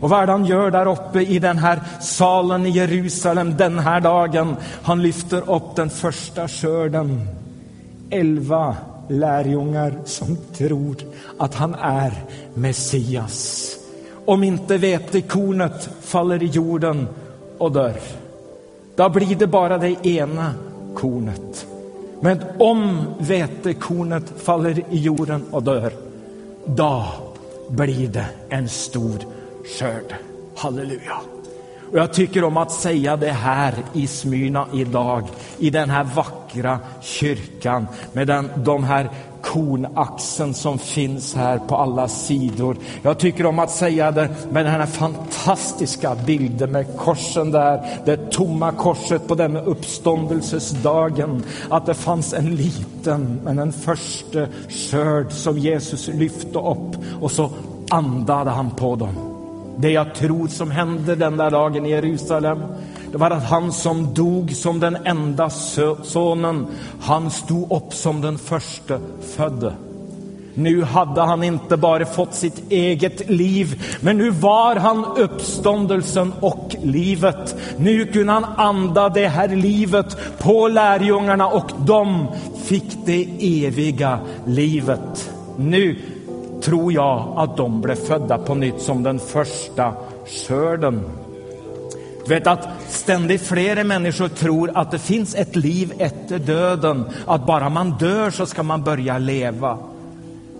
Och 0.00 0.10
vad 0.10 0.22
är 0.22 0.26
det 0.26 0.32
han 0.32 0.44
gör 0.44 0.70
där 0.70 0.86
uppe 0.86 1.20
i 1.20 1.38
den 1.38 1.58
här 1.58 1.80
salen 2.00 2.66
i 2.66 2.70
Jerusalem 2.70 3.56
den 3.56 3.78
här 3.78 4.00
dagen? 4.00 4.56
Han 4.82 5.02
lyfter 5.02 5.50
upp 5.50 5.76
den 5.76 5.90
första 5.90 6.48
skörden. 6.48 7.28
Elva 8.10 8.76
lärjungar 9.08 9.94
som 10.04 10.36
tror 10.56 10.96
att 11.38 11.54
han 11.54 11.74
är 11.74 12.12
Messias. 12.54 13.70
Om 14.24 14.44
inte 14.44 14.78
vetekornet 14.78 15.88
faller 16.00 16.42
i 16.42 16.46
jorden 16.46 17.08
och 17.58 17.72
dör, 17.72 18.00
då 18.96 19.08
blir 19.08 19.36
det 19.36 19.46
bara 19.46 19.78
det 19.78 20.06
ena 20.06 20.54
kornet. 20.94 21.66
Men 22.24 22.42
om 22.58 23.04
vetekornet 23.18 24.32
faller 24.42 24.78
i 24.90 24.98
jorden 24.98 25.44
och 25.50 25.62
dör, 25.62 25.92
då 26.66 27.04
blir 27.68 28.08
det 28.08 28.26
en 28.48 28.68
stor 28.68 29.18
skörd. 29.78 30.14
Halleluja. 30.56 31.20
Och 31.92 31.98
jag 31.98 32.12
tycker 32.12 32.44
om 32.44 32.56
att 32.56 32.72
säga 32.72 33.16
det 33.16 33.32
här 33.32 33.74
i 33.92 34.06
Smyrna 34.06 34.66
idag, 34.72 35.28
i 35.58 35.70
den 35.70 35.90
här 35.90 36.04
vackra 36.04 36.78
kyrkan 37.00 37.86
med 38.12 38.26
den, 38.26 38.50
de 38.56 38.84
här 38.84 39.10
kornaxeln 39.54 40.54
som 40.54 40.78
finns 40.78 41.34
här 41.34 41.58
på 41.58 41.76
alla 41.76 42.08
sidor. 42.08 42.76
Jag 43.02 43.18
tycker 43.18 43.46
om 43.46 43.58
att 43.58 43.70
säga 43.70 44.10
det 44.10 44.28
med 44.50 44.64
den 44.64 44.72
här 44.72 44.86
fantastiska 44.86 46.14
bilden 46.26 46.72
med 46.72 46.86
korsen 46.96 47.50
där, 47.50 48.00
det 48.04 48.30
tomma 48.30 48.72
korset 48.72 49.28
på 49.28 49.34
den 49.34 49.56
uppståndelsesdagen. 49.56 51.42
Att 51.70 51.86
det 51.86 51.94
fanns 51.94 52.34
en 52.34 52.56
liten, 52.56 53.40
men 53.44 53.58
en 53.58 53.72
första 53.72 54.46
skörd 54.68 55.32
som 55.32 55.58
Jesus 55.58 56.08
lyfte 56.08 56.58
upp 56.58 56.96
och 57.20 57.30
så 57.30 57.50
andade 57.90 58.50
han 58.50 58.70
på 58.70 58.96
dem. 58.96 59.14
Det 59.76 59.90
jag 59.90 60.14
tror 60.14 60.48
som 60.48 60.70
hände 60.70 61.16
den 61.16 61.36
där 61.36 61.50
dagen 61.50 61.86
i 61.86 61.90
Jerusalem, 61.90 62.62
det 63.14 63.18
var 63.18 63.30
att 63.30 63.44
han 63.44 63.72
som 63.72 64.14
dog 64.14 64.54
som 64.54 64.80
den 64.80 64.96
enda 65.04 65.50
sonen, 66.02 66.66
han 67.00 67.30
stod 67.30 67.72
upp 67.72 67.94
som 67.94 68.20
den 68.20 68.38
första 68.38 68.98
födde. 69.36 69.72
Nu 70.54 70.82
hade 70.82 71.20
han 71.20 71.42
inte 71.42 71.76
bara 71.76 72.06
fått 72.06 72.34
sitt 72.34 72.72
eget 72.72 73.30
liv, 73.30 73.82
men 74.00 74.18
nu 74.18 74.30
var 74.30 74.76
han 74.76 75.04
uppståndelsen 75.16 76.32
och 76.40 76.76
livet. 76.82 77.56
Nu 77.76 78.06
kunde 78.06 78.32
han 78.32 78.44
anda 78.56 79.08
det 79.08 79.28
här 79.28 79.48
livet 79.48 80.16
på 80.38 80.68
lärjungarna 80.68 81.46
och 81.46 81.70
de 81.86 82.26
fick 82.64 82.96
det 83.04 83.28
eviga 83.40 84.18
livet. 84.46 85.30
Nu 85.56 85.96
tror 86.62 86.92
jag 86.92 87.32
att 87.36 87.56
de 87.56 87.80
blev 87.80 87.96
födda 87.96 88.38
på 88.38 88.54
nytt 88.54 88.80
som 88.80 89.02
den 89.02 89.18
första 89.18 89.92
skörden. 90.26 91.23
Du 92.26 92.34
vet 92.34 92.46
att 92.46 92.68
ständigt 92.88 93.42
fler 93.42 93.84
människor 93.84 94.28
tror 94.28 94.70
att 94.74 94.90
det 94.90 94.98
finns 94.98 95.34
ett 95.34 95.56
liv 95.56 95.92
efter 95.98 96.38
döden, 96.38 97.04
att 97.26 97.46
bara 97.46 97.68
man 97.68 97.98
dör 97.98 98.30
så 98.30 98.46
ska 98.46 98.62
man 98.62 98.82
börja 98.82 99.18
leva. 99.18 99.78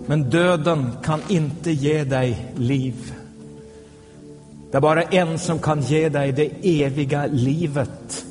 Men 0.05 0.29
döden 0.29 0.91
kan 1.03 1.21
inte 1.27 1.71
ge 1.71 2.03
dig 2.03 2.51
liv. 2.55 3.13
Det 4.71 4.77
är 4.77 4.81
bara 4.81 5.03
en 5.03 5.39
som 5.39 5.59
kan 5.59 5.81
ge 5.81 6.09
dig 6.09 6.31
det 6.31 6.83
eviga 6.83 7.25
livet 7.25 8.25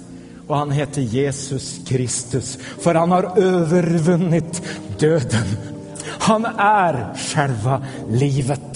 och 0.47 0.56
han 0.56 0.70
heter 0.70 1.02
Jesus 1.02 1.81
Kristus, 1.86 2.59
för 2.81 2.94
han 2.94 3.11
har 3.11 3.39
övervunnit 3.39 4.62
döden. 4.98 5.47
Han 6.06 6.44
är 6.59 7.15
själva 7.16 7.82
livet. 8.11 8.74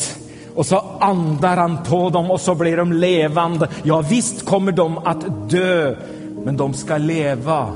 Och 0.59 0.67
så 0.67 0.83
andar 1.01 1.57
han 1.57 1.79
på 1.83 2.11
dem 2.11 2.31
och 2.31 2.41
så 2.41 2.55
blir 2.55 2.77
de 2.77 2.93
levande. 2.93 3.69
Ja, 3.83 4.01
visst 4.01 4.45
kommer 4.45 4.73
de 4.73 4.99
att 4.99 5.51
dö, 5.51 5.97
men 6.45 6.57
de 6.57 6.75
ska 6.75 6.97
leva 6.97 7.73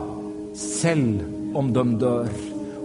själv 0.83 1.21
om 1.55 1.73
de 1.73 1.99
dör, 1.99 2.29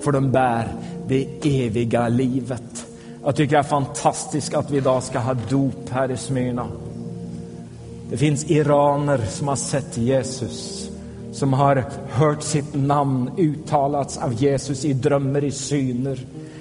för 0.03 0.11
de 0.11 0.31
bär 0.31 0.67
det 1.07 1.27
eviga 1.43 2.07
livet. 2.07 2.87
Jag 3.23 3.35
tycker 3.35 3.55
det 3.55 3.59
är 3.59 3.63
fantastiskt 3.63 4.53
att 4.53 4.71
vi 4.71 4.77
idag 4.77 5.03
ska 5.03 5.19
ha 5.19 5.33
dop 5.33 5.89
här 5.89 6.11
i 6.11 6.17
Smyrna. 6.17 6.67
Det 8.09 8.17
finns 8.17 8.51
iraner 8.51 9.17
som 9.29 9.47
har 9.47 9.55
sett 9.55 9.97
Jesus, 9.97 10.89
som 11.31 11.53
har 11.53 11.83
hört 12.09 12.43
sitt 12.43 12.73
namn 12.73 13.31
uttalats 13.37 14.17
av 14.17 14.33
Jesus 14.33 14.85
i 14.85 14.93
drömmar, 14.93 15.43
i 15.43 15.51
syner. 15.51 16.19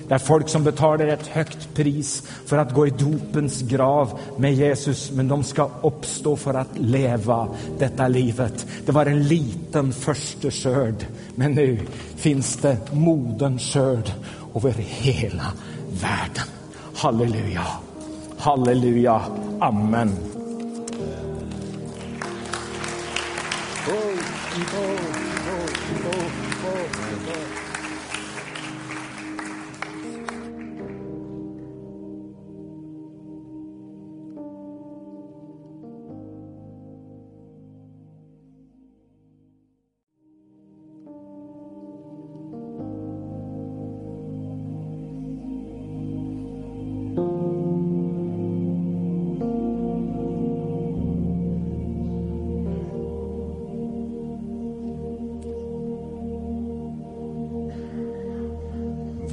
Det 0.09 0.15
är 0.15 0.19
folk 0.19 0.49
som 0.49 0.65
betalar 0.65 1.07
ett 1.07 1.27
högt 1.27 1.75
pris 1.75 2.23
för 2.47 2.59
att 2.59 2.75
gå 2.75 2.87
i 2.87 2.91
dopens 2.91 3.63
grav 3.63 4.19
med 4.37 4.55
Jesus, 4.55 5.11
men 5.11 5.29
de 5.29 5.45
ska 5.45 5.71
uppstå 5.83 6.37
för 6.37 6.55
att 6.55 6.79
leva 6.79 7.49
detta 7.79 8.09
livet. 8.09 8.67
Det 8.87 8.93
var 8.93 9.07
en 9.07 9.23
liten 9.29 9.93
första 9.93 10.51
skörd, 10.51 11.07
men 11.35 11.53
nu 11.53 11.79
finns 12.17 12.57
det 12.57 12.93
moden 12.93 13.59
skörd 13.59 14.13
över 14.55 14.73
hela 14.79 15.53
världen. 15.91 16.47
Halleluja, 16.95 17.67
halleluja, 18.39 19.23
amen. 19.61 20.13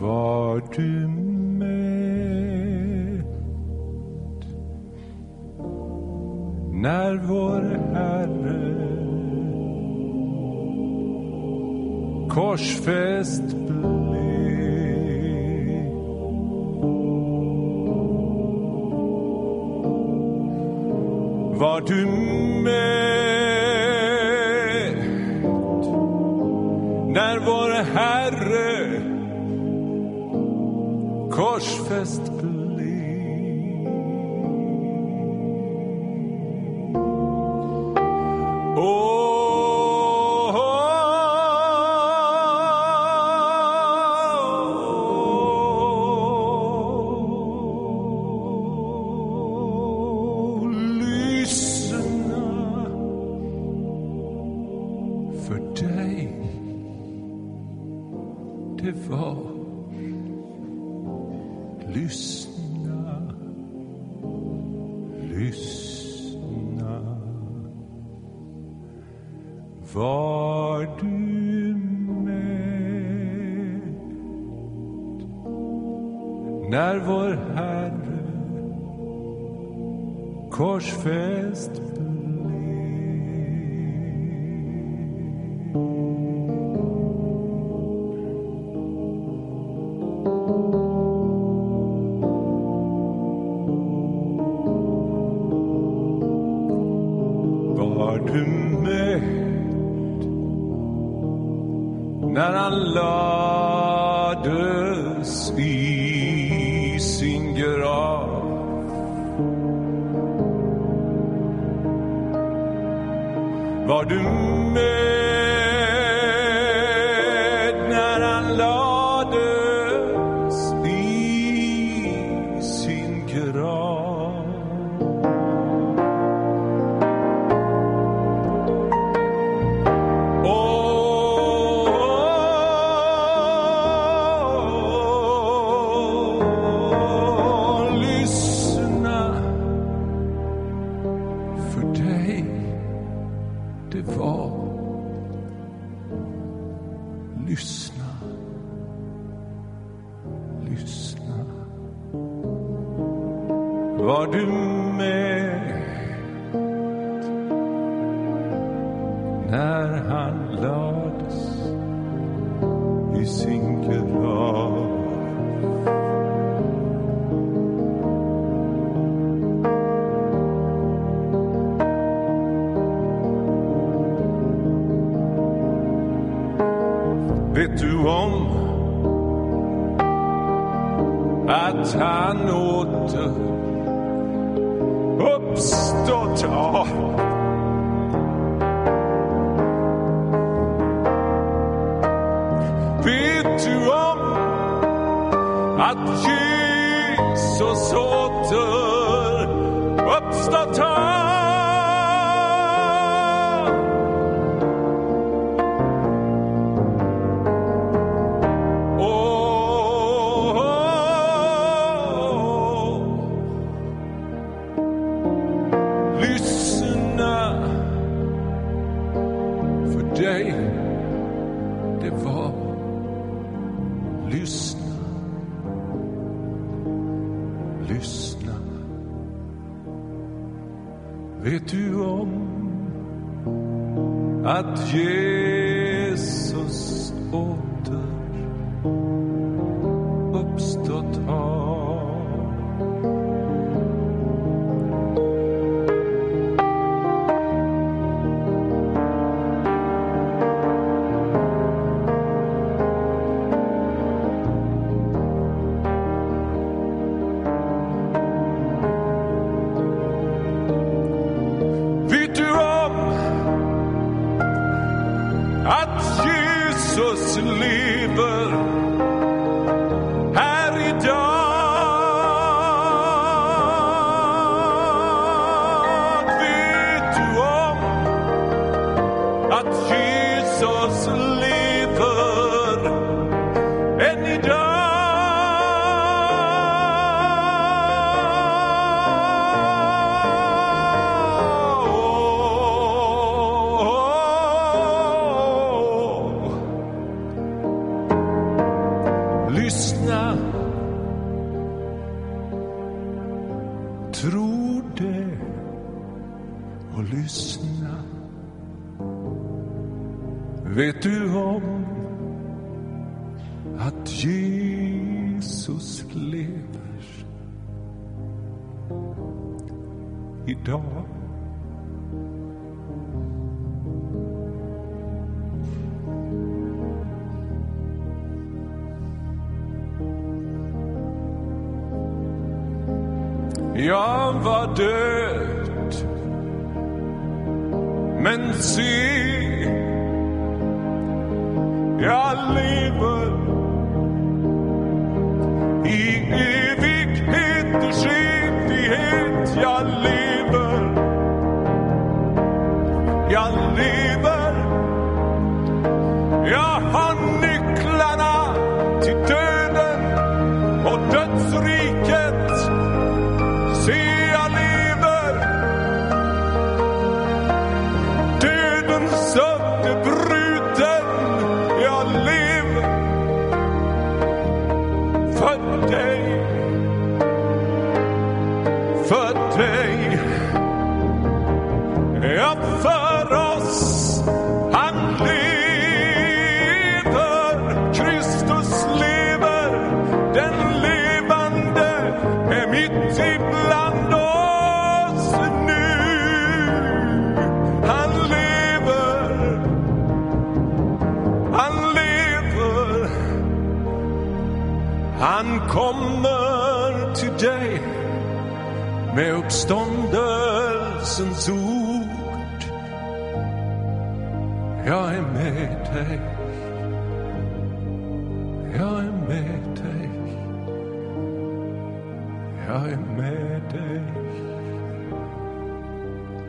Var 0.04 0.62
du 0.76 1.08
med 1.08 1.94
när 6.72 7.18
vår 7.18 7.62
Herre 7.94 8.74
korsfäst 12.30 13.56
blev? 13.56 13.84
Var 21.60 21.82
du 21.88 22.06
med 22.64 23.03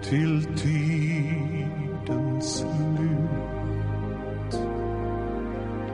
till 0.09 0.45
tidens 0.57 2.59
slut. 2.59 4.61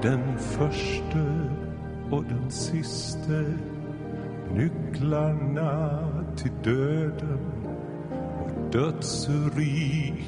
Den 0.02 0.38
förste 0.38 1.48
och 2.10 2.24
den 2.24 2.50
siste 2.50 3.44
nycklarna 4.54 5.98
till 6.36 6.52
döden 6.64 7.38
och 8.40 8.50
dödsriket. 8.72 10.20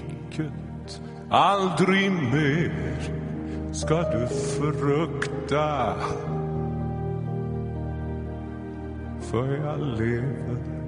Aldrig 1.30 2.12
mer 2.12 3.00
ska 3.72 4.10
du 4.10 4.26
frukta 4.28 5.94
för 9.20 9.56
jag 9.56 9.78
lever. 9.78 10.81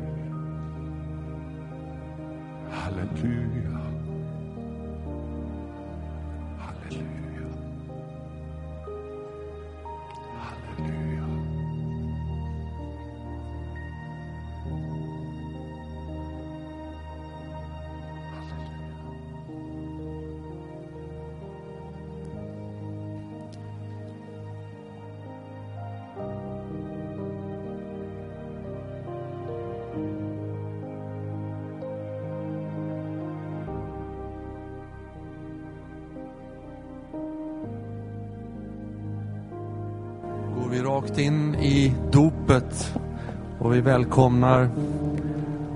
Välkomnar 43.95 44.71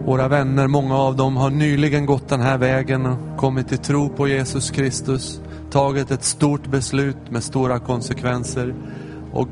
våra 0.05 0.29
vänner. 0.29 0.67
Många 0.67 0.97
av 0.97 1.17
dem 1.17 1.37
har 1.37 1.51
nyligen 1.51 2.07
gått 2.07 2.29
den 2.29 2.41
här 2.41 2.59
vägen 2.59 3.07
och 3.07 3.37
kommit 3.37 3.69
till 3.69 3.79
tro 3.79 4.09
på 4.09 4.29
Jesus 4.29 4.71
Kristus. 4.71 5.41
Tagit 5.71 6.11
ett 6.11 6.25
stort 6.25 6.67
beslut 6.67 7.31
med 7.31 7.45
stora 7.45 7.79
konsekvenser. 7.79 8.75
Och 9.33 9.49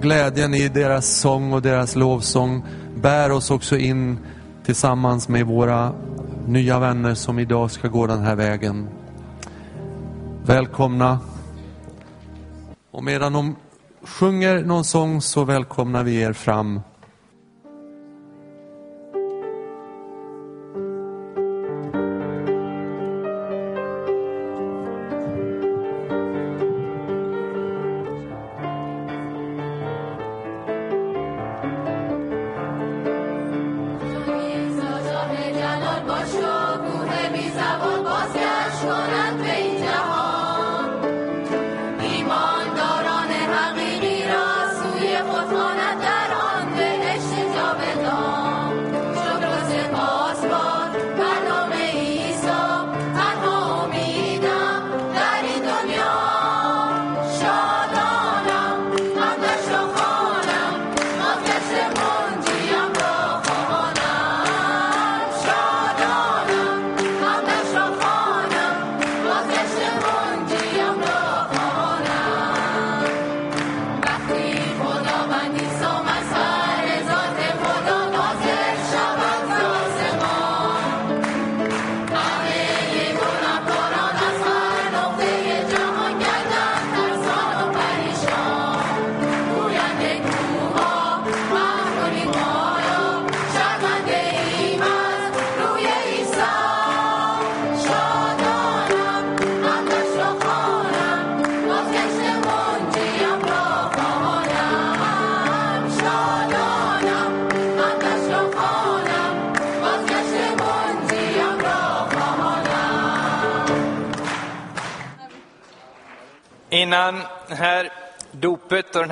glädjen 0.00 0.54
i 0.54 0.68
deras 0.68 1.06
sång 1.06 1.52
och 1.52 1.62
deras 1.62 1.96
lovsång 1.96 2.64
bär 3.02 3.32
oss 3.32 3.50
också 3.50 3.76
in 3.76 4.18
tillsammans 4.64 5.28
med 5.28 5.46
våra 5.46 5.92
nya 6.46 6.78
vänner 6.78 7.14
som 7.14 7.38
idag 7.38 7.70
ska 7.70 7.88
gå 7.88 8.06
den 8.06 8.20
här 8.20 8.36
vägen. 8.36 8.88
Välkomna. 10.46 11.18
Och 12.90 13.04
medan 13.04 13.32
de 13.32 13.56
sjunger 14.02 14.64
någon 14.64 14.84
sång 14.84 15.22
så 15.22 15.44
välkomnar 15.44 16.04
vi 16.04 16.20
er 16.20 16.32
fram. 16.32 16.80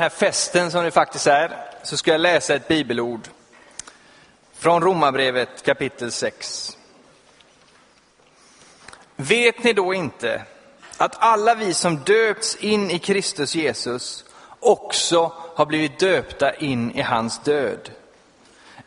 Här 0.09 0.17
festen 0.17 0.71
som 0.71 0.85
det 0.85 0.91
faktiskt 0.91 1.27
är, 1.27 1.51
så 1.83 1.97
ska 1.97 2.11
jag 2.11 2.21
läsa 2.21 2.55
ett 2.55 2.69
bibelord 2.69 3.29
från 4.53 4.83
Romarbrevet 4.83 5.63
kapitel 5.63 6.13
6. 6.13 6.77
Vet 9.17 9.65
ni 9.65 9.73
då 9.73 9.95
inte 9.95 10.43
att 10.97 11.17
alla 11.19 11.55
vi 11.55 11.75
som 11.75 11.97
döpts 11.97 12.57
in 12.57 12.91
i 12.91 12.99
Kristus 12.99 13.55
Jesus 13.55 14.25
också 14.61 15.33
har 15.55 15.67
blivit 15.67 15.99
döpta 15.99 16.55
in 16.55 16.91
i 16.91 17.03
hans 17.03 17.39
död? 17.39 17.91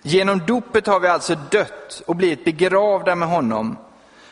Genom 0.02 0.46
dopet 0.46 0.88
har 0.88 1.00
vi 1.00 1.08
alltså 1.08 1.36
dött 1.36 2.02
och 2.06 2.16
blivit 2.16 2.46
begravda 2.46 3.16
med 3.16 3.28
honom 3.28 3.78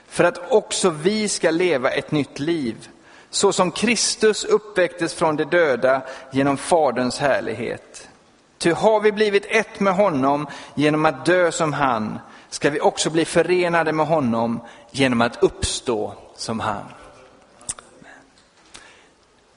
för 0.08 0.24
att 0.24 0.52
också 0.52 0.90
vi 0.90 1.30
ska 1.30 1.52
leva 1.52 1.90
ett 1.90 2.12
nytt 2.12 2.40
liv, 2.40 2.90
så 3.30 3.54
som 3.54 3.72
Kristus 3.72 4.46
uppväcktes 4.46 5.14
från 5.14 5.36
de 5.36 5.44
döda 5.44 6.02
genom 6.32 6.58
Faderns 6.58 7.20
härlighet. 7.20 8.10
Ty 8.58 8.72
har 8.72 9.00
vi 9.00 9.12
blivit 9.12 9.46
ett 9.50 9.80
med 9.80 9.94
honom 9.94 10.48
genom 10.76 11.06
att 11.06 11.26
dö 11.26 11.52
som 11.52 11.74
han, 11.74 12.20
ska 12.50 12.70
vi 12.70 12.80
också 12.80 13.10
bli 13.10 13.26
förenade 13.26 13.92
med 13.92 14.08
honom 14.08 14.60
genom 14.92 15.22
att 15.22 15.44
uppstå 15.44 16.14
som 16.36 16.60
han. 16.60 16.84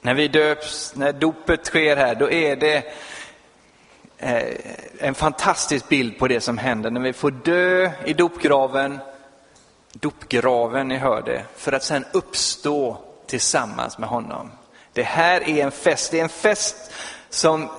När 0.01 0.13
vi 0.13 0.27
döps, 0.27 0.95
när 0.95 1.13
dopet 1.13 1.65
sker 1.65 1.97
här, 1.97 2.15
då 2.15 2.31
är 2.31 2.55
det 2.55 2.93
eh, 4.17 4.55
en 4.99 5.15
fantastisk 5.15 5.89
bild 5.89 6.19
på 6.19 6.27
det 6.27 6.41
som 6.41 6.57
händer 6.57 6.91
när 6.91 7.01
vi 7.01 7.13
får 7.13 7.31
dö 7.31 7.91
i 8.05 8.13
dopgraven, 8.13 8.99
dopgraven, 9.93 10.87
ni 10.87 10.97
hör 10.97 11.21
det, 11.21 11.43
för 11.55 11.71
att 11.71 11.83
sen 11.83 12.05
uppstå 12.11 12.97
tillsammans 13.33 13.97
med 13.97 14.09
honom. 14.09 14.51
Det 14.93 15.03
här 15.03 15.49
är 15.49 15.63
en 15.63 15.71
fest, 15.71 16.11
det 16.11 16.19
är 16.19 16.23
en 16.23 16.29
fest 16.29 16.75
som 17.29 17.69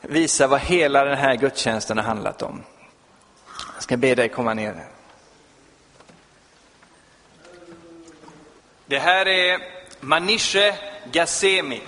visar 0.00 0.48
vad 0.48 0.60
hela 0.60 1.04
den 1.04 1.18
här 1.18 1.34
gudstjänsten 1.34 1.98
har 1.98 2.04
handlat 2.04 2.42
om. 2.42 2.62
Jag 3.74 3.82
ska 3.82 3.96
be 3.96 4.14
dig 4.14 4.28
komma 4.28 4.54
ner. 4.54 4.84
Det 8.86 8.98
här 8.98 9.28
är 9.28 9.60
Manishe 10.00 10.78
Gazemi. 11.12 11.82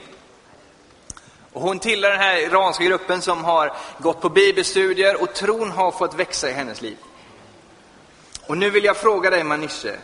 Och 1.53 1.63
hon 1.63 1.79
tillhör 1.79 2.11
den 2.11 2.21
här 2.21 2.37
iranska 2.37 2.85
gruppen 2.85 3.23
som 3.23 3.45
har 3.45 3.73
gått 3.99 4.21
på 4.21 4.29
bibelstudier 4.29 5.23
och 5.23 5.35
tron 5.35 5.71
har 5.71 5.91
fått 5.91 6.15
växa 6.15 6.51
i 6.51 6.53
hennes 6.53 6.83
liv. 6.83 6.97
Och 8.47 8.59
nu 8.59 8.71
vill 8.71 8.85
jag 8.85 8.97
fråga 8.97 9.31
dig 9.31 9.45
Manishe. 9.45 9.97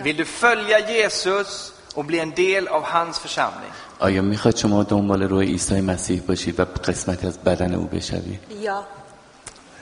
vill 0.00 0.16
du 0.16 0.24
följa 0.24 0.78
Jesus 0.92 1.72
och 1.94 2.04
bli 2.04 2.18
en 2.18 2.30
del 2.30 2.68
av 2.68 2.82
hans 2.82 3.18
församling? 3.18 3.70
آیا 3.98 4.22
میخواد 4.22 4.56
شما 4.56 4.82
دنبال 4.82 5.22
روی 5.22 5.46
عیسی 5.46 5.80
مسیح 5.80 6.22
باشید 6.26 6.60
و 6.60 6.64
قسمتی 6.64 7.26
از 7.26 7.38
بدن 7.38 7.74
او 7.74 7.84
بشوید 7.84 8.40
Ja. 8.62 8.84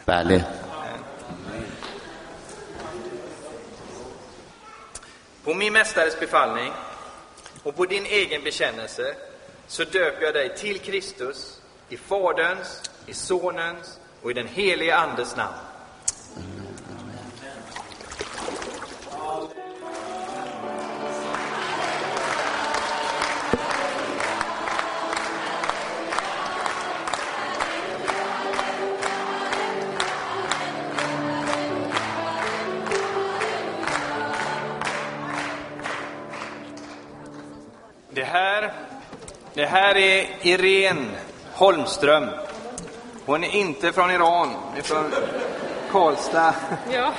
بله 0.06 0.44
På 5.44 5.54
min 5.54 5.72
mästares 5.72 6.20
befallning 6.20 6.72
och 7.62 7.76
på 7.76 7.84
din 7.86 8.06
egen 8.06 8.44
bekännelse 8.44 9.14
så 9.66 9.84
döper 9.84 10.22
jag 10.22 10.34
dig 10.34 10.56
till 10.56 10.78
Kristus 10.78 11.60
i 11.88 11.96
Faderns, 11.96 12.82
i 13.06 13.14
Sonens 13.14 13.98
och 14.22 14.30
i 14.30 14.34
den 14.34 14.46
helige 14.48 14.96
Andes 14.96 15.36
namn. 15.36 15.54
Det 16.36 16.67
Det 39.59 39.65
här 39.65 39.97
är 39.97 40.27
Irene 40.41 41.07
Holmström. 41.53 42.29
Hon 43.25 43.43
är 43.43 43.55
inte 43.55 43.91
från 43.91 44.11
Iran, 44.11 44.49
hon 44.49 44.77
är 44.77 44.81
från 44.81 45.13
Karlstad. 45.91 46.53
Ja. 46.91 47.13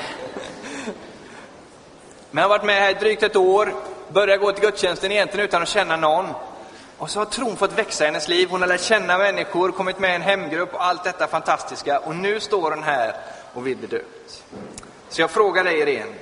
Men 2.31 2.43
har 2.43 2.49
varit 2.49 2.65
med 2.65 2.75
här 2.75 2.95
drygt 2.95 3.23
ett 3.23 3.37
år, 3.37 3.75
började 4.09 4.39
gå 4.39 4.53
till 4.53 4.63
gudstjänsten 4.63 5.13
egentligen 5.13 5.47
utan 5.47 5.63
att 5.63 5.69
känna 5.69 5.97
någon. 5.97 6.27
Och 6.99 7.11
så 7.11 7.21
har 7.21 7.27
tron 7.27 7.57
fått 7.57 7.79
växa 7.79 8.05
i 8.05 8.07
hennes 8.07 8.29
liv. 8.29 8.49
Hon 8.51 8.61
har 8.61 8.69
lärt 8.69 8.81
känna 8.81 9.19
människor, 9.19 9.73
kommit 9.73 9.99
med 9.99 10.11
i 10.11 10.15
en 10.15 10.23
hemgrupp 10.23 10.75
och 10.75 10.85
allt 10.85 11.05
detta 11.05 11.27
fantastiska. 11.27 11.99
Och 11.99 12.17
nu 12.17 12.41
står 12.41 12.71
hon 12.71 12.83
här 12.83 13.15
och 13.55 13.67
vill 13.67 13.77
bli 13.77 13.87
döpt. 13.87 14.45
Så 15.09 15.21
jag 15.21 15.31
frågar 15.31 15.65
dig 15.65 15.81
Irene, 15.81 16.13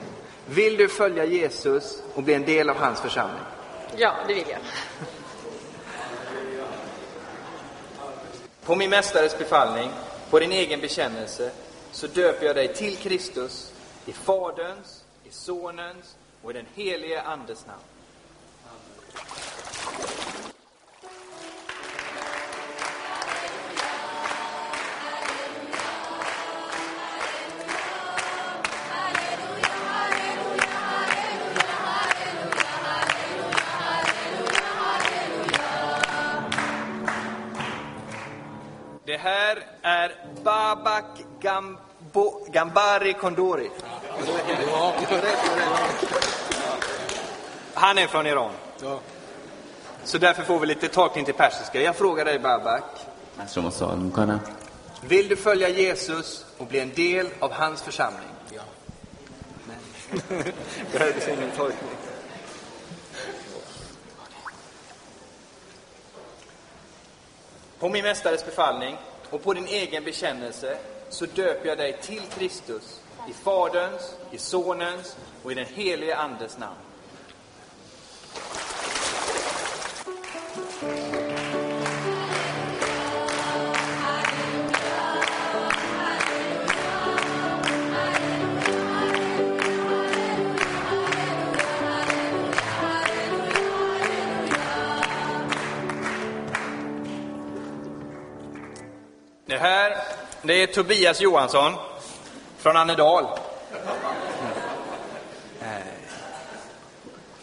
vill 0.46 0.76
du 0.76 0.88
följa 0.88 1.24
Jesus 1.24 2.02
och 2.14 2.22
bli 2.22 2.34
en 2.34 2.44
del 2.44 2.70
av 2.70 2.76
hans 2.76 3.00
församling? 3.00 3.42
ja, 3.96 4.14
det 4.28 4.34
vill 4.34 4.44
jag. 4.48 4.58
På 8.68 8.74
min 8.74 8.90
mästares 8.90 9.38
befallning, 9.38 9.90
på 10.30 10.38
din 10.38 10.52
egen 10.52 10.80
bekännelse, 10.80 11.50
så 11.92 12.06
döper 12.06 12.46
jag 12.46 12.56
dig 12.56 12.74
till 12.74 12.96
Kristus 12.96 13.72
i 14.06 14.12
Faderns, 14.12 15.04
i 15.24 15.30
Sonens 15.30 16.16
och 16.42 16.50
i 16.50 16.54
den 16.54 16.66
helige 16.74 17.22
Andes 17.22 17.66
namn. 17.66 17.80
Det 39.08 39.16
här 39.16 39.66
är 39.82 40.14
Babak 40.42 41.04
Gambo, 41.40 42.46
Gambari 42.48 43.12
Kondori. 43.12 43.70
Han 47.74 47.98
är 47.98 48.06
från 48.06 48.26
Iran. 48.26 48.52
Så 50.04 50.18
därför 50.18 50.42
får 50.42 50.58
vi 50.58 50.66
lite 50.66 50.88
tolkning 50.88 51.24
till 51.24 51.34
persiska. 51.34 51.82
Jag 51.82 51.96
frågar 51.96 52.24
dig 52.24 52.38
Babak. 52.38 52.84
Vill 55.00 55.28
du 55.28 55.36
följa 55.36 55.68
Jesus 55.68 56.46
och 56.58 56.66
bli 56.66 56.80
en 56.80 56.92
del 56.94 57.26
av 57.38 57.52
hans 57.52 57.82
församling? 57.82 58.28
Ja. 58.50 58.62
Nej. 59.66 60.42
Jag 60.92 61.00
ingen 61.38 61.50
tolkning. 61.56 61.97
På 67.78 67.88
min 67.88 68.04
mästares 68.04 68.44
befallning 68.44 68.96
och 69.30 69.42
på 69.42 69.52
din 69.52 69.66
egen 69.66 70.04
bekännelse 70.04 70.78
så 71.08 71.26
döper 71.26 71.68
jag 71.68 71.78
dig 71.78 71.98
till 72.02 72.22
Kristus 72.38 73.00
i 73.30 73.32
Faderns, 73.32 74.16
i 74.30 74.38
Sonens 74.38 75.16
och 75.42 75.52
i 75.52 75.54
den 75.54 75.66
helige 75.66 76.16
Andes 76.16 76.58
namn. 76.58 76.87
Det 100.48 100.62
är 100.62 100.66
Tobias 100.66 101.20
Johansson 101.20 101.74
från 102.58 102.76
Annedal. 102.76 103.26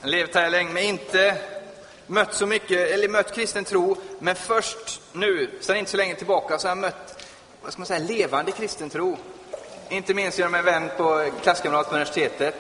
Han 0.02 0.12
levt 0.12 0.36
här 0.36 0.50
länge, 0.50 0.74
men 0.74 0.84
inte 0.84 1.36
mött 2.08 2.34
så 2.34 2.46
mycket, 2.46 2.92
eller 2.92 3.08
mött 3.08 3.36
kristen 3.36 3.66
tro. 3.66 3.98
Men 4.20 4.36
först 4.36 5.02
nu, 5.14 5.50
sedan 5.62 5.78
inte 5.78 5.92
så 5.92 5.98
länge 5.98 6.16
tillbaka, 6.16 6.60
så 6.60 6.68
har 6.68 6.72
jag 6.72 6.78
mött, 6.78 7.26
vad 7.62 7.72
ska 7.72 7.80
man 7.80 7.86
säga, 7.86 8.00
levande 8.00 8.52
kristen 8.52 8.90
tro. 8.90 9.18
Inte 9.90 10.14
minst 10.14 10.38
genom 10.38 10.56
en 10.56 10.66
vän 10.66 10.90
på 10.98 11.30
klasskamrat 11.42 11.90
på 11.90 11.96
universitetet. 11.96 12.56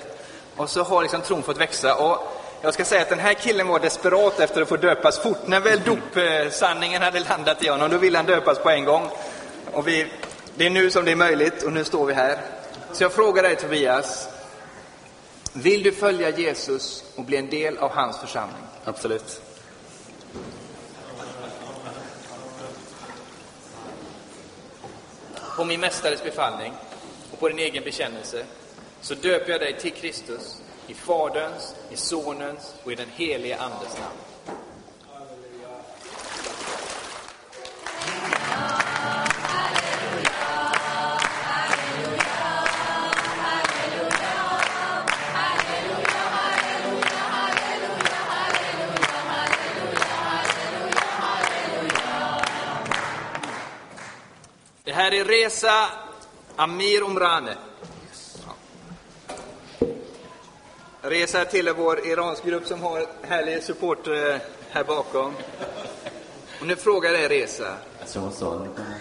Och 0.55 0.69
så 0.69 0.84
har 0.84 1.01
liksom 1.01 1.22
tron 1.22 1.43
fått 1.43 1.57
växa. 1.57 1.95
Och 1.95 2.41
jag 2.61 2.73
ska 2.73 2.85
säga 2.85 3.01
att 3.01 3.09
den 3.09 3.19
här 3.19 3.34
killen 3.34 3.67
var 3.67 3.80
desperat 3.80 4.39
efter 4.39 4.61
att 4.61 4.69
få 4.69 4.77
döpas 4.77 5.19
fort. 5.19 5.47
När 5.47 5.59
väl 5.59 5.81
dopsanningen 5.85 7.01
hade 7.01 7.19
landat 7.19 7.63
i 7.63 7.67
honom, 7.67 7.91
då 7.91 7.97
ville 7.97 8.17
han 8.17 8.26
döpas 8.26 8.59
på 8.59 8.69
en 8.69 8.85
gång. 8.85 9.09
Och 9.72 9.88
vi, 9.88 10.07
det 10.56 10.65
är 10.65 10.69
nu 10.69 10.91
som 10.91 11.06
det 11.06 11.11
är 11.11 11.15
möjligt 11.15 11.64
och 11.64 11.73
nu 11.73 11.84
står 11.84 12.06
vi 12.06 12.14
här. 12.14 12.38
Så 12.94 13.03
jag 13.03 13.14
frågar 13.14 13.44
dig 13.44 13.56
Tobias, 13.56 14.27
vill 15.53 15.84
du 15.84 15.91
följa 15.91 16.30
Jesus 16.30 17.03
och 17.15 17.23
bli 17.23 17.38
en 17.38 17.49
del 17.49 17.77
av 17.77 17.91
hans 17.91 18.18
församling? 18.18 18.64
Absolut. 18.84 19.41
På 25.56 25.65
min 25.65 25.80
mästares 25.80 26.23
befallning 26.23 26.73
och 27.32 27.40
på 27.40 27.48
din 27.48 27.60
egen 27.60 27.84
bekännelse 27.84 28.45
så 29.02 29.15
döper 29.15 29.52
jag 29.52 29.61
dig 29.61 29.80
till 29.80 29.91
Kristus 29.91 30.61
i 30.88 30.94
Faderns, 30.94 31.76
i 31.91 31.95
Sonens 31.95 32.76
och 32.84 32.91
i 32.91 32.95
den 32.95 33.10
helige 33.15 33.57
Andes 33.57 33.98
namn. 33.99 34.24
här 54.94 55.12
är 55.12 55.24
Reza 55.24 55.86
Amir 56.56 57.02
Omrane. 57.02 57.56
Reza 61.02 61.44
tillhör 61.44 61.74
vår 61.74 62.06
iransk 62.06 62.44
grupp 62.44 62.66
som 62.66 62.82
har 62.82 63.06
härlig 63.22 63.62
support 63.62 64.06
eh, 64.06 64.14
här 64.70 64.85
bakom. 64.85 65.35
Och 66.60 66.66
nu 66.66 66.77
frågar 66.77 67.10
jag 67.10 67.31
dig 67.31 67.40
Reza, 67.43 67.77
از 68.02 68.12
شما 68.14 68.31
سوال 68.31 68.59
میکنم 68.68 68.94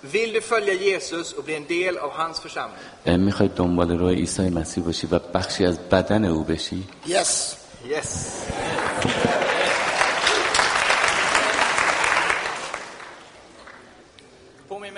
vill 0.00 0.32
du 0.32 0.40
följa 0.40 0.74
Jesus 0.74 1.32
och 1.32 1.44
bli 1.44 1.54
en 1.54 1.66
del 1.66 1.98
av 1.98 2.10
hans 2.10 2.40
församling? 2.40 2.78
میخواید 3.04 3.54
دنبال 3.54 3.98
روی 3.98 4.14
عیسی 4.14 4.50
مسیح 4.50 4.84
باشی 4.84 5.06
و 5.06 5.18
بخشی 5.34 5.64
از 5.66 5.78
بدن 5.78 6.24
او 6.24 6.44
بشی 6.44 6.84
Yes. 7.06 7.56
Yes. 7.88 8.46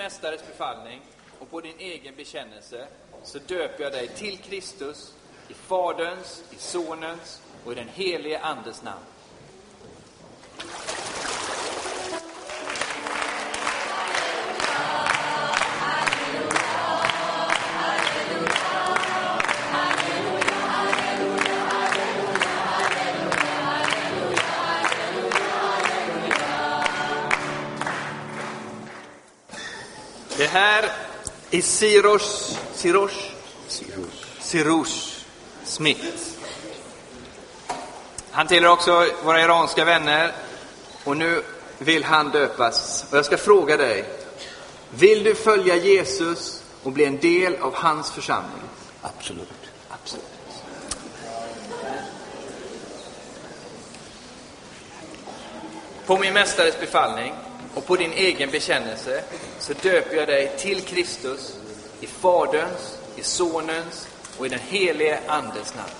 Mästares 0.04 0.46
befallning 0.46 1.00
och 1.38 1.50
på 1.50 1.60
din 1.60 1.78
egen 1.78 2.14
bekännelse 2.16 2.86
så 3.22 3.38
döper 3.38 3.84
jag 3.84 3.92
dig 3.92 4.08
till 4.08 4.38
Kristus 4.38 5.14
i 5.48 5.54
Faderns, 5.54 6.44
i 6.50 6.56
Sonens 6.56 7.42
och 7.64 7.72
i 7.72 7.74
den 7.74 7.88
helige 7.88 8.40
Andes 8.40 8.82
namn. 8.82 9.04
Här 30.54 30.92
är 31.50 31.60
Sirosh, 31.60 32.58
Sirosh, 32.74 33.30
Sirosh 34.40 35.24
Smith. 35.64 36.04
Han 38.30 38.46
tillhör 38.46 38.70
också 38.70 39.06
våra 39.24 39.42
iranska 39.42 39.84
vänner 39.84 40.32
och 41.04 41.16
nu 41.16 41.42
vill 41.78 42.04
han 42.04 42.30
döpas. 42.30 43.04
Och 43.10 43.18
jag 43.18 43.24
ska 43.24 43.36
fråga 43.36 43.76
dig, 43.76 44.04
vill 44.90 45.24
du 45.24 45.34
följa 45.34 45.76
Jesus 45.76 46.62
och 46.82 46.92
bli 46.92 47.04
en 47.04 47.18
del 47.18 47.56
av 47.56 47.74
hans 47.74 48.10
församling? 48.10 48.68
Absolut. 49.02 49.48
Absolut. 49.88 50.24
På 56.06 56.18
min 56.18 56.32
mästares 56.32 56.80
befallning 56.80 57.34
och 57.74 57.86
på 57.86 57.96
din 57.96 58.12
egen 58.12 58.50
bekännelse 58.50 59.24
så 59.66 59.72
döper 59.72 60.16
jag 60.16 60.28
dig 60.28 60.52
till 60.58 60.80
Kristus 60.80 61.56
i 62.00 62.06
Faderns, 62.06 62.98
i 63.16 63.22
Sonens 63.22 64.08
och 64.38 64.46
i 64.46 64.48
den 64.48 64.58
helige 64.58 65.20
Andes 65.26 65.74
namn. 65.74 65.90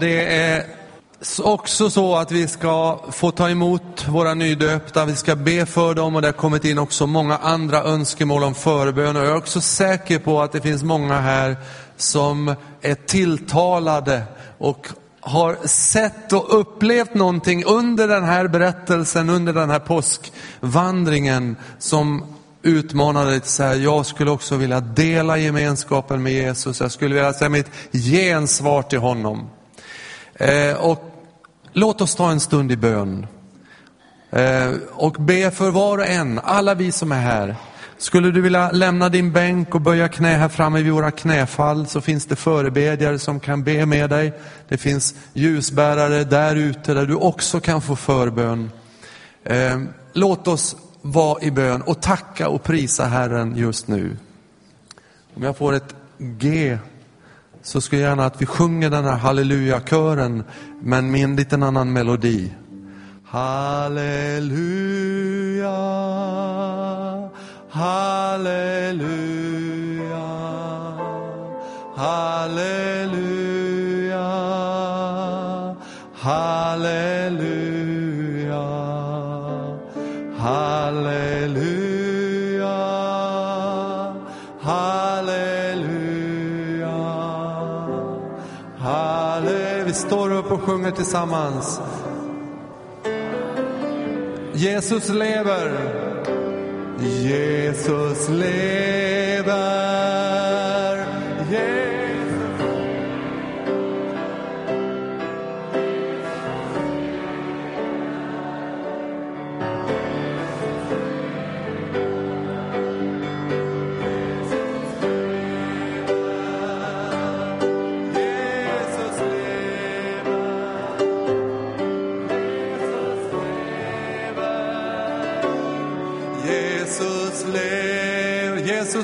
Det 0.00 0.36
är 0.36 0.64
också 1.42 1.90
så 1.90 2.16
att 2.16 2.32
vi 2.32 2.48
ska 2.48 3.00
få 3.12 3.30
ta 3.30 3.50
emot 3.50 4.08
våra 4.08 4.34
nydöpta, 4.34 5.04
vi 5.04 5.16
ska 5.16 5.36
be 5.36 5.66
för 5.66 5.94
dem 5.94 6.16
och 6.16 6.22
det 6.22 6.28
har 6.28 6.32
kommit 6.32 6.64
in 6.64 6.78
också 6.78 7.06
många 7.06 7.36
andra 7.36 7.82
önskemål 7.82 8.44
om 8.44 8.54
förbön. 8.54 9.16
Och 9.16 9.22
jag 9.22 9.30
är 9.30 9.36
också 9.36 9.60
säker 9.60 10.18
på 10.18 10.42
att 10.42 10.52
det 10.52 10.60
finns 10.60 10.82
många 10.82 11.20
här 11.20 11.56
som 11.96 12.54
är 12.80 12.94
tilltalade 12.94 14.22
och 14.58 14.88
har 15.20 15.56
sett 15.64 16.32
och 16.32 16.60
upplevt 16.60 17.14
någonting 17.14 17.64
under 17.64 18.08
den 18.08 18.24
här 18.24 18.48
berättelsen, 18.48 19.30
under 19.30 19.52
den 19.52 19.70
här 19.70 19.78
påskvandringen 19.78 21.56
som 21.78 22.24
utmanade 22.62 23.30
dig 23.30 23.40
till 23.40 23.50
så 23.50 23.62
här, 23.62 23.74
jag 23.74 24.06
skulle 24.06 24.30
också 24.30 24.56
vilja 24.56 24.80
dela 24.80 25.38
gemenskapen 25.38 26.22
med 26.22 26.32
Jesus, 26.32 26.80
jag 26.80 26.92
skulle 26.92 27.14
vilja 27.14 27.32
säga 27.32 27.48
mitt 27.48 27.70
gensvar 27.92 28.82
till 28.82 28.98
honom. 28.98 29.50
Eh, 30.38 30.76
och 30.76 31.04
låt 31.72 32.00
oss 32.00 32.14
ta 32.14 32.30
en 32.30 32.40
stund 32.40 32.72
i 32.72 32.76
bön. 32.76 33.26
Eh, 34.30 34.72
och 34.92 35.12
be 35.12 35.50
för 35.50 35.70
var 35.70 35.98
och 35.98 36.06
en, 36.06 36.40
alla 36.44 36.74
vi 36.74 36.92
som 36.92 37.12
är 37.12 37.20
här. 37.20 37.56
Skulle 37.98 38.30
du 38.30 38.40
vilja 38.40 38.70
lämna 38.70 39.08
din 39.08 39.32
bänk 39.32 39.74
och 39.74 39.80
böja 39.80 40.08
knä 40.08 40.36
här 40.36 40.48
framme 40.48 40.82
vid 40.82 40.92
våra 40.92 41.10
knäfall 41.10 41.86
så 41.86 42.00
finns 42.00 42.26
det 42.26 42.36
förebedjare 42.36 43.18
som 43.18 43.40
kan 43.40 43.64
be 43.64 43.86
med 43.86 44.10
dig. 44.10 44.32
Det 44.68 44.78
finns 44.78 45.14
ljusbärare 45.32 46.24
där 46.24 46.56
ute 46.56 46.94
där 46.94 47.06
du 47.06 47.14
också 47.14 47.60
kan 47.60 47.80
få 47.80 47.96
förbön. 47.96 48.70
Eh, 49.44 49.80
låt 50.12 50.48
oss 50.48 50.76
vara 51.02 51.42
i 51.42 51.50
bön 51.50 51.82
och 51.82 52.02
tacka 52.02 52.48
och 52.48 52.62
prisa 52.62 53.04
Herren 53.04 53.56
just 53.56 53.88
nu. 53.88 54.16
Om 55.34 55.42
jag 55.42 55.56
får 55.56 55.72
ett 55.72 55.94
G 56.18 56.78
så 57.68 57.80
skulle 57.80 58.02
jag 58.02 58.08
gärna 58.08 58.26
att 58.26 58.42
vi 58.42 58.46
sjunger 58.46 58.90
den 58.90 59.04
här 59.04 59.16
halleluja-kören 59.16 60.44
men 60.80 61.10
med 61.10 61.24
en 61.24 61.36
liten 61.36 61.62
annan 61.62 61.92
melodi. 61.92 62.54
Halleluja, 63.24 64.48
halleluja, 67.70 68.98
halleluja, 71.96 73.38
halleluja, 76.14 77.17
lovsjunger 90.58 90.90
tillsammans. 90.90 91.80
Jesus 94.54 95.08
lever. 95.08 95.70
Jesus 96.98 98.28
lever. 98.28 99.87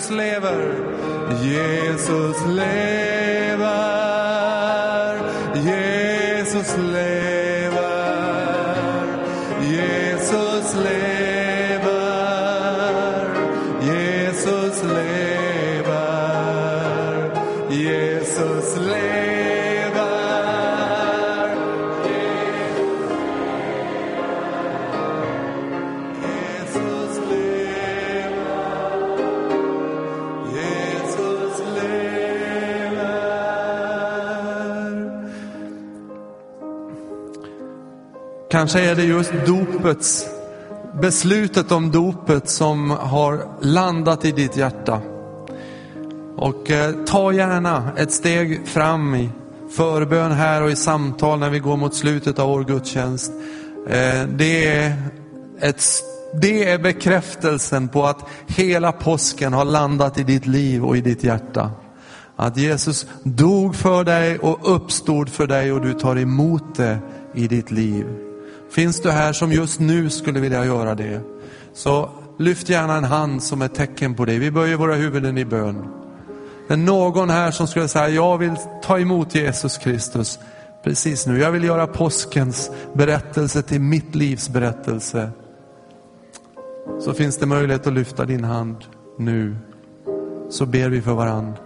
Jesus 0.04 0.10
lever. 0.10 1.40
Jesus 1.40 2.42
lever. 2.46 2.93
Kanske 38.64 38.80
är 38.80 38.94
det 38.94 39.04
just 39.04 39.32
dopets, 39.46 40.26
beslutet 41.00 41.72
om 41.72 41.90
dopet 41.90 42.48
som 42.48 42.90
har 42.90 43.46
landat 43.60 44.24
i 44.24 44.32
ditt 44.32 44.56
hjärta. 44.56 45.00
Och 46.36 46.70
eh, 46.70 46.94
ta 47.06 47.32
gärna 47.32 47.92
ett 47.96 48.12
steg 48.12 48.66
fram 48.66 49.14
i 49.14 49.30
förbön 49.76 50.32
här 50.32 50.62
och 50.62 50.70
i 50.70 50.76
samtal 50.76 51.38
när 51.38 51.50
vi 51.50 51.58
går 51.58 51.76
mot 51.76 51.94
slutet 51.94 52.38
av 52.38 52.48
vår 52.48 52.64
gudstjänst. 52.64 53.32
Eh, 53.88 54.26
det, 54.28 54.66
är 54.66 54.96
ett, 55.60 55.84
det 56.40 56.70
är 56.70 56.78
bekräftelsen 56.78 57.88
på 57.88 58.06
att 58.06 58.28
hela 58.46 58.92
påsken 58.92 59.52
har 59.52 59.64
landat 59.64 60.18
i 60.18 60.22
ditt 60.22 60.46
liv 60.46 60.84
och 60.84 60.96
i 60.96 61.00
ditt 61.00 61.24
hjärta. 61.24 61.70
Att 62.36 62.56
Jesus 62.56 63.06
dog 63.22 63.76
för 63.76 64.04
dig 64.04 64.38
och 64.38 64.74
uppstod 64.74 65.28
för 65.28 65.46
dig 65.46 65.72
och 65.72 65.80
du 65.80 65.92
tar 65.92 66.18
emot 66.18 66.74
det 66.76 66.98
i 67.34 67.48
ditt 67.48 67.70
liv. 67.70 68.23
Finns 68.74 69.00
du 69.00 69.10
här 69.10 69.32
som 69.32 69.52
just 69.52 69.80
nu 69.80 70.10
skulle 70.10 70.40
vilja 70.40 70.64
göra 70.64 70.94
det, 70.94 71.20
så 71.72 72.10
lyft 72.38 72.68
gärna 72.68 72.96
en 72.96 73.04
hand 73.04 73.42
som 73.42 73.62
ett 73.62 73.74
tecken 73.74 74.14
på 74.14 74.24
det. 74.24 74.38
Vi 74.38 74.50
böjer 74.50 74.76
våra 74.76 74.94
huvuden 74.94 75.38
i 75.38 75.44
bön. 75.44 75.88
Det 76.68 76.74
är 76.74 76.78
någon 76.78 77.30
här 77.30 77.50
som 77.50 77.66
skulle 77.66 77.88
säga, 77.88 78.08
jag 78.08 78.38
vill 78.38 78.54
ta 78.82 78.98
emot 78.98 79.34
Jesus 79.34 79.78
Kristus 79.78 80.38
precis 80.84 81.26
nu. 81.26 81.38
Jag 81.38 81.52
vill 81.52 81.64
göra 81.64 81.86
påskens 81.86 82.70
berättelse 82.92 83.62
till 83.62 83.80
mitt 83.80 84.14
livs 84.14 84.48
berättelse. 84.48 85.30
Så 87.00 87.12
finns 87.12 87.38
det 87.38 87.46
möjlighet 87.46 87.86
att 87.86 87.92
lyfta 87.92 88.24
din 88.24 88.44
hand 88.44 88.76
nu. 89.18 89.56
Så 90.50 90.66
ber 90.66 90.88
vi 90.88 91.02
för 91.02 91.14
varandra. 91.14 91.63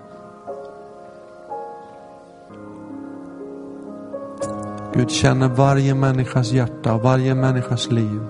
Gud 4.95 5.11
känner 5.11 5.49
varje 5.49 5.95
människas 5.95 6.53
hjärta 6.53 6.95
och 6.95 7.03
varje 7.03 7.35
människas 7.35 7.91
liv. 7.91 8.21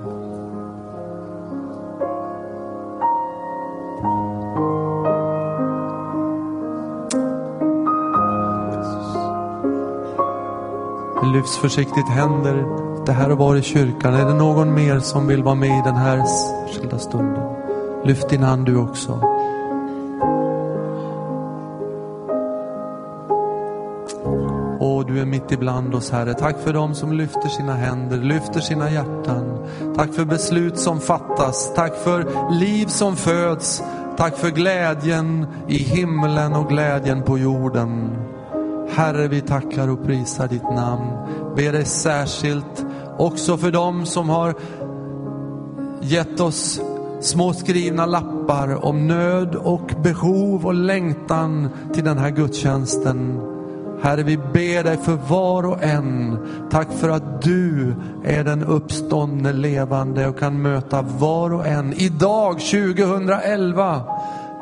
Det 11.20 11.26
lyfts 11.26 11.58
försiktigt 11.58 12.08
händer 12.08 12.64
det 13.06 13.12
här 13.12 13.30
och 13.30 13.38
var 13.38 13.56
i 13.56 13.62
kyrkan. 13.62 14.14
Är 14.14 14.24
det 14.24 14.34
någon 14.34 14.74
mer 14.74 14.98
som 15.00 15.26
vill 15.26 15.42
vara 15.42 15.54
med 15.54 15.78
i 15.78 15.82
den 15.84 15.96
här 15.96 16.24
särskilda 16.24 16.98
stunden? 16.98 17.54
Lyft 18.04 18.28
din 18.28 18.42
hand 18.42 18.66
du 18.66 18.76
också. 18.76 19.37
Du 25.08 25.20
är 25.20 25.24
mitt 25.24 25.52
ibland 25.52 25.94
oss 25.94 26.10
Herre. 26.10 26.34
Tack 26.34 26.58
för 26.58 26.72
dem 26.72 26.94
som 26.94 27.12
lyfter 27.12 27.48
sina 27.48 27.74
händer, 27.74 28.16
lyfter 28.16 28.60
sina 28.60 28.90
hjärtan. 28.90 29.66
Tack 29.96 30.14
för 30.14 30.24
beslut 30.24 30.78
som 30.78 31.00
fattas. 31.00 31.74
Tack 31.74 31.96
för 31.96 32.26
liv 32.60 32.86
som 32.86 33.16
föds. 33.16 33.82
Tack 34.16 34.36
för 34.36 34.50
glädjen 34.50 35.46
i 35.68 35.76
himlen 35.76 36.52
och 36.52 36.68
glädjen 36.68 37.22
på 37.22 37.38
jorden. 37.38 38.18
Herre, 38.90 39.28
vi 39.28 39.40
tackar 39.40 39.88
och 39.88 40.04
prisar 40.06 40.48
ditt 40.48 40.62
namn. 40.62 41.10
Ber 41.56 41.72
dig 41.72 41.84
särskilt 41.84 42.86
också 43.18 43.56
för 43.56 43.70
dem 43.70 44.06
som 44.06 44.28
har 44.28 44.54
gett 46.00 46.40
oss 46.40 46.80
små 47.20 47.52
skrivna 47.52 48.06
lappar 48.06 48.84
om 48.84 49.06
nöd 49.06 49.54
och 49.54 49.90
behov 50.02 50.66
och 50.66 50.74
längtan 50.74 51.68
till 51.94 52.04
den 52.04 52.18
här 52.18 52.30
gudstjänsten. 52.30 53.40
Herre, 54.02 54.22
vi 54.22 54.36
ber 54.36 54.84
dig 54.84 54.96
för 54.96 55.18
var 55.28 55.66
och 55.66 55.82
en. 55.82 56.38
Tack 56.70 56.92
för 56.92 57.08
att 57.08 57.42
du 57.42 57.94
är 58.24 58.44
den 58.44 58.64
uppståndne 58.64 59.52
levande 59.52 60.28
och 60.28 60.38
kan 60.38 60.62
möta 60.62 61.02
var 61.02 61.52
och 61.52 61.66
en. 61.66 61.92
Idag 61.92 62.60
2011, 62.60 64.02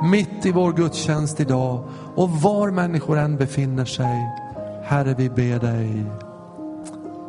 mitt 0.02 0.46
i 0.46 0.52
vår 0.52 0.72
gudstjänst 0.72 1.40
idag 1.40 1.84
och 2.14 2.30
var 2.30 2.70
människor 2.70 3.18
än 3.18 3.36
befinner 3.36 3.84
sig. 3.84 4.28
Herre, 4.84 5.14
vi 5.18 5.28
ber 5.28 5.58
dig 5.58 6.04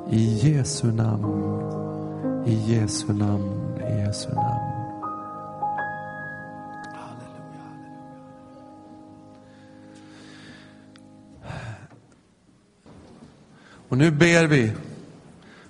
i 0.09 0.49
Jesu 0.49 0.91
namn, 0.91 1.61
i 2.45 2.73
Jesu 2.73 3.13
namn, 3.13 3.79
i 3.89 4.01
Jesu 4.01 4.29
namn. 4.29 4.56
Och 13.89 13.97
nu 13.97 14.11
ber 14.11 14.45
vi 14.45 14.71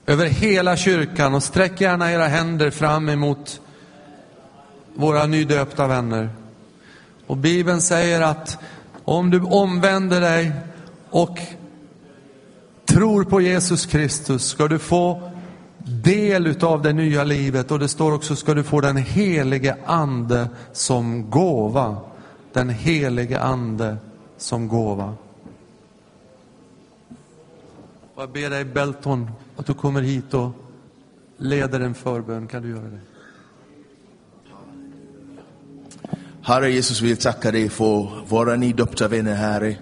över 0.05 0.25
hela 0.25 0.77
kyrkan 0.77 1.35
och 1.35 1.43
sträck 1.43 1.81
gärna 1.81 2.11
era 2.11 2.27
händer 2.27 2.69
fram 2.69 3.09
emot 3.09 3.61
våra 4.95 5.25
nydöpta 5.25 5.87
vänner. 5.87 6.29
Och 7.27 7.37
Bibeln 7.37 7.81
säger 7.81 8.21
att 8.21 8.57
om 9.03 9.29
du 9.29 9.41
omvänder 9.41 10.21
dig 10.21 10.51
och 11.09 11.39
tror 12.85 13.23
på 13.23 13.41
Jesus 13.41 13.85
Kristus 13.85 14.47
ska 14.47 14.67
du 14.67 14.79
få 14.79 15.31
del 15.77 16.47
utav 16.47 16.81
det 16.81 16.93
nya 16.93 17.23
livet 17.23 17.71
och 17.71 17.79
det 17.79 17.87
står 17.87 18.13
också 18.13 18.35
ska 18.35 18.53
du 18.53 18.63
få 18.63 18.81
den 18.81 18.97
helige 18.97 19.77
ande 19.85 20.49
som 20.73 21.29
gåva. 21.29 21.97
Den 22.53 22.69
helige 22.69 23.39
ande 23.39 23.97
som 24.37 24.67
gåva. 24.67 25.15
Och 28.17 28.23
jag 28.23 28.31
ber 28.31 28.49
dig 28.49 28.65
Belton 28.65 29.29
att 29.57 29.65
du 29.65 29.73
kommer 29.73 30.01
hit 30.01 30.33
och 30.33 30.51
leder 31.37 31.79
en 31.79 31.95
förbön. 31.95 32.47
Kan 32.47 32.61
du 32.61 32.69
göra 32.69 32.83
det? 32.83 32.99
Herre 36.41 36.71
Jesus, 36.71 37.01
vi 37.01 37.07
vill 37.07 37.17
tacka 37.17 37.51
dig 37.51 37.69
för 37.69 38.25
våra 38.27 38.55
nydöpta 38.55 39.07
vänner, 39.07 39.35
Herre. 39.35 39.75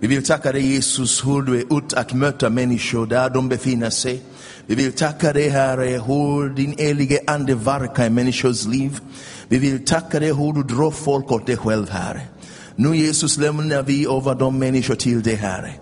Vi 0.00 0.06
vill 0.06 0.24
tacka 0.24 0.52
dig 0.52 0.66
Jesus 0.66 1.26
hur 1.26 1.42
du 1.42 1.60
är 1.60 1.78
ute 1.78 2.00
att 2.00 2.12
möta 2.12 2.50
människor 2.50 3.06
där 3.06 3.30
de 3.30 3.48
befinner 3.48 3.90
sig. 3.90 4.22
Vi 4.66 4.74
vill 4.74 4.92
tacka 4.92 5.32
dig 5.32 5.48
Herre 5.48 5.86
hur 5.86 6.54
din 6.54 6.74
helige 6.78 7.20
Ande 7.26 7.54
verkar 7.54 8.06
i 8.06 8.10
människors 8.10 8.66
liv. 8.66 9.00
Vi 9.48 9.58
vill 9.58 9.84
tacka 9.84 10.20
dig 10.20 10.32
hur 10.32 10.52
du 10.52 10.62
drar 10.62 10.90
folk 10.90 11.32
åt 11.32 11.46
dig 11.46 11.56
själv 11.56 11.90
Herre. 11.90 12.20
Nu 12.76 12.96
Jesus 12.96 13.38
lämnar 13.38 13.82
vi 13.82 14.06
över 14.06 14.34
de 14.34 14.58
människor 14.58 14.94
till 14.94 15.22
dig 15.22 15.34
Herre. 15.34 15.72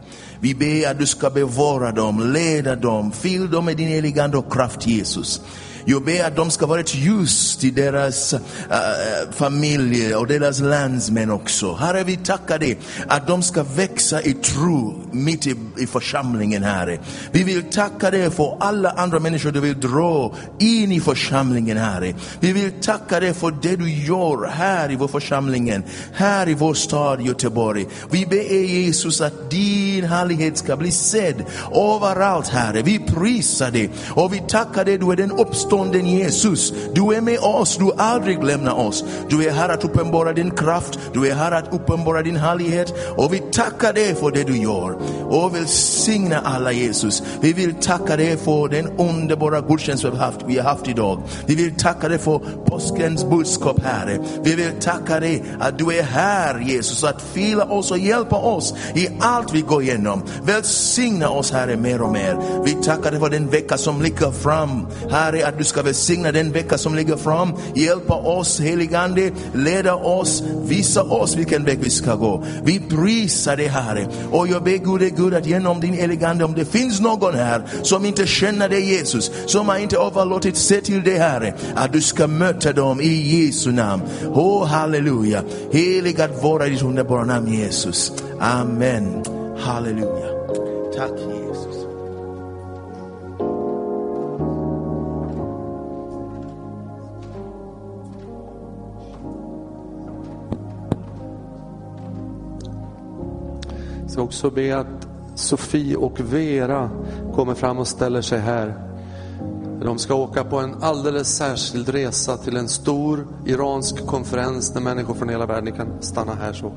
Vi 0.40 0.54
ber 0.54 0.90
att 0.90 0.98
du 0.98 1.06
ska 1.06 1.30
bevara 1.30 1.92
dem, 1.92 2.32
leda 2.32 2.76
dem, 2.76 3.12
fyll 3.12 3.50
dem 3.50 3.64
med 3.64 3.76
din 3.76 3.88
heliga 3.88 4.24
Ande 4.24 4.36
och 4.36 4.52
kraft 4.52 4.86
Jesus. 4.86 5.40
Jag 5.84 6.04
ber 6.04 6.24
att 6.24 6.36
de 6.36 6.50
ska 6.50 6.66
vara 6.66 6.80
ett 6.80 6.94
ljus 6.94 7.56
till 7.56 7.74
deras 7.74 8.32
uh, 8.32 8.40
uh, 8.40 8.76
äh, 8.76 9.30
familjer 9.32 10.18
och 10.18 10.26
deras 10.26 10.60
landsmän 10.60 11.30
också. 11.30 11.74
Herre, 11.74 12.04
vi 12.04 12.16
tackar 12.16 12.58
dig 12.58 12.78
att 13.06 13.26
de 13.26 13.42
ska 13.42 13.62
växa 13.62 14.22
i 14.22 14.34
tro 14.34 15.02
mitt 15.12 15.46
i, 15.46 15.54
i 15.78 15.86
församlingen, 15.86 16.62
Herre. 16.62 16.98
Vi 17.32 17.44
vill 17.44 17.62
tacka 17.62 18.10
dig 18.10 18.30
för 18.30 18.56
alla 18.60 18.90
andra 18.90 19.18
människor 19.18 19.52
du 19.52 19.60
vill 19.60 19.80
dra 19.80 20.34
in 20.58 20.92
i 20.92 21.00
församlingen, 21.00 21.76
Herre. 21.76 22.14
Vi 22.40 22.52
vill 22.52 22.72
tacka 22.82 23.20
dig 23.20 23.34
för 23.34 23.54
det 23.62 23.76
du 23.76 23.90
gör 23.90 24.48
här 24.48 24.92
i 24.92 24.96
vår 24.96 25.08
församlingen, 25.08 25.82
här 26.12 26.48
i 26.48 26.54
vår 26.54 26.74
stad 26.74 27.20
Göteborg. 27.20 27.86
Vi 28.10 28.26
ber 28.26 28.54
Jesus 28.64 29.20
att 29.20 29.50
din 29.50 30.04
härlighet 30.04 30.58
ska 30.58 30.76
bli 30.76 30.90
sedd 30.90 31.44
överallt, 31.74 32.48
Herre. 32.48 32.82
Vi 32.82 32.98
prisar 32.98 33.70
dig 33.70 33.90
och 34.10 34.32
vi 34.32 34.42
tackar 34.48 34.84
dig, 34.84 34.98
du 34.98 35.12
är 35.12 35.16
den 35.16 35.32
uppståndne 35.32 35.79
Jesus. 35.88 36.72
Du 36.94 37.14
är 37.14 37.20
med 37.20 37.38
oss, 37.38 37.76
du 37.76 37.92
aldrig 37.96 38.44
lämnar 38.44 38.74
oss. 38.74 39.04
Du 39.28 39.48
är 39.48 39.52
här 39.52 39.68
att 39.68 39.84
uppenbara 39.84 40.32
din 40.32 40.50
kraft, 40.50 40.98
du 41.12 41.26
är 41.26 41.34
här 41.34 41.52
att 41.52 41.74
uppenbara 41.74 42.22
din 42.22 42.36
härlighet 42.36 42.94
och 43.16 43.32
vi 43.32 43.38
tackar 43.38 43.92
dig 43.92 44.14
för 44.14 44.30
det 44.30 44.44
du 44.44 44.56
gör. 44.56 44.98
Och 45.24 45.54
välsigna 45.54 46.38
alla 46.38 46.72
Jesus. 46.72 47.22
Vi 47.40 47.52
vill 47.52 47.74
tacka 47.74 48.16
dig 48.16 48.36
för 48.36 48.68
den 48.68 48.86
underbara 48.98 49.60
gudstjänst 49.60 50.04
vi 50.04 50.08
har 50.08 50.16
haft, 50.16 50.40
vi 50.46 50.58
har 50.58 50.64
haft 50.64 50.88
idag. 50.88 51.22
Vi 51.46 51.54
vill 51.54 51.74
tacka 51.74 52.08
dig 52.08 52.18
för 52.18 52.38
påskens 52.66 53.24
budskap, 53.24 53.80
Herre. 53.84 54.18
Vi 54.42 54.54
vill 54.54 54.72
tacka 54.80 55.20
dig 55.20 55.44
att 55.60 55.78
du 55.78 55.98
är 55.98 56.02
här 56.02 56.60
Jesus, 56.60 57.04
att 57.04 57.22
fylla 57.22 57.64
oss 57.64 57.90
och 57.90 57.98
hjälpa 57.98 58.36
oss 58.36 58.74
i 58.94 59.08
allt 59.20 59.54
vi 59.54 59.60
går 59.60 59.82
igenom. 59.82 60.22
Välsigna 60.42 61.28
oss 61.28 61.52
Herre 61.52 61.76
mer 61.76 62.02
och 62.02 62.12
mer. 62.12 62.62
Vi 62.64 62.72
tackar 62.72 63.10
dig 63.10 63.20
för 63.20 63.30
den 63.30 63.48
vecka 63.48 63.78
som 63.78 64.02
ligger 64.02 64.30
fram. 64.30 64.86
Herre, 65.10 65.46
att 65.46 65.59
du 65.60 65.64
ska 65.64 65.82
välsigna 65.82 66.32
den 66.32 66.52
vecka 66.52 66.78
som 66.78 66.94
ligger 66.94 67.16
fram. 67.16 67.52
Hjälpa 67.74 68.14
oss, 68.14 68.60
heligande, 68.60 69.30
leda 69.54 69.94
oss, 69.94 70.42
visa 70.64 71.02
oss 71.02 71.36
vilken 71.36 71.64
väg 71.64 71.78
vi 71.82 71.90
ska 71.90 72.14
gå. 72.14 72.44
Vi 72.64 72.80
prisar 72.80 73.56
dig 73.56 73.66
Herre. 73.66 74.08
Och 74.30 74.48
jag 74.48 74.64
ber 74.64 74.76
gode 74.76 75.10
Gud 75.10 75.34
att 75.34 75.46
genom 75.46 75.80
din 75.80 75.92
heligande, 75.92 76.44
om 76.44 76.54
det 76.54 76.64
finns 76.64 77.00
någon 77.00 77.34
här 77.34 77.62
som 77.82 78.04
inte 78.04 78.26
känner 78.26 78.68
dig 78.68 78.90
Jesus, 78.90 79.30
som 79.46 79.68
har 79.68 79.78
inte 79.78 79.96
överlåtit 79.96 80.56
sig 80.56 80.82
till 80.82 81.02
dig 81.02 81.18
Herre, 81.18 81.54
att 81.74 81.92
du 81.92 82.00
ska 82.00 82.26
möta 82.26 82.72
dem 82.72 83.00
i 83.00 83.08
Jesu 83.08 83.72
namn. 83.72 84.02
Oh, 84.34 84.66
halleluja. 84.66 85.42
Heligat 85.72 86.42
vara 86.42 86.64
ditt 86.64 86.82
underbara 86.82 87.24
namn 87.24 87.52
Jesus. 87.52 88.12
Amen. 88.40 89.24
Halleluja. 89.58 90.26
Tack 90.96 91.39
ska 104.20 104.24
också 104.24 104.50
be 104.50 104.78
att 104.78 105.08
Sofie 105.34 105.96
och 105.96 106.20
Vera 106.20 106.90
kommer 107.34 107.54
fram 107.54 107.78
och 107.78 107.88
ställer 107.88 108.22
sig 108.22 108.38
här. 108.38 108.74
De 109.84 109.98
ska 109.98 110.14
åka 110.14 110.44
på 110.44 110.58
en 110.58 110.82
alldeles 110.82 111.36
särskild 111.36 111.88
resa 111.88 112.36
till 112.36 112.56
en 112.56 112.68
stor 112.68 113.26
iransk 113.46 114.06
konferens 114.06 114.72
där 114.72 114.80
människor 114.80 115.14
från 115.14 115.28
hela 115.28 115.46
världen, 115.46 115.72
kan 115.72 116.02
stanna 116.02 116.34
här 116.34 116.52
så. 116.52 116.72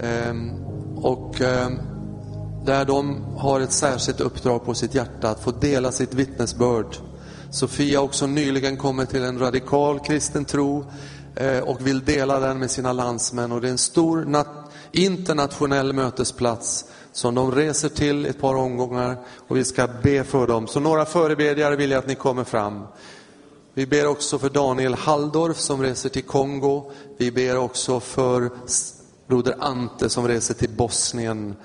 Ehm, 0.00 0.50
och 0.96 1.40
ehm, 1.40 1.78
där 2.64 2.84
de 2.84 3.24
har 3.36 3.60
ett 3.60 3.72
särskilt 3.72 4.20
uppdrag 4.20 4.64
på 4.64 4.74
sitt 4.74 4.94
hjärta 4.94 5.30
att 5.30 5.40
få 5.40 5.50
dela 5.50 5.92
sitt 5.92 6.14
vittnesbörd. 6.14 6.96
Sofia 7.50 7.98
har 7.98 8.04
också 8.04 8.26
nyligen 8.26 8.76
kommit 8.76 9.10
till 9.10 9.24
en 9.24 9.38
radikal 9.38 10.00
kristen 10.00 10.44
tro 10.44 10.84
eh, 11.34 11.58
och 11.58 11.86
vill 11.86 12.04
dela 12.04 12.40
den 12.40 12.58
med 12.58 12.70
sina 12.70 12.92
landsmän. 12.92 13.52
Och 13.52 13.60
det 13.60 13.68
är 13.68 13.72
en 13.72 13.78
stor 13.78 14.24
natt 14.24 14.57
internationell 14.92 15.92
mötesplats 15.92 16.84
som 17.12 17.34
de 17.34 17.52
reser 17.52 17.88
till 17.88 18.26
ett 18.26 18.40
par 18.40 18.54
omgångar 18.54 19.16
och 19.48 19.56
vi 19.56 19.64
ska 19.64 19.88
be 20.02 20.24
för 20.24 20.46
dem. 20.46 20.66
Så 20.66 20.80
några 20.80 21.04
förebedjare 21.04 21.76
vill 21.76 21.90
jag 21.90 21.98
att 21.98 22.06
ni 22.06 22.14
kommer 22.14 22.44
fram. 22.44 22.84
Vi 23.74 23.86
ber 23.86 24.06
också 24.06 24.38
för 24.38 24.50
Daniel 24.50 24.94
Halldorf 24.94 25.56
som 25.56 25.82
reser 25.82 26.08
till 26.08 26.22
Kongo. 26.22 26.90
Vi 27.18 27.30
ber 27.30 27.56
också 27.56 28.00
för 28.00 28.50
broder 29.26 29.54
Ante 29.58 30.08
som 30.08 30.28
reser 30.28 30.54
till 30.54 30.70
Bosnien. 30.70 31.56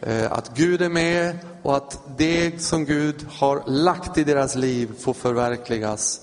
Eh, 0.00 0.32
att 0.32 0.56
Gud 0.56 0.82
är 0.82 0.88
med 0.88 1.38
och 1.62 1.76
att 1.76 2.00
det 2.18 2.62
som 2.62 2.84
Gud 2.84 3.26
har 3.30 3.62
lagt 3.66 4.18
i 4.18 4.24
deras 4.24 4.56
liv 4.56 4.90
får 5.00 5.14
förverkligas. 5.14 6.20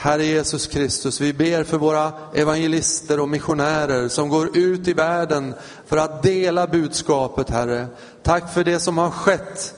Herre 0.00 0.24
Jesus 0.24 0.66
Kristus, 0.66 1.20
vi 1.20 1.32
ber 1.32 1.64
för 1.64 1.78
våra 1.78 2.12
evangelister 2.34 3.20
och 3.20 3.28
missionärer 3.28 4.08
som 4.08 4.28
går 4.28 4.56
ut 4.56 4.88
i 4.88 4.92
världen 4.92 5.54
för 5.86 5.96
att 5.96 6.22
dela 6.22 6.66
budskapet, 6.66 7.50
Herre. 7.50 7.86
Tack 8.22 8.52
för 8.52 8.64
det 8.64 8.80
som 8.80 8.98
har 8.98 9.10
skett 9.10 9.74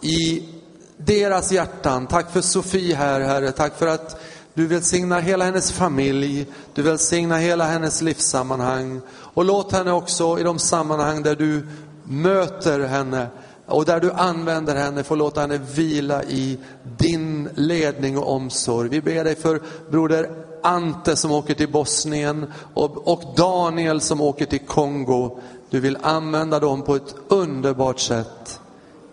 i 0.00 0.48
deras 0.96 1.52
hjärtan. 1.52 2.06
Tack 2.06 2.32
för 2.32 2.40
Sofie 2.40 2.96
här, 2.96 3.20
Herre. 3.20 3.52
Tack 3.52 3.78
för 3.78 3.86
att 3.86 4.20
du 4.54 4.66
välsignar 4.66 5.20
hela 5.20 5.44
hennes 5.44 5.72
familj. 5.72 6.46
Du 6.74 6.82
välsignar 6.82 7.38
hela 7.38 7.64
hennes 7.64 8.02
livssammanhang. 8.02 9.00
Och 9.10 9.44
låt 9.44 9.72
henne 9.72 9.92
också 9.92 10.38
i 10.38 10.42
de 10.42 10.58
sammanhang 10.58 11.22
där 11.22 11.36
du 11.36 11.66
möter 12.04 12.80
henne 12.80 13.26
och 13.66 13.84
där 13.84 14.00
du 14.00 14.12
använder 14.12 14.76
henne, 14.76 15.04
får 15.04 15.16
låta 15.16 15.40
henne 15.40 15.58
vila 15.58 16.24
i 16.24 16.58
din 16.98 17.48
ledning 17.54 18.18
och 18.18 18.32
omsorg. 18.32 18.88
Vi 18.88 19.00
ber 19.00 19.24
dig 19.24 19.36
för 19.36 19.60
broder 19.90 20.30
Ante 20.62 21.16
som 21.16 21.32
åker 21.32 21.54
till 21.54 21.72
Bosnien 21.72 22.52
och, 22.74 23.08
och 23.12 23.34
Daniel 23.36 24.00
som 24.00 24.20
åker 24.20 24.46
till 24.46 24.66
Kongo. 24.66 25.40
Du 25.70 25.80
vill 25.80 25.98
använda 26.02 26.60
dem 26.60 26.82
på 26.82 26.96
ett 26.96 27.14
underbart 27.28 27.98
sätt. 27.98 28.60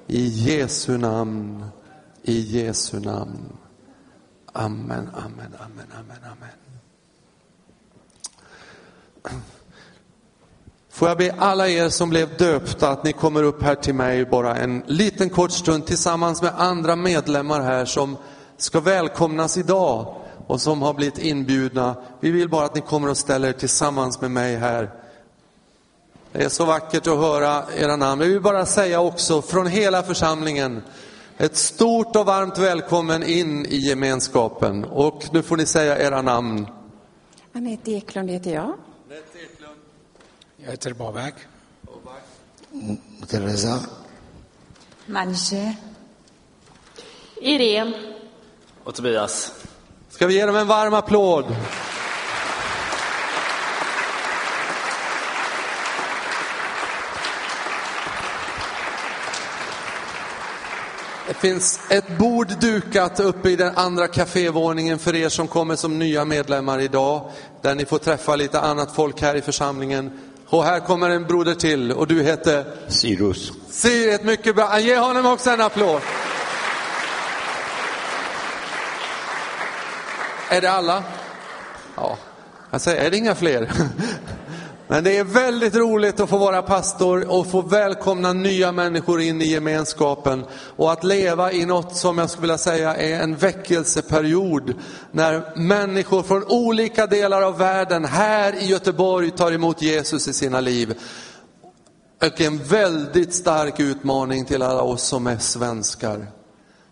I 0.07 0.27
Jesu 0.27 0.97
namn, 0.97 1.65
i 2.23 2.39
Jesu 2.39 2.99
namn. 2.99 3.57
Amen, 4.53 5.09
amen, 5.13 5.55
amen, 5.59 5.87
amen, 5.91 6.17
amen. 6.23 6.49
Får 10.99 11.07
jag 11.07 11.17
be 11.17 11.35
alla 11.37 11.67
er 11.67 11.89
som 11.89 12.09
blev 12.09 12.37
döpta 12.37 12.89
att 12.89 13.03
ni 13.03 13.13
kommer 13.13 13.43
upp 13.43 13.63
här 13.63 13.75
till 13.75 13.93
mig 13.95 14.25
bara 14.25 14.55
en 14.55 14.83
liten 14.87 15.29
kort 15.29 15.51
stund 15.51 15.85
tillsammans 15.85 16.41
med 16.41 16.53
andra 16.57 16.95
medlemmar 16.95 17.61
här 17.61 17.85
som 17.85 18.17
ska 18.57 18.79
välkomnas 18.79 19.57
idag 19.57 20.15
och 20.47 20.61
som 20.61 20.81
har 20.81 20.93
blivit 20.93 21.17
inbjudna. 21.17 21.95
Vi 22.19 22.31
vill 22.31 22.49
bara 22.49 22.65
att 22.65 22.75
ni 22.75 22.81
kommer 22.81 23.09
och 23.09 23.17
ställer 23.17 23.49
er 23.49 23.53
tillsammans 23.53 24.21
med 24.21 24.31
mig 24.31 24.55
här. 24.55 24.91
Det 26.31 26.43
är 26.43 26.49
så 26.49 26.65
vackert 26.65 27.07
att 27.07 27.17
höra 27.17 27.63
era 27.77 27.95
namn. 27.95 28.21
Jag 28.21 28.29
vill 28.29 28.41
bara 28.41 28.65
säga 28.65 29.01
också 29.01 29.41
från 29.41 29.67
hela 29.67 30.03
församlingen 30.03 30.81
ett 31.37 31.57
stort 31.57 32.15
och 32.15 32.25
varmt 32.25 32.57
välkommen 32.57 33.23
in 33.23 33.65
i 33.65 33.77
gemenskapen. 33.77 34.85
Och 34.85 35.23
nu 35.31 35.41
får 35.41 35.57
ni 35.57 35.65
säga 35.65 35.99
era 35.99 36.21
namn. 36.21 36.67
Anette 37.53 37.91
Eklund 37.91 38.29
heter 38.29 38.53
jag. 38.53 38.73
Jag 40.63 40.71
heter 40.71 40.93
Babak. 40.93 41.33
Teresa. 43.27 43.79
Manje. 45.05 45.75
Irene. 47.41 48.13
Och 48.83 48.95
Tobias. 48.95 49.53
Ska 50.09 50.27
vi 50.27 50.33
ge 50.33 50.45
dem 50.45 50.55
en 50.55 50.67
varm 50.67 50.93
applåd? 50.93 51.55
Det 61.27 61.33
finns 61.33 61.79
ett 61.89 62.17
bord 62.17 62.47
dukat 62.59 63.19
uppe 63.19 63.49
i 63.49 63.55
den 63.55 63.77
andra 63.77 64.07
kafévåningen 64.07 64.99
för 64.99 65.15
er 65.15 65.29
som 65.29 65.47
kommer 65.47 65.75
som 65.75 65.99
nya 65.99 66.25
medlemmar 66.25 66.79
idag. 66.79 67.31
Där 67.61 67.75
ni 67.75 67.85
får 67.85 67.97
träffa 67.97 68.35
lite 68.35 68.59
annat 68.59 68.95
folk 68.95 69.21
här 69.21 69.35
i 69.35 69.41
församlingen. 69.41 70.28
Och 70.49 70.63
här 70.63 70.79
kommer 70.79 71.09
en 71.09 71.23
broder 71.23 71.55
till 71.55 71.91
och 71.91 72.07
du 72.07 72.23
heter? 72.23 72.65
Cyrus. 72.87 73.51
Sirius, 73.69 74.21
mycket 74.21 74.55
bra. 74.55 74.79
Ge 74.79 74.97
honom 74.97 75.25
också 75.25 75.49
en 75.49 75.61
applåd. 75.61 76.01
Är 80.49 80.61
det 80.61 80.71
alla? 80.71 81.03
Ja, 81.95 82.17
jag 82.71 82.81
säger, 82.81 83.05
är 83.05 83.11
det 83.11 83.17
inga 83.17 83.35
fler? 83.35 83.71
Men 84.91 85.03
det 85.03 85.17
är 85.17 85.23
väldigt 85.23 85.75
roligt 85.75 86.19
att 86.19 86.29
få 86.29 86.37
vara 86.37 86.61
pastor 86.61 87.31
och 87.31 87.47
få 87.47 87.61
välkomna 87.61 88.33
nya 88.33 88.71
människor 88.71 89.21
in 89.21 89.41
i 89.41 89.45
gemenskapen 89.45 90.45
och 90.51 90.91
att 90.91 91.03
leva 91.03 91.51
i 91.51 91.65
något 91.65 91.95
som 91.95 92.17
jag 92.17 92.29
skulle 92.29 92.41
vilja 92.41 92.57
säga 92.57 92.95
är 92.95 93.19
en 93.19 93.35
väckelseperiod 93.35 94.73
när 95.11 95.55
människor 95.55 96.23
från 96.23 96.43
olika 96.43 97.07
delar 97.07 97.41
av 97.41 97.57
världen 97.57 98.05
här 98.05 98.63
i 98.63 98.65
Göteborg 98.65 99.31
tar 99.31 99.51
emot 99.51 99.81
Jesus 99.81 100.27
i 100.27 100.33
sina 100.33 100.61
liv. 100.61 100.93
Och 102.21 102.41
en 102.41 102.57
väldigt 102.57 103.33
stark 103.33 103.79
utmaning 103.79 104.45
till 104.45 104.61
alla 104.61 104.81
oss 104.81 105.03
som 105.03 105.27
är 105.27 105.37
svenskar. 105.37 106.27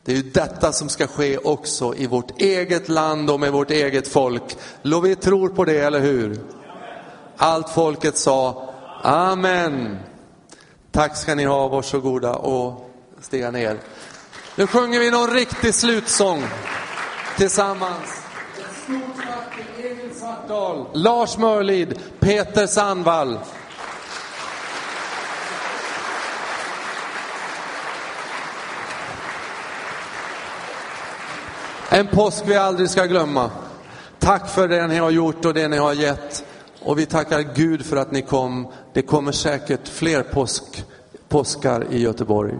Det 0.06 0.12
är 0.12 0.16
ju 0.16 0.32
detta 0.32 0.72
som 0.72 0.90
ska 0.90 1.08
ske 1.08 1.38
också 1.38 1.96
i 1.96 2.08
vårt 2.08 2.42
eget 2.42 2.90
land 2.90 3.30
och 3.30 3.40
med 3.40 3.52
vårt 3.52 3.72
eget 3.72 4.08
folk. 4.08 4.58
Vi 5.04 5.16
tror 5.16 5.50
på 5.50 5.66
det, 5.66 5.80
eller 5.80 6.00
hur? 6.00 6.57
Allt 7.38 7.70
folket 7.70 8.18
sa 8.18 8.70
Amen. 9.04 9.98
Tack 10.92 11.18
ska 11.18 11.36
ni 11.36 11.46
ha, 11.46 11.68
varsågoda 11.68 12.36
och 12.36 12.90
stiga 13.22 13.52
ner. 13.52 13.78
Nu 14.56 14.68
sjunger 14.68 15.00
vi 15.00 15.12
någon 15.12 15.30
riktig 15.34 15.74
slutsång 15.74 16.44
tillsammans. 17.38 18.24
Stort 18.84 18.98
tack 19.16 19.76
till 19.76 19.92
Emil 19.92 20.16
Svartdal, 20.16 20.86
Lars 20.94 21.38
Mörlid, 21.38 22.00
Peter 22.20 22.68
Sandvall. 22.68 23.40
En 31.90 32.08
påsk 32.08 32.44
vi 32.46 32.56
aldrig 32.56 32.90
ska 32.90 33.06
glömma. 33.06 33.50
Tack 34.20 34.50
för 34.50 34.68
det 34.68 34.88
ni 34.88 34.98
har 34.98 35.10
gjort 35.10 35.46
och 35.46 35.54
det 35.54 35.68
ni 35.68 35.78
har 35.78 35.94
gett. 35.94 36.44
Och 36.88 37.00
vi 37.00 37.06
tackar 37.06 37.46
Gud 37.56 37.86
för 37.86 37.98
att 37.98 38.12
ni 38.12 38.22
kom. 38.22 38.68
Det 38.94 39.02
kommer 39.02 39.32
säkert 39.32 39.88
fler 39.88 40.24
påsk, 40.24 40.84
påskar 41.30 41.86
i 41.92 42.02
Göteborg. 42.02 42.54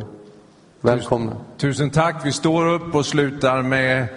Välkomna. 0.82 1.38
Tusen 1.58 1.90
tack. 1.90 2.26
Vi 2.26 2.32
står 2.32 2.68
upp 2.68 2.96
och 2.96 3.06
slutar 3.06 3.62
med 3.62 4.08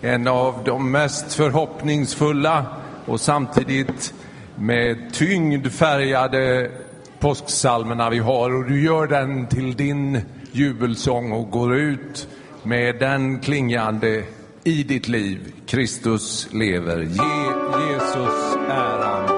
en 0.00 0.28
av 0.28 0.54
de 0.64 0.90
mest 0.90 1.34
förhoppningsfulla 1.34 2.66
och 3.06 3.20
samtidigt 3.20 4.14
med 4.56 5.14
tyngd 5.14 5.72
färgade 5.72 6.70
påsksalmerna 7.18 8.10
vi 8.10 8.18
har. 8.18 8.54
Och 8.54 8.68
du 8.68 8.84
gör 8.84 9.06
den 9.06 9.46
till 9.46 9.76
din 9.76 10.20
jubelsång 10.52 11.32
och 11.32 11.50
går 11.50 11.76
ut 11.76 12.28
med 12.62 12.98
den 12.98 13.40
klingande 13.40 14.24
i 14.64 14.82
ditt 14.82 15.08
liv. 15.08 15.52
Kristus 15.66 16.48
lever. 16.52 16.98
Ge 17.00 17.92
Jesus 17.92 18.56
äran. 18.68 19.29